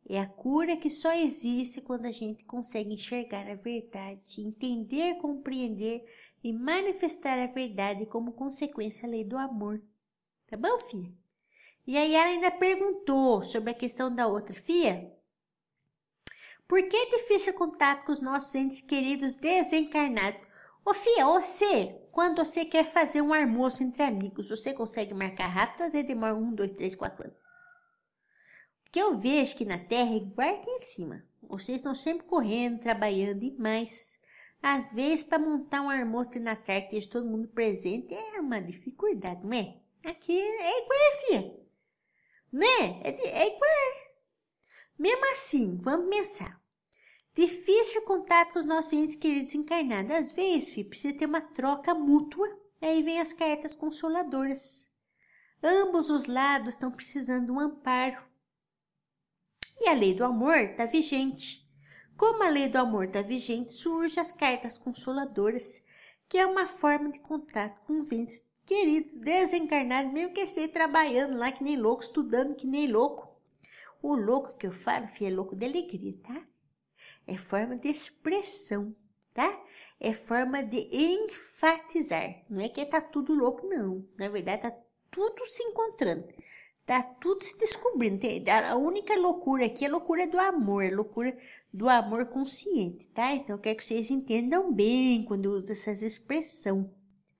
É 0.08 0.20
a 0.20 0.26
cura 0.28 0.76
que 0.76 0.88
só 0.88 1.12
existe 1.12 1.80
quando 1.80 2.06
a 2.06 2.12
gente 2.12 2.44
consegue 2.44 2.94
enxergar 2.94 3.50
a 3.50 3.56
verdade, 3.56 4.42
entender, 4.42 5.16
compreender 5.16 6.04
e 6.44 6.52
manifestar 6.52 7.40
a 7.40 7.46
verdade 7.46 8.06
como 8.06 8.30
consequência 8.30 9.08
da 9.08 9.16
lei 9.16 9.24
do 9.24 9.36
amor. 9.36 9.82
Tá 10.46 10.56
bom, 10.56 10.78
filha? 10.78 11.12
E 11.84 11.96
aí 11.96 12.14
ela 12.14 12.30
ainda 12.30 12.52
perguntou 12.52 13.42
sobre 13.42 13.72
a 13.72 13.74
questão 13.74 14.14
da 14.14 14.28
outra 14.28 14.54
filha. 14.54 15.15
Por 16.68 16.82
que 16.88 16.96
é 16.96 17.10
difícil 17.18 17.54
contato 17.54 18.04
com 18.04 18.12
os 18.12 18.20
nossos 18.20 18.54
entes 18.54 18.80
queridos 18.80 19.34
desencarnados? 19.36 20.44
Ô 20.84 20.92
Fia, 20.92 21.24
você, 21.24 21.96
quando 22.10 22.44
você 22.44 22.64
quer 22.64 22.92
fazer 22.92 23.20
um 23.20 23.32
almoço 23.32 23.82
entre 23.82 24.02
amigos, 24.02 24.48
você 24.48 24.72
consegue 24.72 25.14
marcar 25.14 25.46
rápido, 25.46 25.82
às 25.82 25.92
vezes 25.92 26.08
demora 26.08 26.34
um, 26.34 26.54
dois, 26.54 26.72
três, 26.72 26.94
quatro 26.94 27.24
anos. 27.24 27.36
Porque 28.82 29.00
eu 29.00 29.18
vejo 29.18 29.56
que 29.56 29.64
na 29.64 29.78
Terra 29.78 30.10
é 30.14 30.50
aqui 30.50 30.70
em 30.70 30.78
cima. 30.78 31.24
Vocês 31.42 31.78
estão 31.78 31.94
sempre 31.94 32.26
correndo, 32.26 32.80
trabalhando 32.80 33.40
demais. 33.40 34.18
Às 34.62 34.92
vezes, 34.92 35.24
para 35.24 35.38
montar 35.38 35.82
um 35.82 35.90
almoço 35.90 36.40
na 36.40 36.56
tarde, 36.56 36.90
ter 36.90 37.06
todo 37.08 37.28
mundo 37.28 37.46
presente, 37.48 38.14
é 38.14 38.40
uma 38.40 38.60
dificuldade, 38.60 39.44
não 39.44 39.56
é? 39.56 39.76
Aqui 40.04 40.36
é 40.38 40.82
igual, 40.82 40.98
filha. 41.26 41.56
Né? 42.52 43.02
É, 43.04 43.10
é 43.10 43.54
igual. 43.54 44.05
Mesmo 44.98 45.32
assim, 45.32 45.78
vamos 45.82 46.08
pensar. 46.08 46.60
Difícil 47.34 48.02
contato 48.02 48.54
com 48.54 48.58
os 48.58 48.64
nossos 48.64 48.92
entes 48.94 49.16
queridos 49.16 49.54
encarnados. 49.54 50.10
Às 50.10 50.32
vezes, 50.32 50.70
filho, 50.70 50.88
precisa 50.88 51.16
ter 51.16 51.26
uma 51.26 51.40
troca 51.40 51.94
mútua. 51.94 52.48
Aí 52.80 53.02
vem 53.02 53.20
as 53.20 53.32
cartas 53.32 53.74
consoladoras. 53.74 54.90
Ambos 55.62 56.08
os 56.08 56.26
lados 56.26 56.74
estão 56.74 56.90
precisando 56.90 57.46
de 57.46 57.52
um 57.52 57.60
amparo. 57.60 58.22
E 59.80 59.88
a 59.88 59.92
lei 59.92 60.14
do 60.14 60.24
amor 60.24 60.56
está 60.56 60.86
vigente. 60.86 61.66
Como 62.16 62.42
a 62.42 62.48
lei 62.48 62.68
do 62.68 62.78
amor 62.78 63.04
está 63.04 63.20
vigente, 63.20 63.72
surgem 63.72 64.22
as 64.22 64.32
cartas 64.32 64.78
consoladoras, 64.78 65.84
que 66.28 66.38
é 66.38 66.46
uma 66.46 66.66
forma 66.66 67.10
de 67.10 67.20
contato 67.20 67.84
com 67.86 67.98
os 67.98 68.10
entes 68.10 68.48
queridos 68.64 69.16
desencarnados, 69.16 70.12
mesmo 70.12 70.32
que 70.32 70.40
esteja 70.40 70.72
trabalhando 70.72 71.36
lá 71.36 71.52
que 71.52 71.62
nem 71.62 71.76
louco, 71.76 72.02
estudando 72.02 72.54
que 72.54 72.66
nem 72.66 72.90
louco. 72.90 73.25
O 74.02 74.14
louco 74.14 74.56
que 74.56 74.66
eu 74.66 74.72
falo, 74.72 75.08
filho, 75.08 75.32
é 75.32 75.34
louco 75.34 75.56
de 75.56 75.66
alegria, 75.66 76.14
tá? 76.22 76.46
É 77.26 77.36
forma 77.36 77.76
de 77.76 77.88
expressão, 77.88 78.94
tá? 79.34 79.62
É 79.98 80.12
forma 80.12 80.62
de 80.62 80.78
enfatizar. 80.92 82.44
Não 82.48 82.60
é 82.60 82.68
que 82.68 82.84
tá 82.86 83.00
tudo 83.00 83.34
louco, 83.34 83.66
não. 83.66 84.06
Na 84.16 84.28
verdade, 84.28 84.62
tá 84.62 84.76
tudo 85.10 85.44
se 85.46 85.62
encontrando. 85.62 86.28
Tá 86.84 87.02
tudo 87.02 87.42
se 87.42 87.58
descobrindo. 87.58 88.24
A 88.70 88.76
única 88.76 89.18
loucura 89.18 89.66
aqui 89.66 89.84
é 89.84 89.88
a 89.88 89.90
loucura 89.90 90.26
do 90.28 90.38
amor, 90.38 90.84
a 90.84 90.94
loucura 90.94 91.36
do 91.72 91.88
amor 91.88 92.26
consciente, 92.26 93.08
tá? 93.08 93.34
Então 93.34 93.56
eu 93.56 93.60
quero 93.60 93.76
que 93.76 93.84
vocês 93.84 94.08
entendam 94.10 94.72
bem 94.72 95.24
quando 95.24 95.46
eu 95.46 95.52
uso 95.52 95.72
essas 95.72 96.00
expressões, 96.00 96.86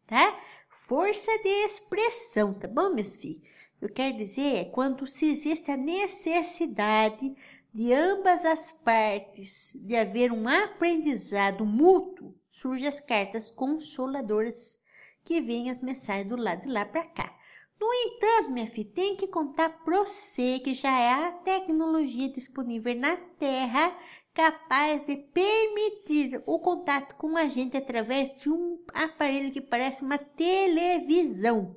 tá? 0.05 0.43
Força 0.69 1.31
de 1.43 1.49
expressão, 1.65 2.55
tá 2.55 2.67
bom, 2.67 2.93
meus 2.93 3.17
filhos? 3.17 3.56
Eu 3.81 3.89
quero 3.91 4.17
dizer 4.17 4.57
é 4.57 4.65
quando 4.65 5.07
se 5.07 5.31
existe 5.31 5.71
a 5.71 5.77
necessidade 5.77 7.37
de 7.73 7.93
ambas 7.93 8.45
as 8.45 8.73
partes 8.73 9.73
de 9.85 9.95
haver 9.95 10.33
um 10.33 10.49
aprendizado 10.49 11.65
mútuo, 11.67 12.35
surgem 12.51 12.89
as 12.89 13.01
cartas 13.01 13.51
consoladoras 13.51 14.83
que 15.23 15.43
vêm 15.43 15.69
as 15.71 15.83
mensagens 15.83 16.29
do 16.29 16.37
lado 16.37 16.63
de 16.63 16.69
lá 16.69 16.87
para 16.87 17.05
cá. 17.05 17.37
No 17.79 17.93
entanto, 17.93 18.53
minha 18.53 18.67
filha, 18.67 18.91
tem 18.95 19.17
que 19.17 19.29
contar 19.29 19.69
para 19.85 20.05
você 20.05 20.59
que 20.61 20.73
já 20.73 20.99
é 20.99 21.13
a 21.13 21.33
tecnologia 21.33 22.31
disponível 22.31 22.95
na 22.95 23.17
Terra 23.39 23.95
capaz 24.33 25.07
de 25.07 25.17
permitir 25.17 26.43
o 26.47 26.59
contato 26.59 27.15
com 27.17 27.37
a 27.37 27.47
gente 27.47 27.77
através 27.77 28.41
de 28.41 28.49
um 28.49 28.83
aparelho 28.95 29.51
que 29.51 29.61
parece 29.61 30.03
uma 30.03 30.17
televisão. 30.19 31.77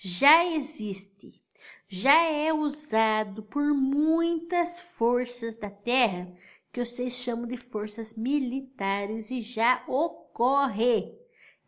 Já 0.00 0.46
existe, 0.54 1.42
já 1.88 2.22
é 2.30 2.52
usado 2.52 3.42
por 3.42 3.74
muitas 3.74 4.78
forças 4.78 5.56
da 5.56 5.70
Terra, 5.70 6.32
que 6.72 6.84
vocês 6.84 7.14
chamam 7.14 7.48
de 7.48 7.56
forças 7.56 8.16
militares, 8.16 9.28
e 9.32 9.42
já 9.42 9.82
ocorre. 9.88 11.18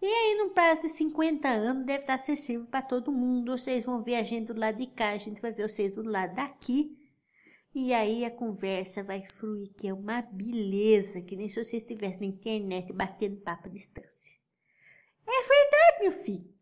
E 0.01 0.07
aí, 0.07 0.37
no 0.39 0.51
prazo 0.51 0.83
de 0.83 0.91
50 0.91 1.49
anos, 1.49 1.85
deve 1.85 2.03
estar 2.03 2.14
acessível 2.14 2.66
para 2.66 2.83
todo 2.83 3.11
mundo. 3.11 3.59
Vocês 3.59 3.85
vão 3.85 4.05
ver 4.05 4.14
a 4.14 4.22
gente 4.22 4.53
do 4.53 4.61
lado 4.61 4.76
de 4.76 4.87
cá, 4.87 5.11
a 5.11 5.18
gente 5.18 5.43
vai 5.43 5.53
ver 5.53 5.68
vocês 5.68 5.97
do 5.97 6.03
lado 6.05 6.37
daqui. 6.37 6.97
E 7.74 7.93
aí 7.93 8.24
a 8.24 8.31
conversa 8.31 9.03
vai 9.03 9.26
fluir, 9.26 9.72
que 9.76 9.89
é 9.89 9.93
uma 9.93 10.22
beleza, 10.22 11.20
que 11.20 11.35
nem 11.35 11.49
se 11.49 11.64
você 11.64 11.78
estivesse 11.78 12.20
na 12.20 12.26
internet 12.26 12.93
batendo 12.93 13.41
papo 13.41 13.66
à 13.66 13.72
distância. 13.72 14.37
É 15.26 15.49
verdade, 15.49 16.03
meu 16.03 16.12
filho. 16.12 16.60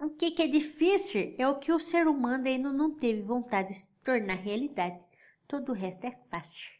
O 0.00 0.08
que, 0.10 0.30
que 0.30 0.42
é 0.42 0.46
difícil 0.46 1.34
é 1.38 1.46
o 1.46 1.58
que 1.58 1.72
o 1.72 1.78
ser 1.78 2.06
humano 2.06 2.46
ainda 2.46 2.72
não 2.72 2.94
teve 2.94 3.20
vontade 3.20 3.68
de 3.68 3.74
se 3.74 3.94
tornar 4.02 4.34
realidade. 4.34 5.04
Todo 5.46 5.72
o 5.72 5.74
resto 5.74 6.04
é 6.06 6.12
fácil. 6.30 6.70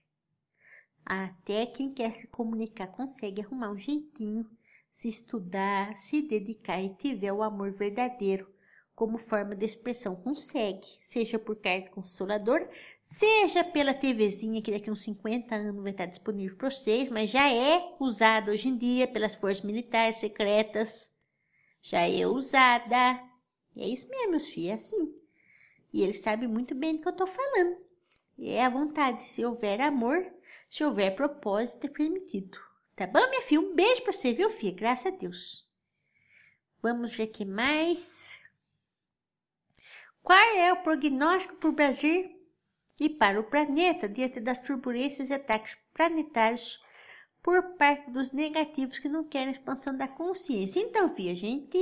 Até 1.04 1.66
quem 1.66 1.92
quer 1.92 2.12
se 2.12 2.26
comunicar 2.28 2.86
consegue 2.86 3.42
arrumar 3.42 3.72
um 3.72 3.78
jeitinho 3.78 4.48
se 4.90 5.08
estudar, 5.08 5.96
se 5.96 6.22
dedicar 6.22 6.82
e 6.82 6.94
tiver 6.94 7.32
o 7.32 7.42
amor 7.42 7.72
verdadeiro 7.72 8.48
como 8.94 9.16
forma 9.16 9.56
de 9.56 9.64
expressão, 9.64 10.14
consegue, 10.14 10.86
seja 11.02 11.38
por 11.38 11.56
carta 11.56 11.88
consoladora, 11.90 12.68
seja 13.02 13.64
pela 13.64 13.94
TVzinha 13.94 14.60
que 14.60 14.70
daqui 14.70 14.90
a 14.90 14.92
uns 14.92 15.02
50 15.04 15.54
anos 15.54 15.82
vai 15.82 15.92
estar 15.92 16.04
disponível 16.04 16.54
para 16.56 16.70
vocês, 16.70 17.08
mas 17.08 17.30
já 17.30 17.50
é 17.50 17.96
usada 17.98 18.52
hoje 18.52 18.68
em 18.68 18.76
dia 18.76 19.08
pelas 19.08 19.34
forças 19.34 19.64
militares 19.64 20.18
secretas, 20.18 21.14
já 21.80 22.00
é 22.00 22.26
usada. 22.26 23.22
E 23.74 23.82
é 23.82 23.88
isso 23.88 24.08
mesmo, 24.08 24.30
meus 24.30 24.48
filhos, 24.48 24.70
é 24.70 24.74
assim. 24.74 25.14
E 25.92 26.02
ele 26.02 26.12
sabe 26.12 26.46
muito 26.46 26.74
bem 26.74 26.96
do 26.96 27.02
que 27.02 27.08
eu 27.08 27.12
estou 27.12 27.26
falando. 27.26 27.76
É 28.38 28.64
a 28.64 28.70
vontade, 28.70 29.22
se 29.22 29.44
houver 29.44 29.80
amor, 29.80 30.18
se 30.68 30.82
houver 30.84 31.14
propósito, 31.14 31.86
é 31.86 31.90
permitido. 31.90 32.58
Tá 32.96 33.06
bom, 33.06 33.20
minha 33.28 33.42
filha? 33.42 33.60
Um 33.60 33.74
beijo 33.74 34.02
pra 34.02 34.12
você, 34.12 34.32
viu, 34.32 34.50
filha? 34.50 34.74
Graças 34.74 35.12
a 35.12 35.16
Deus. 35.16 35.68
Vamos 36.82 37.14
ver 37.14 37.26
que 37.28 37.44
mais. 37.44 38.40
Qual 40.22 40.38
é 40.38 40.72
o 40.72 40.82
prognóstico 40.82 41.56
para 41.56 41.68
o 41.68 41.72
Brasil 41.72 42.40
e 42.98 43.08
para 43.08 43.40
o 43.40 43.44
planeta 43.44 44.08
diante 44.08 44.40
das 44.40 44.62
turbulências 44.62 45.30
e 45.30 45.34
ataques 45.34 45.76
planetários 45.94 46.82
por 47.42 47.74
parte 47.76 48.10
dos 48.10 48.32
negativos 48.32 48.98
que 48.98 49.08
não 49.08 49.24
querem 49.24 49.48
a 49.48 49.52
expansão 49.52 49.96
da 49.96 50.06
consciência? 50.06 50.80
Então, 50.80 51.14
filha, 51.14 51.32
a 51.32 51.36
gente 51.36 51.78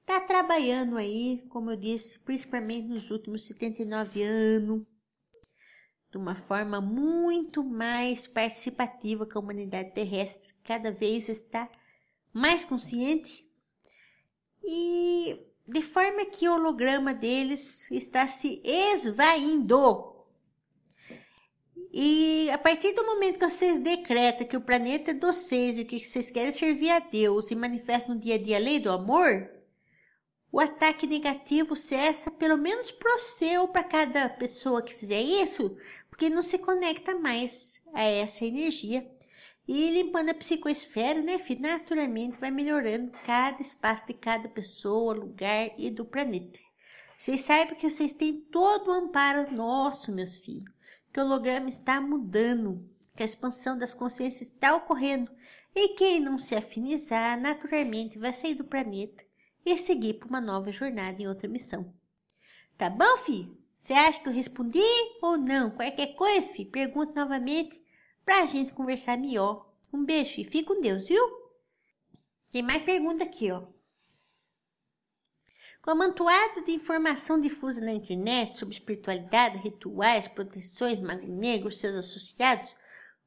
está 0.00 0.20
trabalhando 0.20 0.96
aí, 0.96 1.44
como 1.48 1.70
eu 1.70 1.76
disse, 1.76 2.20
principalmente 2.20 2.88
nos 2.88 3.10
últimos 3.10 3.46
79 3.46 4.22
anos, 4.22 4.82
de 6.10 6.18
uma 6.18 6.34
forma 6.34 6.80
muito 6.80 7.64
mais 7.64 8.26
participativa 8.26 9.26
que 9.26 9.36
a 9.36 9.40
humanidade 9.40 9.92
terrestre 9.92 10.54
cada 10.62 10.92
vez 10.92 11.28
está 11.28 11.70
mais 12.32 12.64
consciente 12.64 13.50
e 14.62 15.40
de 15.66 15.80
forma 15.80 16.26
que 16.26 16.48
o 16.48 16.54
holograma 16.54 17.14
deles 17.14 17.90
está 17.90 18.26
se 18.26 18.60
esvaindo. 18.64 20.11
E 21.94 22.48
a 22.50 22.56
partir 22.56 22.94
do 22.94 23.04
momento 23.04 23.38
que 23.38 23.50
vocês 23.50 23.78
decretam 23.78 24.46
que 24.46 24.56
o 24.56 24.62
planeta 24.62 25.10
é 25.10 25.14
do 25.14 25.30
seis 25.30 25.78
e 25.78 25.84
que 25.84 26.00
vocês 26.00 26.30
querem 26.30 26.50
servir 26.50 26.90
a 26.90 27.00
Deus 27.00 27.50
e 27.50 27.54
manifestam 27.54 28.14
no 28.14 28.20
dia 28.20 28.36
a 28.36 28.38
dia 28.38 28.56
a 28.56 28.60
lei 28.60 28.80
do 28.80 28.90
amor, 28.90 29.50
o 30.50 30.58
ataque 30.58 31.06
negativo 31.06 31.76
cessa 31.76 32.30
pelo 32.30 32.56
menos 32.56 32.90
pro 32.90 33.20
seu 33.20 33.68
para 33.68 33.84
cada 33.84 34.28
pessoa 34.30 34.80
que 34.80 34.94
fizer 34.94 35.20
isso, 35.20 35.76
porque 36.08 36.30
não 36.30 36.42
se 36.42 36.60
conecta 36.60 37.14
mais 37.14 37.82
a 37.92 38.02
essa 38.02 38.46
energia. 38.46 39.06
E 39.68 39.90
limpando 39.90 40.30
a 40.30 40.34
psicosfera, 40.34 41.20
né, 41.20 41.38
filho? 41.38 41.60
Naturalmente 41.60 42.38
vai 42.38 42.50
melhorando 42.50 43.10
cada 43.26 43.60
espaço 43.60 44.06
de 44.06 44.14
cada 44.14 44.48
pessoa, 44.48 45.14
lugar 45.14 45.70
e 45.78 45.90
do 45.90 46.06
planeta. 46.06 46.58
Vocês 47.18 47.42
saibam 47.42 47.76
que 47.76 47.88
vocês 47.88 48.14
têm 48.14 48.40
todo 48.50 48.88
o 48.88 48.92
amparo 48.92 49.50
nosso, 49.52 50.10
meus 50.10 50.36
filhos. 50.36 50.72
Que 51.12 51.20
o 51.20 51.24
holograma 51.24 51.68
está 51.68 52.00
mudando, 52.00 52.88
que 53.14 53.22
a 53.22 53.26
expansão 53.26 53.76
das 53.76 53.92
consciências 53.92 54.52
está 54.52 54.74
ocorrendo. 54.74 55.30
E 55.74 55.94
quem 55.96 56.20
não 56.20 56.38
se 56.38 56.54
afinizar, 56.54 57.40
naturalmente 57.40 58.18
vai 58.18 58.32
sair 58.32 58.54
do 58.54 58.64
planeta 58.64 59.24
e 59.64 59.76
seguir 59.76 60.14
para 60.14 60.28
uma 60.28 60.40
nova 60.40 60.70
jornada 60.70 61.22
em 61.22 61.28
outra 61.28 61.48
missão. 61.48 61.92
Tá 62.76 62.90
bom, 62.90 63.16
filho? 63.18 63.56
Você 63.76 63.92
acha 63.92 64.20
que 64.20 64.28
eu 64.28 64.32
respondi 64.32 64.80
ou 65.20 65.36
não? 65.36 65.70
Qualquer 65.70 66.14
coisa, 66.14 66.52
filho, 66.52 66.70
pergunta 66.70 67.12
novamente 67.14 67.82
pra 68.24 68.46
gente 68.46 68.72
conversar 68.72 69.18
melhor. 69.18 69.68
Um 69.92 70.04
beijo, 70.04 70.34
filho. 70.34 70.50
Fique 70.50 70.64
com 70.64 70.80
Deus, 70.80 71.08
viu? 71.08 71.22
Tem 72.50 72.62
mais 72.62 72.82
pergunta 72.82 73.24
aqui, 73.24 73.50
ó. 73.50 73.64
Com 75.82 75.90
a 75.90 75.92
amontoado 75.92 76.64
de 76.64 76.72
informação 76.72 77.40
difusa 77.40 77.80
na 77.80 77.92
internet 77.92 78.56
sobre 78.56 78.74
espiritualidade, 78.74 79.58
rituais, 79.58 80.28
proteções, 80.28 81.00
mago 81.00 81.26
negro, 81.26 81.70
seus 81.70 81.96
associados, 81.96 82.74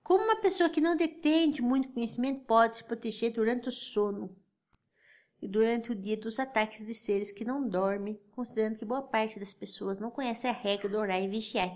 como 0.01 0.24
uma 0.24 0.38
pessoa 0.38 0.70
que 0.70 0.82
não 0.82 0.97
detém 0.97 1.51
de 1.51 1.62
muito 1.62 1.91
conhecimento 1.91 2.45
pode 2.45 2.78
se 2.78 2.86
proteger 2.86 3.34
durante 3.34 3.70
o 3.70 3.72
sono? 3.72 4.36
e 5.45 5.47
durante 5.47 5.91
o 5.91 5.95
dia 5.95 6.18
dos 6.18 6.39
ataques 6.39 6.84
de 6.84 6.93
seres 6.93 7.32
que 7.32 7.45
não 7.45 7.70
dormem, 7.70 8.20
considerando 8.32 8.78
que 8.78 8.86
boa 8.86 9.03
parte 9.03 9.39
das 9.39 9.53
pessoas 9.53 9.99
não 9.99 10.10
conhece 10.10 10.47
a 10.47 10.51
regra 10.51 10.89
do 10.89 10.97
orar 10.97 11.22
e 11.22 11.28
vigiar. 11.28 11.70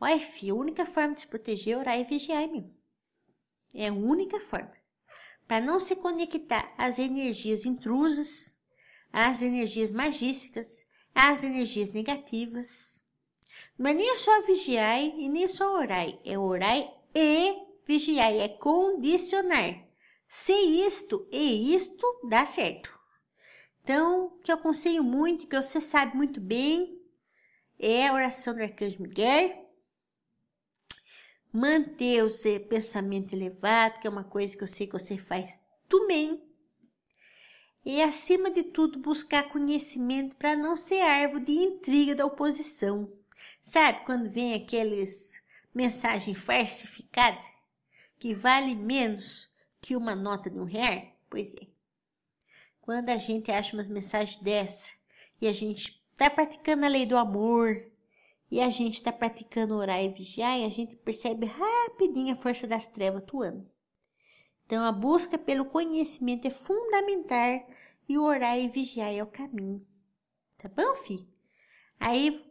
Olha, 0.00 0.18
filho, 0.18 0.56
a 0.56 0.58
única 0.58 0.84
forma 0.84 1.14
de 1.14 1.20
se 1.20 1.28
proteger 1.28 1.74
é 1.74 1.78
orar 1.78 1.98
e 2.00 2.04
vigiar, 2.04 2.48
meu. 2.48 2.68
É 3.72 3.88
a 3.88 3.92
única 3.92 4.40
forma. 4.40 4.72
Para 5.46 5.60
não 5.60 5.78
se 5.78 5.96
conectar 5.96 6.74
às 6.76 6.98
energias 6.98 7.64
intrusas, 7.64 8.57
às 9.12 9.42
energias 9.42 9.90
magísticas, 9.90 10.86
às 11.14 11.42
energias 11.42 11.92
negativas. 11.92 13.02
Não 13.78 13.90
é 13.90 13.94
nem 13.94 14.16
só 14.16 14.42
vigiar 14.42 15.00
e 15.00 15.28
nem 15.28 15.46
só 15.46 15.76
orar, 15.78 16.06
é 16.24 16.38
orar 16.38 16.76
e 17.14 17.54
vigiar, 17.86 18.32
é 18.32 18.48
condicionar. 18.48 19.86
Se 20.28 20.52
isto 20.52 21.26
e 21.32 21.74
isto 21.74 22.06
dá 22.28 22.44
certo. 22.44 22.96
Então, 23.82 24.38
que 24.44 24.52
eu 24.52 24.56
aconselho 24.56 25.02
muito, 25.02 25.46
que 25.46 25.56
você 25.56 25.80
sabe 25.80 26.14
muito 26.14 26.40
bem, 26.40 27.00
é 27.78 28.06
a 28.06 28.12
oração 28.12 28.54
do 28.54 28.62
Arcanjo 28.62 29.00
Miguel. 29.00 29.66
Manter 31.50 32.22
o 32.22 32.28
seu 32.28 32.60
pensamento 32.66 33.32
elevado, 33.32 34.00
que 34.00 34.06
é 34.06 34.10
uma 34.10 34.24
coisa 34.24 34.54
que 34.56 34.62
eu 34.62 34.68
sei 34.68 34.86
que 34.86 34.92
você 34.92 35.16
faz 35.16 35.62
também. 35.88 36.47
E, 37.88 38.02
acima 38.02 38.50
de 38.50 38.64
tudo, 38.64 38.98
buscar 38.98 39.48
conhecimento 39.48 40.36
para 40.36 40.54
não 40.54 40.76
ser 40.76 41.00
árvore 41.00 41.46
de 41.46 41.52
intriga 41.52 42.14
da 42.14 42.26
oposição. 42.26 43.10
Sabe, 43.62 44.04
quando 44.04 44.28
vem 44.28 44.52
aqueles 44.52 45.42
mensagem 45.74 46.34
falsificada 46.34 47.40
que 48.18 48.34
vale 48.34 48.74
menos 48.74 49.54
que 49.80 49.96
uma 49.96 50.14
nota 50.14 50.50
de 50.50 50.60
um 50.60 50.64
real? 50.64 51.02
Pois 51.30 51.54
é. 51.54 51.66
Quando 52.82 53.08
a 53.08 53.16
gente 53.16 53.50
acha 53.50 53.74
umas 53.74 53.88
mensagens 53.88 54.36
dessa 54.42 54.92
e 55.40 55.48
a 55.48 55.52
gente 55.54 56.04
está 56.12 56.28
praticando 56.28 56.84
a 56.84 56.88
lei 56.88 57.06
do 57.06 57.16
amor 57.16 57.90
e 58.50 58.60
a 58.60 58.68
gente 58.68 58.96
está 58.96 59.12
praticando 59.12 59.74
orar 59.74 60.04
e 60.04 60.10
vigiar, 60.10 60.58
e 60.58 60.66
a 60.66 60.70
gente 60.70 60.94
percebe 60.94 61.46
rapidinho 61.46 62.34
a 62.34 62.36
força 62.36 62.66
das 62.66 62.90
trevas 62.90 63.22
atuando. 63.22 63.66
Então, 64.66 64.84
a 64.84 64.92
busca 64.92 65.38
pelo 65.38 65.64
conhecimento 65.64 66.46
é 66.46 66.50
fundamental 66.50 67.66
e 68.08 68.16
o 68.16 68.24
orar 68.24 68.58
e 68.58 68.68
vigiar 68.68 69.12
é 69.12 69.22
o 69.22 69.26
caminho. 69.26 69.86
Tá 70.56 70.68
bom, 70.68 70.94
fi? 70.94 71.28
Aí, 72.00 72.44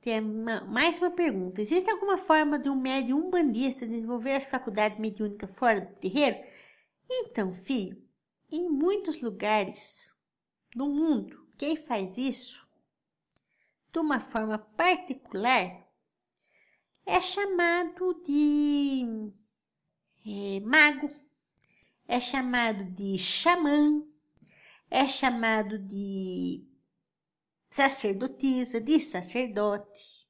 tem 0.00 0.20
uma, 0.20 0.62
mais 0.62 0.98
uma 0.98 1.10
pergunta. 1.10 1.60
Existe 1.60 1.90
alguma 1.90 2.16
forma 2.16 2.58
de 2.58 2.70
um 2.70 2.76
médium 2.76 3.26
umbandista 3.26 3.86
desenvolver 3.86 4.34
as 4.34 4.44
faculdades 4.44 4.98
mediúnicas 4.98 5.50
fora 5.54 5.80
do 5.80 5.94
terreiro? 5.96 6.36
Então, 7.10 7.52
filho, 7.52 8.02
em 8.50 8.68
muitos 8.68 9.20
lugares 9.20 10.14
no 10.74 10.88
mundo, 10.88 11.46
quem 11.58 11.76
faz 11.76 12.16
isso 12.16 12.66
de 13.92 13.98
uma 13.98 14.20
forma 14.20 14.58
particular 14.58 15.86
é 17.04 17.20
chamado 17.20 18.22
de 18.24 19.32
é, 20.24 20.60
mago, 20.60 21.10
é 22.06 22.20
chamado 22.20 22.84
de 22.94 23.18
xamã, 23.18 24.02
é 24.90 25.06
chamado 25.06 25.78
de 25.78 26.66
sacerdotisa, 27.70 28.80
de 28.80 29.00
sacerdote. 29.00 30.20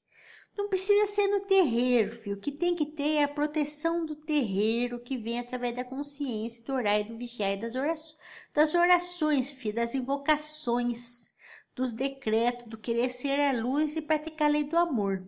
Não 0.56 0.68
precisa 0.68 1.06
ser 1.06 1.26
no 1.28 1.46
terreiro, 1.46 2.12
filho. 2.12 2.36
O 2.36 2.40
que 2.40 2.52
tem 2.52 2.76
que 2.76 2.84
ter 2.84 3.14
é 3.14 3.22
a 3.22 3.28
proteção 3.28 4.04
do 4.04 4.14
terreiro 4.14 5.00
que 5.00 5.16
vem 5.16 5.38
através 5.38 5.74
da 5.74 5.84
consciência, 5.84 6.64
do 6.66 6.74
orar 6.74 7.00
e 7.00 7.04
do 7.04 7.16
vigiar 7.16 7.52
e 7.52 7.56
das 7.56 7.74
orações, 7.74 8.18
das 8.52 8.74
orações, 8.74 9.50
filho, 9.50 9.76
das 9.76 9.94
invocações, 9.94 11.34
dos 11.74 11.92
decretos, 11.92 12.66
do 12.66 12.76
querer 12.76 13.08
ser 13.08 13.40
a 13.40 13.52
luz 13.52 13.96
e 13.96 14.02
praticar 14.02 14.48
a 14.48 14.52
lei 14.52 14.64
do 14.64 14.76
amor. 14.76 15.26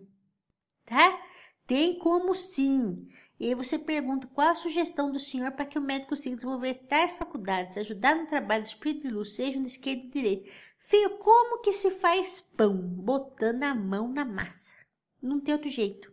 Tá? 0.85 1.19
Tem 1.65 1.97
como 1.97 2.35
sim. 2.35 3.07
E 3.43 3.47
aí 3.47 3.55
você 3.55 3.77
pergunta 3.77 4.25
qual 4.33 4.51
a 4.51 4.55
sugestão 4.55 5.11
do 5.11 5.19
senhor 5.19 5.51
para 5.51 5.65
que 5.65 5.77
o 5.77 5.81
médico 5.81 6.11
consiga 6.11 6.37
desenvolver 6.37 6.75
tais 6.87 7.15
faculdades, 7.15 7.75
ajudar 7.75 8.15
no 8.15 8.25
trabalho 8.25 8.63
do 8.63 8.67
espírito 8.67 9.01
de 9.01 9.13
luz, 9.13 9.35
seja 9.35 9.59
de 9.59 9.67
esquerda 9.67 10.01
e 10.01 10.09
direita. 10.11 10.49
Filho, 10.79 11.17
como 11.17 11.61
que 11.61 11.73
se 11.73 11.91
faz 11.91 12.39
pão? 12.39 12.73
Botando 12.77 13.63
a 13.63 13.75
mão 13.75 14.07
na 14.07 14.23
massa. 14.23 14.73
Não 15.21 15.41
tem 15.41 15.53
outro 15.53 15.69
jeito. 15.69 16.09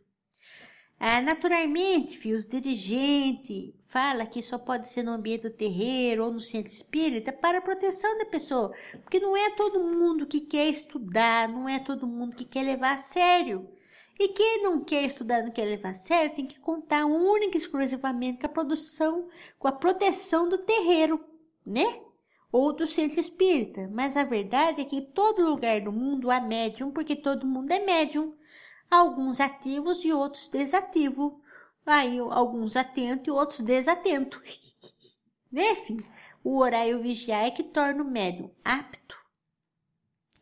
Ah, 0.99 1.21
naturalmente, 1.21 2.33
os 2.33 2.49
dirigentes 2.49 3.75
fala 3.87 4.27
que 4.27 4.43
só 4.43 4.59
pode 4.59 4.89
ser 4.89 5.05
no 5.05 5.13
ambiente 5.13 5.43
do 5.43 5.55
terreiro 5.55 6.25
ou 6.25 6.33
no 6.33 6.41
centro 6.41 6.73
espírita 6.73 7.33
para 7.33 7.59
a 7.59 7.63
proteção 7.63 8.19
da 8.19 8.27
pessoa, 8.27 8.75
porque 9.03 9.21
não 9.21 9.37
é 9.37 9.51
todo 9.51 9.85
mundo 9.85 10.27
que 10.27 10.41
quer 10.41 10.69
estudar, 10.69 11.49
não 11.49 11.69
é 11.69 11.79
todo 11.79 12.09
mundo 12.09 12.35
que 12.35 12.45
quer 12.45 12.65
levar 12.65 12.97
a 12.97 12.99
sério. 12.99 13.71
E 14.21 14.29
quem 14.29 14.63
não 14.63 14.85
quer 14.85 15.07
estudar, 15.07 15.43
não 15.43 15.51
quer 15.51 15.65
levar 15.65 15.93
a 15.93 15.95
sério, 15.95 16.35
tem 16.35 16.47
que 16.47 16.61
contar 16.61 17.07
única 17.07 17.57
e 17.57 17.59
exclusivamente 17.59 18.39
com 18.39 18.45
a 18.45 18.51
produção, 18.51 19.31
com 19.59 19.67
a 19.67 19.73
proteção 19.73 20.47
do 20.47 20.59
terreiro, 20.59 21.25
né? 21.67 21.87
Ou 22.53 22.71
do 22.71 22.87
centro 22.87 23.19
espírita. 23.19 23.89
Mas 23.91 24.19
a 24.19 24.25
verdade 24.25 24.83
é 24.83 24.85
que 24.85 24.97
em 24.97 25.07
todo 25.13 25.49
lugar 25.49 25.81
do 25.81 25.91
mundo 25.91 26.31
há 26.31 26.39
médium, 26.39 26.91
porque 26.91 27.17
todo 27.17 27.47
mundo 27.47 27.73
é 27.73 27.79
médium. 27.79 28.37
Alguns 28.91 29.41
ativos 29.41 30.05
e 30.05 30.13
outros 30.13 30.51
desativos. 30.51 31.33
Aí 31.87 32.19
alguns 32.19 32.77
atentos 32.77 33.27
e 33.27 33.31
outros 33.31 33.61
desatentos. 33.61 34.39
né, 35.51 35.75
filho? 35.77 36.05
O 36.45 36.59
orar 36.59 36.87
e 36.87 36.95
o 36.95 37.01
vigiar 37.01 37.47
é 37.47 37.51
que 37.51 37.63
torna 37.63 38.03
o 38.03 38.11
médium 38.11 38.51
apto. 38.63 39.17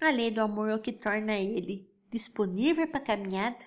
A 0.00 0.10
lei 0.10 0.32
do 0.32 0.40
amor 0.40 0.68
é 0.68 0.74
o 0.74 0.80
que 0.80 0.90
torna 0.90 1.34
ele 1.34 1.87
disponível 2.10 2.86
para 2.88 3.00
caminhada 3.00 3.64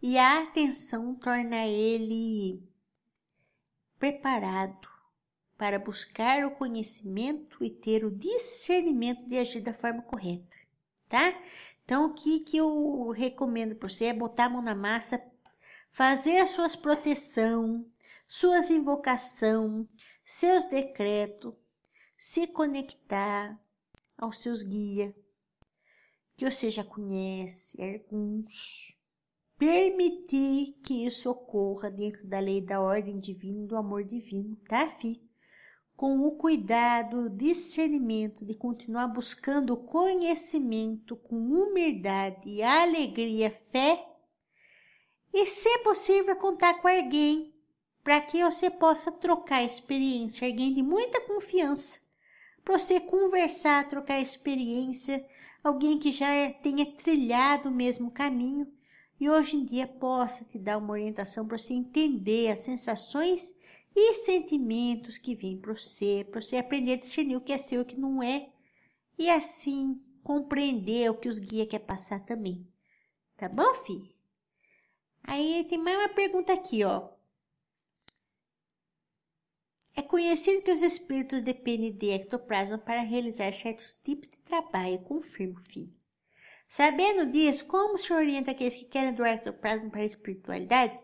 e 0.00 0.16
a 0.16 0.42
atenção 0.42 1.14
torna 1.14 1.66
ele 1.66 2.62
preparado 3.98 4.88
para 5.56 5.78
buscar 5.78 6.46
o 6.46 6.52
conhecimento 6.52 7.62
e 7.64 7.68
ter 7.68 8.04
o 8.04 8.16
discernimento 8.16 9.28
de 9.28 9.38
agir 9.38 9.60
da 9.60 9.74
forma 9.74 10.02
correta, 10.02 10.56
tá? 11.08 11.34
Então, 11.84 12.06
o 12.06 12.14
que, 12.14 12.40
que 12.40 12.58
eu 12.58 13.10
recomendo 13.10 13.74
para 13.74 13.88
você 13.88 14.06
é 14.06 14.12
botar 14.12 14.44
a 14.44 14.50
mão 14.50 14.62
na 14.62 14.74
massa, 14.74 15.20
fazer 15.90 16.38
as 16.38 16.50
suas 16.50 16.76
proteção, 16.76 17.84
suas 18.28 18.70
invocação, 18.70 19.88
seus 20.24 20.66
decretos, 20.66 21.54
se 22.16 22.46
conectar 22.48 23.58
aos 24.16 24.40
seus 24.42 24.62
guias, 24.62 25.12
que 26.38 26.48
você 26.48 26.70
já 26.70 26.84
conhece, 26.84 27.76
alguns, 27.82 28.96
permitir 29.58 30.78
que 30.84 31.04
isso 31.04 31.28
ocorra 31.28 31.90
dentro 31.90 32.24
da 32.28 32.38
lei 32.38 32.60
da 32.60 32.80
ordem 32.80 33.18
divina 33.18 33.66
do 33.66 33.76
amor 33.76 34.04
divino, 34.04 34.54
tá, 34.68 34.88
fi? 34.88 35.20
Com 35.96 36.20
o 36.20 36.36
cuidado, 36.36 37.22
o 37.22 37.28
discernimento 37.28 38.46
de 38.46 38.54
continuar 38.54 39.08
buscando 39.08 39.76
conhecimento 39.76 41.16
com 41.16 41.34
humildade, 41.34 42.62
alegria, 42.62 43.50
fé 43.50 44.00
e, 45.34 45.44
se 45.44 45.78
possível, 45.78 46.36
contar 46.36 46.74
com 46.74 46.86
alguém 46.86 47.52
para 48.04 48.20
que 48.20 48.44
você 48.44 48.70
possa 48.70 49.10
trocar 49.10 49.64
experiência, 49.64 50.46
alguém 50.46 50.72
de 50.72 50.84
muita 50.84 51.20
confiança, 51.22 51.98
para 52.64 52.78
você 52.78 53.00
conversar, 53.00 53.88
trocar 53.88 54.20
experiência, 54.20 55.26
alguém 55.68 55.98
que 55.98 56.10
já 56.10 56.26
tenha 56.62 56.84
trilhado 56.96 57.68
o 57.68 57.72
mesmo 57.72 58.10
caminho 58.10 58.66
e 59.20 59.28
hoje 59.28 59.56
em 59.56 59.64
dia 59.64 59.86
possa 59.86 60.44
te 60.44 60.58
dar 60.58 60.78
uma 60.78 60.92
orientação 60.92 61.46
para 61.46 61.58
você 61.58 61.74
entender 61.74 62.50
as 62.50 62.60
sensações 62.60 63.54
e 63.94 64.14
sentimentos 64.14 65.18
que 65.18 65.34
vêm 65.34 65.58
para 65.58 65.74
você, 65.74 66.26
para 66.30 66.40
você 66.40 66.56
aprender 66.56 66.94
a 66.94 66.96
discernir 66.96 67.36
o 67.36 67.40
que 67.40 67.52
é 67.52 67.58
seu 67.58 67.80
e 67.80 67.82
o 67.82 67.86
que 67.86 68.00
não 68.00 68.22
é, 68.22 68.48
e 69.18 69.28
assim 69.28 70.00
compreender 70.22 71.10
o 71.10 71.18
que 71.18 71.28
os 71.28 71.38
guias 71.38 71.68
quer 71.68 71.80
passar 71.80 72.24
também. 72.24 72.66
Tá 73.36 73.48
bom, 73.48 73.74
fi? 73.74 74.14
Aí 75.24 75.66
tem 75.68 75.78
mais 75.78 75.98
uma 75.98 76.08
pergunta 76.08 76.52
aqui, 76.52 76.84
ó. 76.84 77.08
É 79.98 80.02
conhecido 80.02 80.62
que 80.62 80.70
os 80.70 80.80
espíritos 80.80 81.42
dependem 81.42 81.90
de 81.90 82.10
ectoplasma 82.10 82.78
para 82.78 83.00
realizar 83.00 83.52
certos 83.52 83.96
tipos 83.96 84.28
de 84.28 84.36
trabalho, 84.36 85.00
confirmo, 85.00 85.60
filho. 85.60 85.92
Sabendo 86.68 87.32
disso, 87.32 87.66
como 87.66 87.98
se 87.98 88.12
orienta 88.12 88.52
aqueles 88.52 88.76
que 88.76 88.84
querem 88.84 89.12
doar 89.12 89.30
ectoplasma 89.30 89.90
para 89.90 90.02
a 90.02 90.04
espiritualidade? 90.04 90.96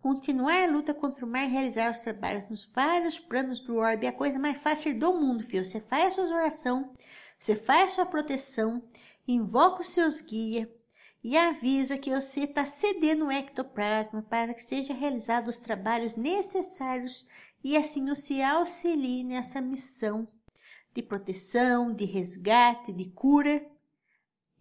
Continuar 0.00 0.62
a 0.62 0.72
luta 0.72 0.94
contra 0.94 1.26
o 1.26 1.28
mar 1.28 1.44
e 1.44 1.50
realizar 1.50 1.90
os 1.90 2.00
trabalhos 2.00 2.48
nos 2.48 2.64
vários 2.64 3.20
planos 3.20 3.60
do 3.60 3.76
orbe 3.76 4.06
é 4.06 4.08
a 4.08 4.12
coisa 4.14 4.38
mais 4.38 4.56
fácil 4.56 4.98
do 4.98 5.12
mundo, 5.12 5.44
filho. 5.44 5.66
Você 5.66 5.78
faz 5.78 6.06
as 6.06 6.14
suas 6.14 6.30
orações, 6.30 6.86
você 7.36 7.54
faz 7.54 7.92
a 7.92 7.94
sua 7.96 8.06
proteção, 8.06 8.82
invoca 9.26 9.82
os 9.82 9.88
seus 9.88 10.22
guias 10.22 10.66
e 11.22 11.36
avisa 11.36 11.98
que 11.98 12.08
você 12.08 12.44
está 12.44 12.64
cedendo 12.64 13.26
o 13.26 13.30
ectoplasma 13.30 14.22
para 14.22 14.54
que 14.54 14.62
seja 14.62 14.94
realizado 14.94 15.48
os 15.48 15.58
trabalhos 15.58 16.16
necessários 16.16 17.28
e 17.62 17.76
assim 17.76 18.10
o 18.10 18.14
se 18.14 18.42
auxilie 18.42 19.24
nessa 19.24 19.60
missão 19.60 20.28
de 20.94 21.02
proteção, 21.02 21.92
de 21.92 22.04
resgate, 22.04 22.92
de 22.92 23.10
cura 23.10 23.64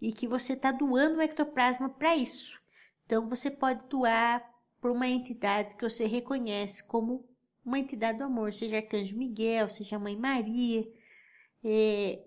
e 0.02 0.12
que 0.12 0.28
você 0.28 0.54
está 0.54 0.72
doando 0.72 1.18
o 1.18 1.22
ectoplasma 1.22 1.90
para 1.90 2.16
isso. 2.16 2.60
Então, 3.06 3.28
você 3.28 3.50
pode 3.50 3.88
doar 3.88 4.44
para 4.80 4.92
uma 4.92 5.08
entidade 5.08 5.76
que 5.76 5.90
você 5.90 6.06
reconhece 6.06 6.86
como 6.86 7.28
uma 7.66 7.80
entidade 7.80 8.18
do 8.18 8.26
amor, 8.26 8.54
seja 8.54 8.78
Arcanjo 8.78 9.18
Miguel, 9.18 9.70
seja 9.70 10.00
Mãe 10.00 10.16
Maria. 10.16 10.88
É... 11.64 12.24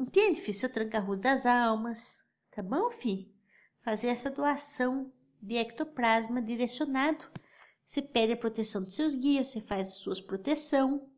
Entende, 0.00 0.40
filho? 0.40 0.58
Seu 0.58 0.72
tranca 0.72 1.00
das 1.16 1.44
almas. 1.44 2.24
Tá 2.50 2.62
bom, 2.62 2.90
filho? 2.90 3.30
Fazer 3.80 4.08
essa 4.08 4.30
doação 4.30 5.12
de 5.40 5.56
ectoplasma 5.56 6.40
direcionado. 6.40 7.26
Você 7.92 8.00
pede 8.00 8.32
a 8.32 8.36
proteção 8.38 8.82
dos 8.82 8.94
seus 8.94 9.14
guias, 9.14 9.48
você 9.48 9.60
faz 9.60 9.88
as 9.88 9.94
suas 9.96 10.18
proteção. 10.18 11.10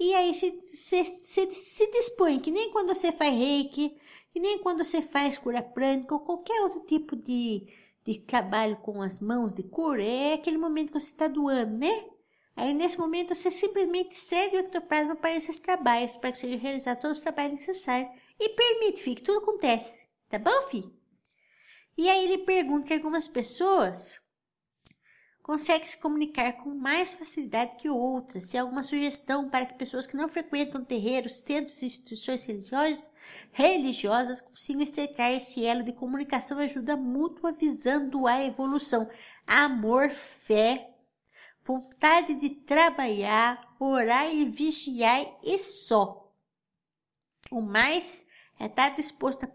E 0.00 0.14
aí 0.14 0.32
se, 0.32 0.58
se, 0.62 1.04
se, 1.04 1.54
se 1.54 1.92
dispõe, 1.92 2.40
que 2.40 2.50
nem 2.50 2.70
quando 2.70 2.94
você 2.94 3.12
faz 3.12 3.36
reiki, 3.36 3.94
e 4.34 4.40
nem 4.40 4.58
quando 4.60 4.82
você 4.82 5.02
faz 5.02 5.36
cura 5.36 5.60
prânica 5.60 6.14
ou 6.14 6.20
qualquer 6.20 6.62
outro 6.62 6.80
tipo 6.86 7.14
de, 7.14 7.68
de 8.06 8.20
trabalho 8.20 8.78
com 8.78 9.02
as 9.02 9.20
mãos 9.20 9.52
de 9.52 9.64
cura, 9.64 10.02
é 10.02 10.32
aquele 10.32 10.56
momento 10.56 10.92
que 10.92 10.98
você 10.98 11.10
está 11.10 11.28
doando, 11.28 11.76
né? 11.76 12.06
Aí 12.56 12.72
nesse 12.72 12.98
momento 12.98 13.34
você 13.34 13.50
simplesmente 13.50 14.14
cede 14.18 14.56
o 14.56 14.60
ectoplasma 14.60 15.14
para 15.14 15.36
esses 15.36 15.60
trabalhos, 15.60 16.16
para 16.16 16.32
que 16.32 16.38
seja 16.38 16.56
realizado 16.56 17.02
todos 17.02 17.18
os 17.18 17.22
trabalhos 17.22 17.52
necessários. 17.52 18.10
E 18.40 18.48
permite, 18.48 19.02
filho, 19.02 19.16
que 19.16 19.22
tudo 19.22 19.40
acontece. 19.40 20.08
Tá 20.30 20.38
bom, 20.38 20.68
filho? 20.70 20.90
E 21.98 22.08
aí 22.08 22.24
ele 22.24 22.44
pergunta 22.44 22.86
que 22.86 22.94
algumas 22.94 23.28
pessoas 23.28 24.26
conseguem 25.48 25.86
se 25.86 25.98
comunicar 25.98 26.52
com 26.58 26.74
mais 26.74 27.14
facilidade 27.14 27.76
que 27.76 27.88
outras. 27.88 28.44
Se 28.44 28.58
há 28.58 28.60
alguma 28.60 28.82
sugestão 28.82 29.48
para 29.48 29.64
que 29.64 29.78
pessoas 29.78 30.06
que 30.06 30.14
não 30.14 30.28
frequentam 30.28 30.84
terreiros, 30.84 31.38
centros 31.38 31.80
e 31.80 31.86
instituições 31.86 32.44
religiosas, 32.44 33.10
religiosas 33.50 34.42
consigam 34.42 34.82
estreitar 34.82 35.32
esse 35.32 35.64
elo 35.64 35.82
de 35.82 35.94
comunicação 35.94 36.60
e 36.60 36.66
ajuda 36.66 36.98
mútua 36.98 37.50
visando 37.50 38.26
a 38.26 38.44
evolução. 38.44 39.10
Amor, 39.46 40.10
fé, 40.10 40.94
vontade 41.62 42.34
de 42.34 42.50
trabalhar, 42.50 43.74
orar 43.80 44.30
e 44.30 44.50
vigiar 44.50 45.24
e 45.42 45.58
só. 45.58 46.30
O 47.50 47.62
mais 47.62 48.26
é 48.60 48.66
estar 48.66 48.90
disposto 48.90 49.44
a 49.44 49.48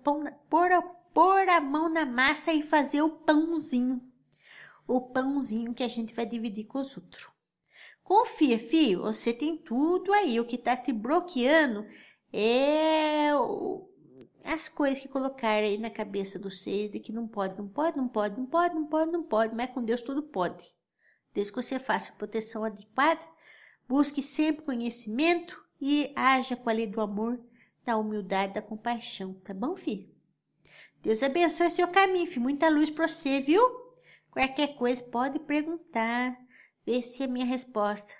pôr 0.49 0.71
a 0.71 0.81
pôr 0.81 1.47
a 1.47 1.61
mão 1.61 1.87
na 1.87 2.03
massa 2.03 2.51
e 2.51 2.63
fazer 2.63 3.03
o 3.03 3.11
pãozinho. 3.11 4.11
O 4.87 5.01
pãozinho 5.01 5.73
que 5.73 5.83
a 5.83 5.87
gente 5.87 6.13
vai 6.13 6.25
dividir 6.25 6.65
com 6.65 6.79
os 6.79 6.97
outros. 6.97 7.27
Confia, 8.03 8.59
filho, 8.59 9.03
você 9.03 9.33
tem 9.33 9.57
tudo 9.57 10.11
aí. 10.11 10.39
O 10.39 10.45
que 10.45 10.57
tá 10.57 10.75
te 10.75 10.91
bloqueando 10.91 11.85
é 12.31 13.29
as 14.43 14.67
coisas 14.67 14.99
que 14.99 15.07
colocaram 15.07 15.65
aí 15.65 15.77
na 15.77 15.89
cabeça 15.89 16.37
do 16.37 16.51
seis 16.51 16.91
de 16.91 16.99
que 16.99 17.13
não 17.13 17.27
pode, 17.27 17.57
não 17.57 17.67
pode, 17.67 17.95
não 17.95 18.07
pode, 18.07 18.37
não 18.37 18.45
pode, 18.45 18.75
não 18.75 18.85
pode, 18.85 19.11
não 19.11 19.23
pode, 19.23 19.55
mas 19.55 19.71
com 19.71 19.83
Deus 19.83 20.01
tudo 20.01 20.21
pode. 20.21 20.65
Desde 21.33 21.51
que 21.51 21.61
você 21.61 21.79
faça 21.79 22.17
proteção 22.17 22.63
adequada, 22.63 23.21
busque 23.87 24.21
sempre 24.21 24.65
conhecimento 24.65 25.63
e 25.81 26.11
haja 26.15 26.55
com 26.55 26.69
a 26.69 26.73
lei 26.73 26.87
do 26.87 26.99
amor, 26.99 27.39
da 27.85 27.97
humildade, 27.97 28.53
da 28.53 28.61
compaixão, 28.61 29.33
tá 29.43 29.53
bom, 29.53 29.75
filho? 29.75 30.13
Deus 31.01 31.21
abençoe 31.23 31.69
seu 31.69 31.87
caminho, 31.89 32.27
filho. 32.27 32.41
Muita 32.41 32.69
luz 32.69 32.89
para 32.89 33.07
você, 33.07 33.41
viu? 33.41 33.61
Qualquer 34.33 34.75
coisa 34.75 35.01
pode 35.11 35.39
perguntar, 35.39 36.37
ver 36.85 37.01
se 37.01 37.23
a 37.23 37.27
minha 37.27 37.45
resposta 37.45 38.13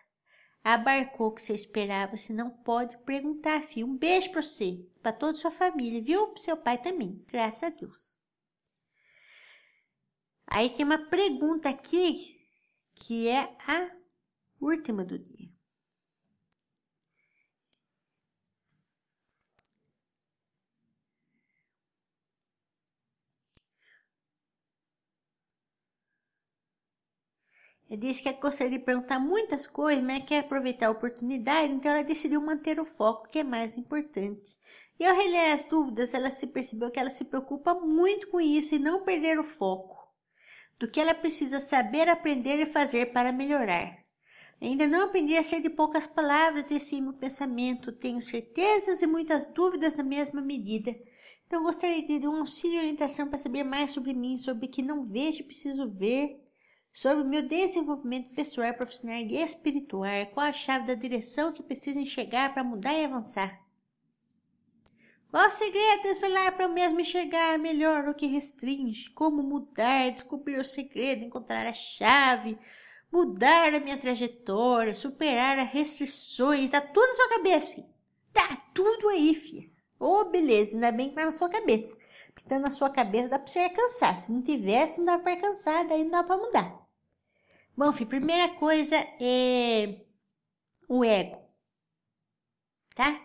abarcou 0.63 1.27
o 1.29 1.31
que 1.35 1.41
você 1.41 1.53
esperava. 1.55 2.17
Se 2.17 2.33
não, 2.33 2.49
pode 2.51 2.97
perguntar, 2.99 3.61
filho. 3.63 3.87
Um 3.87 3.97
beijo 3.97 4.31
para 4.31 4.41
você, 4.43 4.85
para 5.01 5.13
toda 5.13 5.37
a 5.37 5.41
sua 5.41 5.51
família, 5.51 6.01
viu? 6.01 6.27
Para 6.29 6.43
seu 6.43 6.57
pai 6.57 6.77
também. 6.77 7.23
Graças 7.27 7.63
a 7.63 7.69
Deus. 7.69 8.17
Aí 10.47 10.69
tem 10.69 10.85
uma 10.85 10.97
pergunta 11.09 11.67
aqui 11.67 12.39
que 12.95 13.27
é 13.27 13.41
a 13.67 13.91
última 14.61 15.05
do 15.05 15.19
dia. 15.19 15.49
Ela 27.82 27.82
disse 27.97 28.23
que 28.23 28.33
gostaria 28.33 28.77
de 28.77 28.85
perguntar 28.85 29.19
muitas 29.19 29.67
coisas, 29.67 30.03
mas 30.03 30.23
quer 30.25 30.39
aproveitar 30.39 30.87
a 30.87 30.91
oportunidade, 30.91 31.73
então 31.73 31.91
ela 31.91 32.03
decidiu 32.03 32.41
manter 32.41 32.79
o 32.79 32.85
foco, 32.85 33.27
que 33.27 33.39
é 33.39 33.43
mais 33.43 33.77
importante. 33.77 34.57
E 34.99 35.05
ao 35.05 35.15
reler 35.15 35.53
as 35.53 35.65
dúvidas, 35.65 36.13
ela 36.13 36.31
se 36.31 36.47
percebeu 36.47 36.89
que 36.91 36.99
ela 36.99 37.09
se 37.09 37.25
preocupa 37.25 37.73
muito 37.73 38.27
com 38.27 38.39
isso 38.39 38.75
e 38.75 38.79
não 38.79 39.03
perder 39.03 39.39
o 39.39 39.43
foco 39.43 40.03
do 40.79 40.89
que 40.89 40.99
ela 40.99 41.13
precisa 41.13 41.59
saber, 41.59 42.09
aprender 42.09 42.61
e 42.61 42.65
fazer 42.65 43.13
para 43.13 43.31
melhorar. 43.31 44.03
Ainda 44.61 44.87
não 44.87 45.05
aprendi 45.05 45.35
a 45.35 45.43
ser 45.43 45.61
de 45.61 45.69
poucas 45.69 46.07
palavras 46.07 46.71
e 46.71 46.79
sim 46.79 47.01
no 47.01 47.13
pensamento. 47.13 47.91
Tenho 47.91 48.21
certezas 48.21 49.01
e 49.01 49.07
muitas 49.07 49.47
dúvidas 49.47 49.95
na 49.95 50.03
mesma 50.03 50.41
medida. 50.41 50.95
Então 51.45 51.63
gostaria 51.63 52.05
de 52.05 52.27
um 52.27 52.37
auxílio 52.37 52.75
e 52.75 52.79
orientação 52.79 53.27
para 53.27 53.37
saber 53.37 53.63
mais 53.63 53.91
sobre 53.91 54.13
mim, 54.13 54.37
sobre 54.37 54.65
o 54.65 54.69
que 54.69 54.81
não 54.81 55.05
vejo 55.05 55.41
e 55.41 55.43
preciso 55.43 55.89
ver 55.89 56.42
sobre 56.93 57.23
o 57.23 57.27
meu 57.27 57.41
desenvolvimento 57.41 58.35
pessoal, 58.35 58.71
profissional 58.75 59.17
e 59.17 59.35
espiritual, 59.41 60.27
qual 60.31 60.45
a 60.45 60.53
chave 60.53 60.85
da 60.85 60.93
direção 60.93 61.51
que 61.51 61.63
preciso 61.63 61.97
enxergar 61.97 62.53
para 62.53 62.63
mudar 62.63 62.93
e 62.93 63.03
avançar. 63.03 63.59
Qual 65.31 65.47
o 65.47 65.49
segredo 65.49 66.03
desvelar 66.03 66.51
para 66.55 66.65
eu 66.65 66.69
mesmo 66.69 66.99
enxergar 66.99 67.57
melhor 67.57 68.07
o 68.07 68.13
que 68.13 68.27
restringe? 68.27 69.09
Como 69.09 69.41
mudar, 69.41 70.11
descobrir 70.11 70.59
o 70.59 70.63
segredo, 70.63 71.23
encontrar 71.23 71.65
a 71.65 71.73
chave, 71.73 72.55
mudar 73.11 73.73
a 73.73 73.79
minha 73.79 73.97
trajetória, 73.97 74.93
superar 74.93 75.57
as 75.57 75.71
restrições, 75.71 76.69
tá 76.69 76.79
tudo 76.79 77.07
na 77.07 77.15
sua 77.15 77.29
cabeça, 77.29 77.71
filho. 77.71 77.87
Tá 78.31 78.57
tudo 78.75 79.09
aí, 79.09 79.33
filha. 79.33 79.67
Ô, 79.99 80.19
oh, 80.19 80.25
beleza, 80.25 80.75
ainda 80.75 80.91
bem 80.91 81.09
que 81.09 81.15
tá 81.15 81.25
na 81.25 81.31
sua 81.31 81.49
cabeça. 81.49 81.97
Porque 82.35 82.47
tá 82.47 82.59
na 82.59 82.69
sua 82.69 82.91
cabeça 82.91 83.29
dá 83.29 83.39
pra 83.39 83.47
você 83.47 83.59
alcançar. 83.59 84.15
Se 84.15 84.31
não 84.31 84.43
tivesse, 84.43 84.99
não 84.99 85.05
dá 85.05 85.17
pra 85.17 85.33
alcançar, 85.33 85.83
daí 85.85 86.03
não 86.03 86.11
dá 86.11 86.23
pra 86.23 86.37
mudar. 86.37 86.82
Bom, 87.75 87.91
filho, 87.91 88.09
primeira 88.09 88.53
coisa 88.55 88.95
é 89.19 90.05
o 90.87 91.03
ego, 91.03 91.41
tá? 92.95 93.19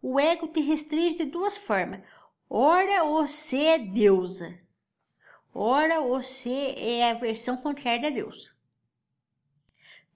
O 0.00 0.20
ego 0.20 0.46
te 0.46 0.60
restringe 0.60 1.16
de 1.16 1.24
duas 1.24 1.56
formas. 1.56 2.00
Ora 2.48 3.04
você 3.04 3.56
é 3.56 3.78
deusa. 3.78 4.56
Ora 5.52 6.00
você 6.00 6.74
é 6.78 7.10
a 7.10 7.14
versão 7.14 7.56
contrária 7.56 8.02
da 8.02 8.10
deusa. 8.10 8.56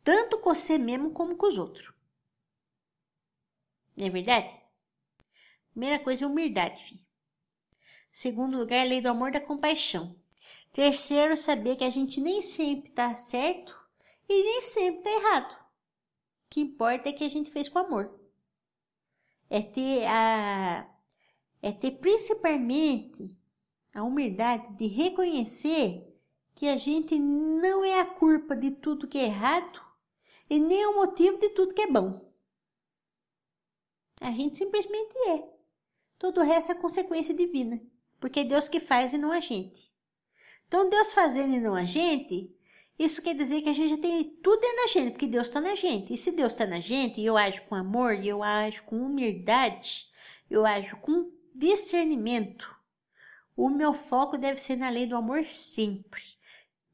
Tanto 0.04 0.38
com 0.38 0.54
você 0.54 0.78
mesmo 0.78 1.10
como 1.12 1.36
com 1.36 1.48
os 1.48 1.58
outros. 1.58 1.92
Não 3.96 4.06
é 4.06 4.10
verdade? 4.10 4.62
Primeira 5.72 5.98
coisa 5.98 6.24
é 6.24 6.28
humildade, 6.28 6.84
filho. 6.84 7.00
Segundo 8.12 8.58
lugar, 8.58 8.86
lei 8.86 9.00
do 9.00 9.08
amor 9.08 9.30
e 9.30 9.32
da 9.32 9.40
compaixão. 9.40 10.21
Terceiro, 10.72 11.36
saber 11.36 11.76
que 11.76 11.84
a 11.84 11.90
gente 11.90 12.18
nem 12.18 12.40
sempre 12.40 12.88
está 12.88 13.14
certo 13.14 13.78
e 14.26 14.42
nem 14.42 14.62
sempre 14.62 14.98
está 14.98 15.10
errado. 15.10 15.52
O 15.52 15.58
que 16.48 16.60
importa 16.62 17.10
é 17.10 17.12
que 17.12 17.24
a 17.24 17.28
gente 17.28 17.50
fez 17.50 17.68
com 17.68 17.78
amor. 17.78 18.18
É 19.50 19.60
ter 19.60 20.06
a 20.06 20.88
é 21.60 21.70
ter 21.70 21.92
principalmente 21.92 23.38
a 23.94 24.02
humildade 24.02 24.74
de 24.76 24.86
reconhecer 24.86 26.12
que 26.54 26.66
a 26.68 26.76
gente 26.76 27.18
não 27.18 27.84
é 27.84 28.00
a 28.00 28.06
culpa 28.06 28.56
de 28.56 28.72
tudo 28.72 29.06
que 29.06 29.18
é 29.18 29.26
errado 29.26 29.80
e 30.48 30.58
nem 30.58 30.86
o 30.86 30.96
motivo 30.96 31.38
de 31.38 31.50
tudo 31.50 31.74
que 31.74 31.82
é 31.82 31.86
bom. 31.86 32.32
A 34.22 34.30
gente 34.30 34.56
simplesmente 34.56 35.14
é. 35.28 35.52
Todo 36.18 36.40
o 36.40 36.44
resto 36.44 36.72
é 36.72 36.74
consequência 36.74 37.34
divina, 37.34 37.80
porque 38.18 38.40
é 38.40 38.44
Deus 38.44 38.68
que 38.68 38.80
faz 38.80 39.12
e 39.12 39.18
não 39.18 39.32
a 39.32 39.40
gente. 39.40 39.91
Então, 40.72 40.88
Deus 40.88 41.12
fazendo 41.12 41.54
e 41.54 41.60
não 41.60 41.74
a 41.74 41.84
gente, 41.84 42.50
isso 42.98 43.20
quer 43.20 43.34
dizer 43.34 43.60
que 43.60 43.68
a 43.68 43.74
gente 43.74 43.90
já 43.90 43.98
tem 43.98 44.24
tudo 44.42 44.58
dentro 44.58 44.76
da 44.76 44.86
gente, 44.86 45.10
porque 45.10 45.26
Deus 45.26 45.48
está 45.48 45.60
na 45.60 45.74
gente. 45.74 46.14
E 46.14 46.16
se 46.16 46.32
Deus 46.32 46.54
está 46.54 46.64
na 46.64 46.80
gente, 46.80 47.20
e 47.20 47.26
eu 47.26 47.36
ajo 47.36 47.60
com 47.64 47.74
amor, 47.74 48.14
e 48.14 48.26
eu 48.26 48.42
ajo 48.42 48.84
com 48.84 48.96
humildade, 48.96 50.10
eu 50.50 50.64
ajo 50.64 50.96
com 51.02 51.28
discernimento, 51.54 52.74
o 53.54 53.68
meu 53.68 53.92
foco 53.92 54.38
deve 54.38 54.58
ser 54.58 54.76
na 54.76 54.88
lei 54.88 55.06
do 55.06 55.14
amor 55.14 55.44
sempre. 55.44 56.22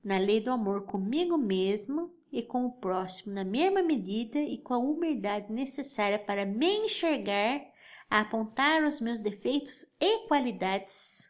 Na 0.03 0.19
lei 0.19 0.41
do 0.41 0.51
amor 0.51 0.85
comigo 0.85 1.39
mesmo 1.39 2.13
e 2.33 2.43
com 2.43 2.67
o 2.67 2.73
próximo, 2.73 3.33
na 3.33 3.45
mesma 3.45 3.81
medida 3.81 4.41
e 4.41 4.59
com 4.59 4.75
a 4.75 4.79
humildade 4.79 5.53
necessária 5.53 6.19
para 6.19 6.45
me 6.45 6.79
enxergar, 6.79 7.65
apontar 8.11 8.83
os 8.83 9.01
meus 9.01 9.21
defeitos 9.21 9.95
e 10.01 10.27
qualidades 10.27 11.28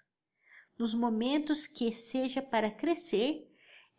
nos 0.78 0.94
momentos 0.94 1.66
que 1.66 1.92
seja 1.92 2.40
para 2.40 2.70
crescer 2.70 3.48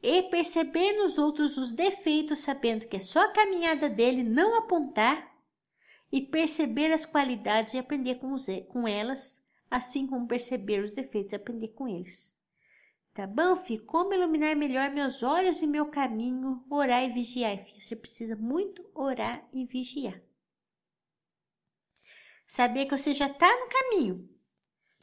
e 0.01 0.23
perceber 0.23 0.93
nos 0.93 1.17
outros 1.17 1.57
os 1.57 1.71
defeitos, 1.71 2.39
sabendo 2.39 2.88
que 2.88 2.97
é 2.97 3.01
só 3.01 3.25
a 3.25 3.32
caminhada 3.32 3.89
dele 3.89 4.23
não 4.23 4.57
apontar 4.57 5.30
e 6.11 6.21
perceber 6.21 6.91
as 6.91 7.05
qualidades 7.05 7.73
e 7.73 7.77
aprender 7.77 8.15
com, 8.15 8.34
os, 8.34 8.47
com 8.69 8.88
elas, 8.88 9.45
assim 9.69 10.07
como 10.07 10.27
perceber 10.27 10.84
os 10.84 10.93
defeitos 10.93 11.34
e 11.34 11.36
aprender 11.36 11.69
com 11.69 11.88
eles. 11.88 12.39
Tá 13.13 13.27
bom, 13.27 13.55
filho? 13.55 13.86
Como 13.86 14.13
iluminar 14.13 14.55
melhor 14.55 14.89
meus 14.91 15.23
olhos 15.23 15.61
e 15.61 15.67
meu 15.67 15.88
caminho? 15.88 16.63
Orar 16.69 17.03
e 17.03 17.09
vigiar, 17.11 17.57
filho. 17.57 17.82
Você 17.82 17.95
precisa 17.95 18.36
muito 18.36 18.89
orar 18.93 19.47
e 19.51 19.65
vigiar. 19.65 20.21
Saber 22.47 22.86
que 22.86 22.97
você 22.97 23.13
já 23.13 23.27
está 23.27 23.47
no 23.59 23.67
caminho, 23.67 24.30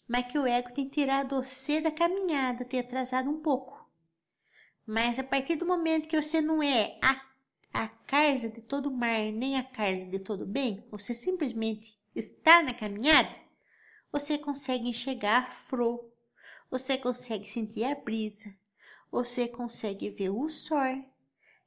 mas 0.09 0.27
que 0.27 0.39
o 0.39 0.47
ego 0.47 0.73
tem 0.73 0.89
tirado 0.89 1.43
você 1.43 1.81
da 1.81 1.91
caminhada, 1.91 2.65
tem 2.65 2.81
atrasado 2.81 3.29
um 3.29 3.41
pouco. 3.41 3.85
Mas 4.87 5.19
a 5.19 5.25
partir 5.25 5.57
do 5.57 5.67
momento 5.67 6.09
que 6.09 6.21
você 6.21 6.41
não 6.41 6.63
é 6.63 6.99
a, 7.03 7.21
a 7.83 7.89
carza 7.89 8.49
de 8.49 8.61
todo 8.61 8.91
mar, 8.91 9.33
nem 9.33 9.57
a 9.59 9.65
carza 9.65 10.07
de 10.07 10.21
todo 10.21 10.47
bem, 10.47 10.87
você 10.91 11.13
simplesmente 11.13 11.99
está 12.15 12.63
na 12.63 12.73
caminhada, 12.73 13.35
você 14.13 14.39
consegue 14.39 14.89
enxergar 14.89 15.53
fro, 15.53 16.09
você 16.71 16.97
consegue 16.97 17.49
sentir 17.49 17.85
a 17.85 17.95
brisa, 17.95 18.55
você 19.11 19.49
consegue 19.49 20.09
ver 20.11 20.31
o 20.31 20.49
sol 20.49 21.05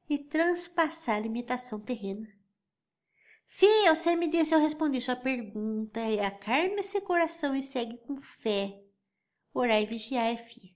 e 0.08 0.18
transpassar 0.18 1.16
a 1.16 1.20
limitação 1.20 1.78
terrena. 1.78 2.39
Fia, 3.52 3.96
você 3.96 4.14
me 4.14 4.28
disse, 4.28 4.54
eu 4.54 4.60
respondi 4.60 5.00
sua 5.00 5.16
pergunta. 5.16 6.00
Acalme 6.24 6.76
esse 6.76 7.00
coração 7.00 7.56
e 7.56 7.60
segue 7.64 7.98
com 7.98 8.16
fé. 8.16 8.80
Orar 9.52 9.82
e 9.82 9.86
vigiar, 9.86 10.36
filha. 10.38 10.72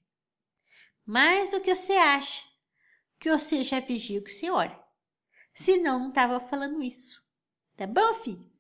mais 1.07 1.53
do 1.53 1.61
que 1.61 1.73
você 1.73 1.93
acha, 1.93 2.43
que 3.21 3.31
você 3.31 3.63
já 3.63 3.79
vigia 3.79 4.19
o 4.19 4.25
que 4.25 4.33
você 4.33 4.51
ora. 4.51 4.77
Senão 5.55 6.01
não 6.01 6.09
estava 6.09 6.41
falando 6.41 6.83
isso. 6.83 7.25
Tá 7.77 7.87
bom, 7.87 8.13
filho? 8.15 8.51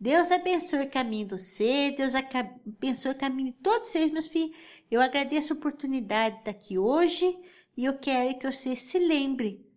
Deus 0.00 0.30
abençoe 0.30 0.86
o 0.86 0.90
caminho 0.90 1.28
do 1.28 1.36
você, 1.36 1.90
Deus 1.90 2.14
abençoe 2.14 3.12
o 3.12 3.18
caminho 3.18 3.52
de 3.52 3.58
todos 3.58 3.88
vocês, 3.88 4.10
meus 4.10 4.26
filhos. 4.26 4.56
Eu 4.90 5.02
agradeço 5.02 5.52
a 5.52 5.56
oportunidade 5.56 6.36
de 6.36 6.40
estar 6.40 6.50
aqui 6.52 6.78
hoje 6.78 7.26
e 7.76 7.84
eu 7.84 7.98
quero 7.98 8.38
que 8.38 8.50
você 8.50 8.74
se 8.74 8.98
lembre 8.98 9.69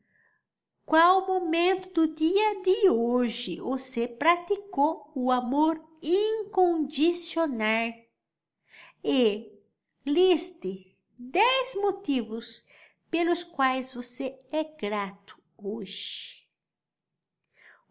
qual 0.86 1.26
momento 1.26 1.90
do 1.92 2.14
dia 2.14 2.62
de 2.62 2.90
hoje 2.90 3.58
você 3.58 4.08
praticou 4.08 5.12
o 5.16 5.32
amor 5.32 5.82
incondicional 6.02 7.94
e 9.04 9.52
liste 10.06 10.98
10 11.18 11.76
motivos 11.76 12.68
pelos 13.10 13.44
quais 13.44 13.94
você 13.94 14.38
é 14.52 14.64
grato 14.64 15.42
hoje. 15.58 16.44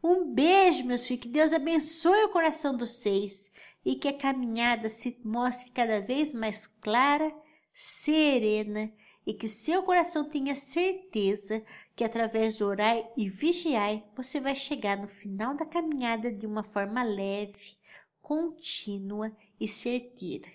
Um 0.02 0.34
beijo, 0.34 0.84
meus 0.84 1.06
filhos, 1.06 1.22
que 1.22 1.28
Deus 1.28 1.52
abençoe 1.52 2.24
o 2.24 2.30
coração 2.30 2.76
dos 2.76 2.96
seis 2.96 3.52
e 3.84 3.94
que 3.94 4.08
a 4.08 4.18
caminhada 4.18 4.88
se 4.88 5.18
mostre 5.24 5.70
cada 5.70 6.00
vez 6.00 6.32
mais 6.32 6.66
clara, 6.66 7.32
serena 7.72 8.92
e 9.26 9.32
que 9.32 9.48
seu 9.48 9.82
coração 9.84 10.28
tenha 10.28 10.56
certeza 10.56 11.64
que 11.94 12.04
através 12.04 12.56
do 12.56 12.66
orar 12.66 12.96
e 13.16 13.28
vigiar 13.28 14.02
você 14.14 14.40
vai 14.40 14.54
chegar 14.54 14.96
no 14.96 15.08
final 15.08 15.54
da 15.54 15.66
caminhada 15.66 16.32
de 16.32 16.46
uma 16.46 16.62
forma 16.62 17.02
leve, 17.02 17.76
contínua 18.20 19.34
e 19.60 19.68
certeira. 19.68 20.48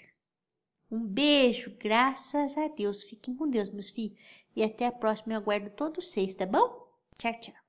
Um 0.89 1.05
beijo, 1.05 1.75
graças 1.77 2.57
a 2.57 2.67
Deus. 2.69 3.03
Fiquem 3.03 3.35
com 3.35 3.49
Deus, 3.49 3.69
meus 3.69 3.89
filhos. 3.89 4.17
E 4.55 4.63
até 4.63 4.85
a 4.85 4.91
próxima. 4.91 5.33
Eu 5.33 5.39
aguardo 5.39 5.69
todos 5.69 6.09
vocês, 6.09 6.33
tá 6.33 6.45
bom? 6.45 6.87
Tchau, 7.17 7.33
tchau. 7.39 7.66